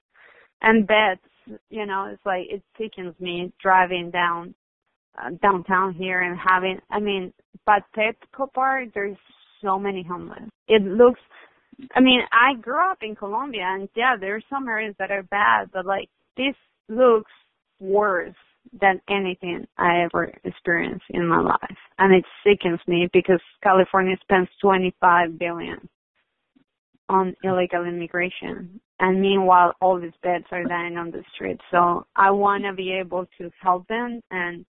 And 0.61 0.87
beds, 0.87 1.21
you 1.69 1.85
know, 1.85 2.09
it's 2.11 2.25
like 2.25 2.47
it 2.49 2.63
sickens 2.77 3.13
me 3.19 3.53
driving 3.61 4.11
down 4.11 4.55
uh, 5.17 5.29
downtown 5.41 5.93
here 5.93 6.21
and 6.21 6.37
having, 6.39 6.79
I 6.89 6.99
mean, 6.99 7.33
but 7.65 7.83
Petco 7.95 8.51
Park, 8.53 8.89
there's 8.93 9.17
so 9.61 9.77
many 9.79 10.03
homeless. 10.03 10.49
It 10.67 10.83
looks 10.83 11.19
I 11.93 11.99
mean, 11.99 12.21
I 12.31 12.59
grew 12.59 12.79
up 12.79 12.99
in 13.01 13.15
Colombia, 13.15 13.63
and 13.63 13.87
yeah, 13.95 14.15
there's 14.19 14.43
some 14.49 14.67
areas 14.67 14.95
that 14.99 15.11
are 15.11 15.23
bad, 15.23 15.69
but 15.71 15.85
like 15.85 16.09
this 16.35 16.55
looks 16.89 17.31
worse 17.79 18.35
than 18.81 18.99
anything 19.09 19.65
I 19.77 20.03
ever 20.03 20.31
experienced 20.43 21.05
in 21.11 21.27
my 21.27 21.39
life, 21.39 21.77
and 21.99 22.13
it 22.13 22.25
sickens 22.43 22.79
me 22.87 23.07
because 23.13 23.41
California 23.63 24.15
spends 24.21 24.49
25 24.61 25.37
billion 25.37 25.87
on 27.09 27.35
illegal 27.43 27.85
immigration, 27.85 28.81
and 28.99 29.21
meanwhile, 29.21 29.73
all 29.79 29.99
these 29.99 30.11
beds 30.23 30.45
are 30.51 30.65
dying 30.65 30.97
on 30.97 31.11
the 31.11 31.23
street. 31.35 31.59
So 31.71 32.05
I 32.15 32.31
want 32.31 32.63
to 32.63 32.73
be 32.73 32.91
able 32.91 33.27
to 33.37 33.51
help 33.61 33.87
them 33.87 34.21
and 34.31 34.65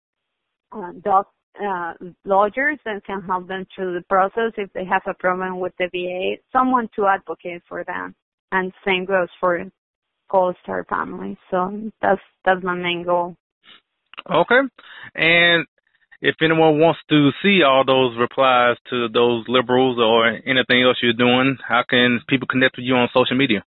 uh, 0.71 0.91
doc 1.03 1.29
uh, 1.63 1.93
lawyers 2.25 2.77
that 2.85 3.03
can 3.05 3.21
help 3.23 3.47
them 3.47 3.65
through 3.75 3.93
the 3.93 4.05
process 4.07 4.53
if 4.57 4.71
they 4.73 4.85
have 4.85 5.01
a 5.07 5.13
problem 5.13 5.59
with 5.59 5.73
the 5.79 5.87
VA, 5.91 6.41
someone 6.51 6.89
to 6.95 7.07
advocate 7.07 7.63
for 7.67 7.83
them. 7.83 8.15
And 8.51 8.71
same 8.85 9.05
goes 9.05 9.27
for 9.39 9.63
Gold 10.29 10.55
Star 10.63 10.85
family. 10.89 11.37
So 11.51 11.91
that's 12.01 12.21
that's 12.45 12.63
my 12.63 12.75
main 12.75 13.03
goal. 13.03 13.35
Okay. 14.29 14.61
And 15.15 15.65
if 16.21 16.35
anyone 16.41 16.79
wants 16.79 16.99
to 17.09 17.29
see 17.43 17.61
all 17.63 17.83
those 17.85 18.17
replies 18.17 18.77
to 18.89 19.07
those 19.09 19.45
liberals 19.47 19.97
or 19.99 20.27
anything 20.27 20.83
else 20.83 20.97
you're 21.01 21.13
doing, 21.13 21.57
how 21.67 21.83
can 21.87 22.19
people 22.27 22.47
connect 22.47 22.77
with 22.77 22.85
you 22.85 22.95
on 22.95 23.09
social 23.13 23.37
media? 23.37 23.63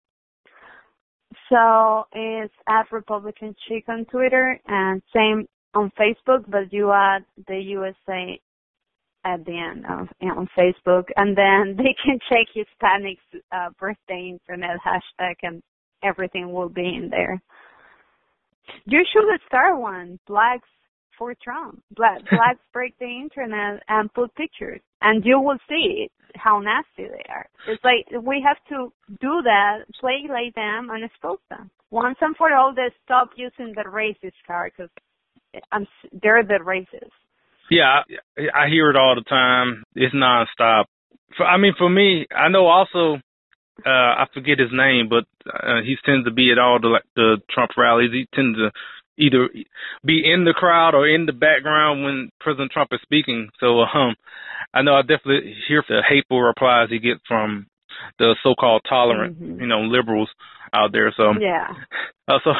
So 1.49 2.07
it's 2.11 2.53
at 2.67 2.91
Republican 2.91 3.55
Chick 3.67 3.85
on 3.87 4.05
Twitter 4.05 4.59
and 4.67 5.01
same 5.13 5.47
on 5.73 5.91
Facebook, 5.99 6.45
but 6.47 6.71
you 6.71 6.91
add 6.91 7.25
the 7.47 7.57
USA 7.57 8.39
at 9.25 9.45
the 9.45 9.57
end 9.57 9.85
of 9.85 10.07
on 10.21 10.47
Facebook, 10.57 11.05
and 11.15 11.37
then 11.37 11.75
they 11.77 11.95
can 12.03 12.19
check 12.29 12.47
Hispanic's 12.55 13.43
uh, 13.51 13.69
birthday 13.79 14.31
internet 14.31 14.77
hashtag, 14.85 15.35
and 15.43 15.61
everything 16.03 16.53
will 16.53 16.69
be 16.69 16.85
in 16.85 17.09
there. 17.09 17.41
You 18.85 19.03
should 19.13 19.25
start 19.47 19.79
one, 19.79 20.19
Blacks 20.27 20.67
for 21.17 21.33
Trump. 21.43 21.81
Black, 21.95 22.19
blacks 22.29 22.59
break 22.73 22.97
the 22.99 23.05
internet 23.05 23.81
and 23.87 24.13
put 24.13 24.33
pictures, 24.35 24.81
and 25.01 25.23
you 25.25 25.39
will 25.39 25.57
see 25.67 26.09
how 26.35 26.59
nasty 26.59 27.09
they 27.09 27.25
are. 27.29 27.47
It's 27.67 27.83
like 27.83 28.23
we 28.23 28.43
have 28.45 28.57
to 28.69 28.91
do 29.21 29.41
that, 29.43 29.79
plague 29.99 30.29
them, 30.55 30.89
and 30.91 31.03
expose 31.03 31.39
them 31.49 31.71
once 31.91 32.17
and 32.21 32.35
for 32.35 32.53
all. 32.53 32.73
They 32.73 32.89
stop 33.03 33.29
using 33.35 33.73
the 33.75 33.83
racist 33.89 34.37
card 34.45 34.73
because 34.77 34.91
I'm 35.71 35.87
they're 36.11 36.43
the 36.43 36.63
races. 36.63 37.09
Yeah, 37.69 38.01
I, 38.37 38.65
I 38.65 38.69
hear 38.69 38.89
it 38.89 38.95
all 38.95 39.15
the 39.15 39.23
time. 39.27 39.83
It's 39.95 40.15
nonstop. 40.15 40.85
For, 41.35 41.45
I 41.45 41.57
mean, 41.57 41.73
for 41.77 41.89
me, 41.89 42.25
I 42.35 42.49
know 42.49 42.67
also. 42.67 43.21
Uh, 43.85 43.89
I 43.89 44.25
forget 44.33 44.57
his 44.57 44.71
name, 44.71 45.07
but 45.07 45.25
uh, 45.45 45.81
he 45.85 45.97
tends 46.03 46.25
to 46.25 46.33
be 46.33 46.51
at 46.51 46.57
all 46.57 46.79
the 46.81 46.87
like 46.87 47.03
the 47.15 47.37
Trump 47.47 47.71
rallies. 47.77 48.09
He 48.11 48.25
tends 48.33 48.57
to 48.57 48.71
either 49.19 49.49
be 50.03 50.23
in 50.25 50.45
the 50.45 50.53
crowd 50.53 50.95
or 50.95 51.07
in 51.07 51.27
the 51.27 51.33
background 51.33 52.03
when 52.03 52.29
President 52.39 52.71
Trump 52.71 52.89
is 52.91 52.99
speaking. 53.03 53.49
So 53.59 53.81
um, 53.81 54.15
I 54.73 54.81
know 54.81 54.95
I 54.95 55.01
definitely 55.01 55.55
hear 55.67 55.83
the 55.87 56.01
hateful 56.07 56.41
replies 56.41 56.89
he 56.89 56.99
gets 56.99 57.21
from 57.27 57.67
the 58.19 58.35
so-called 58.43 58.81
tolerant, 58.87 59.41
mm-hmm. 59.41 59.61
you 59.61 59.67
know, 59.67 59.81
liberals 59.81 60.29
out 60.73 60.91
there. 60.91 61.13
So 61.15 61.33
yeah. 61.39 61.73
Uh, 62.27 62.39
so, 62.43 62.51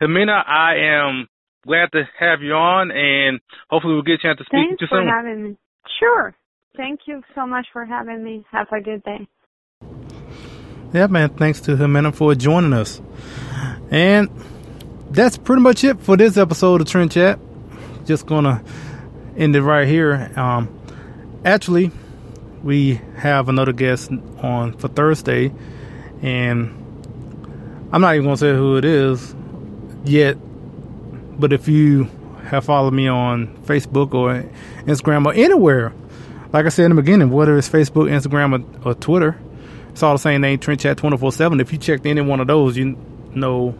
Ximena, 0.02 0.42
I 0.46 0.74
am 0.96 1.26
glad 1.66 1.90
to 1.92 2.02
have 2.18 2.42
you 2.42 2.52
on, 2.54 2.90
and 2.90 3.40
hopefully 3.70 3.94
we'll 3.94 4.02
get 4.02 4.14
a 4.14 4.18
chance 4.18 4.38
to 4.38 4.44
speak 4.44 4.68
Thanks 4.68 4.78
to 4.80 4.84
you 4.84 4.88
soon. 4.90 5.06
for 5.06 5.14
having 5.14 5.42
me. 5.44 5.56
Sure. 6.00 6.34
Thank 6.76 7.00
you 7.06 7.22
so 7.34 7.46
much 7.46 7.66
for 7.72 7.84
having 7.84 8.22
me. 8.22 8.44
Have 8.50 8.68
a 8.72 8.80
good 8.80 9.02
day. 9.04 9.28
Yeah, 10.92 11.06
man. 11.08 11.30
Thanks 11.30 11.60
to 11.62 11.72
Ximena 11.76 12.14
for 12.14 12.34
joining 12.34 12.72
us. 12.72 13.00
And 13.90 14.28
that's 15.10 15.36
pretty 15.36 15.62
much 15.62 15.84
it 15.84 16.00
for 16.00 16.16
this 16.16 16.36
episode 16.36 16.80
of 16.80 16.86
Trend 16.88 17.12
Chat. 17.12 17.38
Just 18.04 18.26
gonna 18.26 18.62
end 19.36 19.56
it 19.56 19.62
right 19.62 19.86
here. 19.88 20.32
Um, 20.36 20.68
actually, 21.44 21.90
we 22.62 23.00
have 23.16 23.48
another 23.48 23.72
guest 23.72 24.10
on 24.42 24.72
for 24.78 24.88
Thursday, 24.88 25.52
and 26.22 26.70
I'm 27.92 28.00
not 28.00 28.14
even 28.14 28.24
gonna 28.26 28.36
say 28.36 28.52
who 28.52 28.76
it 28.76 28.84
is 28.84 29.34
yet 30.04 30.36
but 31.38 31.52
if 31.52 31.68
you 31.68 32.08
have 32.46 32.64
followed 32.64 32.94
me 32.94 33.08
on 33.08 33.48
Facebook 33.64 34.14
or 34.14 34.42
Instagram 34.84 35.26
or 35.26 35.32
anywhere, 35.34 35.92
like 36.52 36.66
I 36.66 36.68
said 36.68 36.86
in 36.86 36.96
the 36.96 37.02
beginning, 37.02 37.30
whether 37.30 37.56
it's 37.56 37.68
Facebook, 37.68 38.08
Instagram, 38.08 38.64
or, 38.84 38.90
or 38.90 38.94
Twitter, 38.94 39.38
it's 39.90 40.02
all 40.02 40.14
the 40.14 40.18
same 40.18 40.40
name, 40.40 40.58
Trend 40.58 40.80
Chat 40.80 40.96
24 40.96 41.32
7. 41.32 41.60
If 41.60 41.72
you 41.72 41.78
checked 41.78 42.06
any 42.06 42.20
one 42.20 42.40
of 42.40 42.46
those, 42.46 42.76
you 42.76 42.96
know 43.34 43.70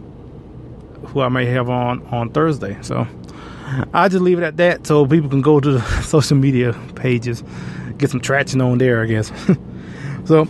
who 1.07 1.21
I 1.21 1.29
may 1.29 1.45
have 1.45 1.69
on 1.69 2.05
on 2.07 2.29
Thursday. 2.31 2.77
So 2.81 3.07
i 3.93 4.07
just 4.07 4.21
leave 4.21 4.37
it 4.37 4.43
at 4.43 4.57
that 4.57 4.85
so 4.85 5.05
people 5.05 5.29
can 5.29 5.41
go 5.41 5.59
to 5.59 5.71
the 5.71 5.81
social 6.01 6.37
media 6.37 6.73
pages, 6.95 7.43
get 7.97 8.09
some 8.09 8.21
traction 8.21 8.61
on 8.61 8.77
there, 8.77 9.01
I 9.01 9.05
guess. 9.05 9.31
so, 10.25 10.47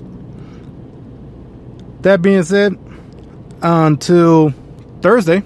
that 2.01 2.21
being 2.21 2.43
said, 2.43 2.77
until 3.61 4.53
Thursday 5.01 5.43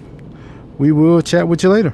we 0.80 0.92
will 0.92 1.22
chat 1.22 1.48
with 1.48 1.62
you 1.62 1.70
later. 1.70 1.94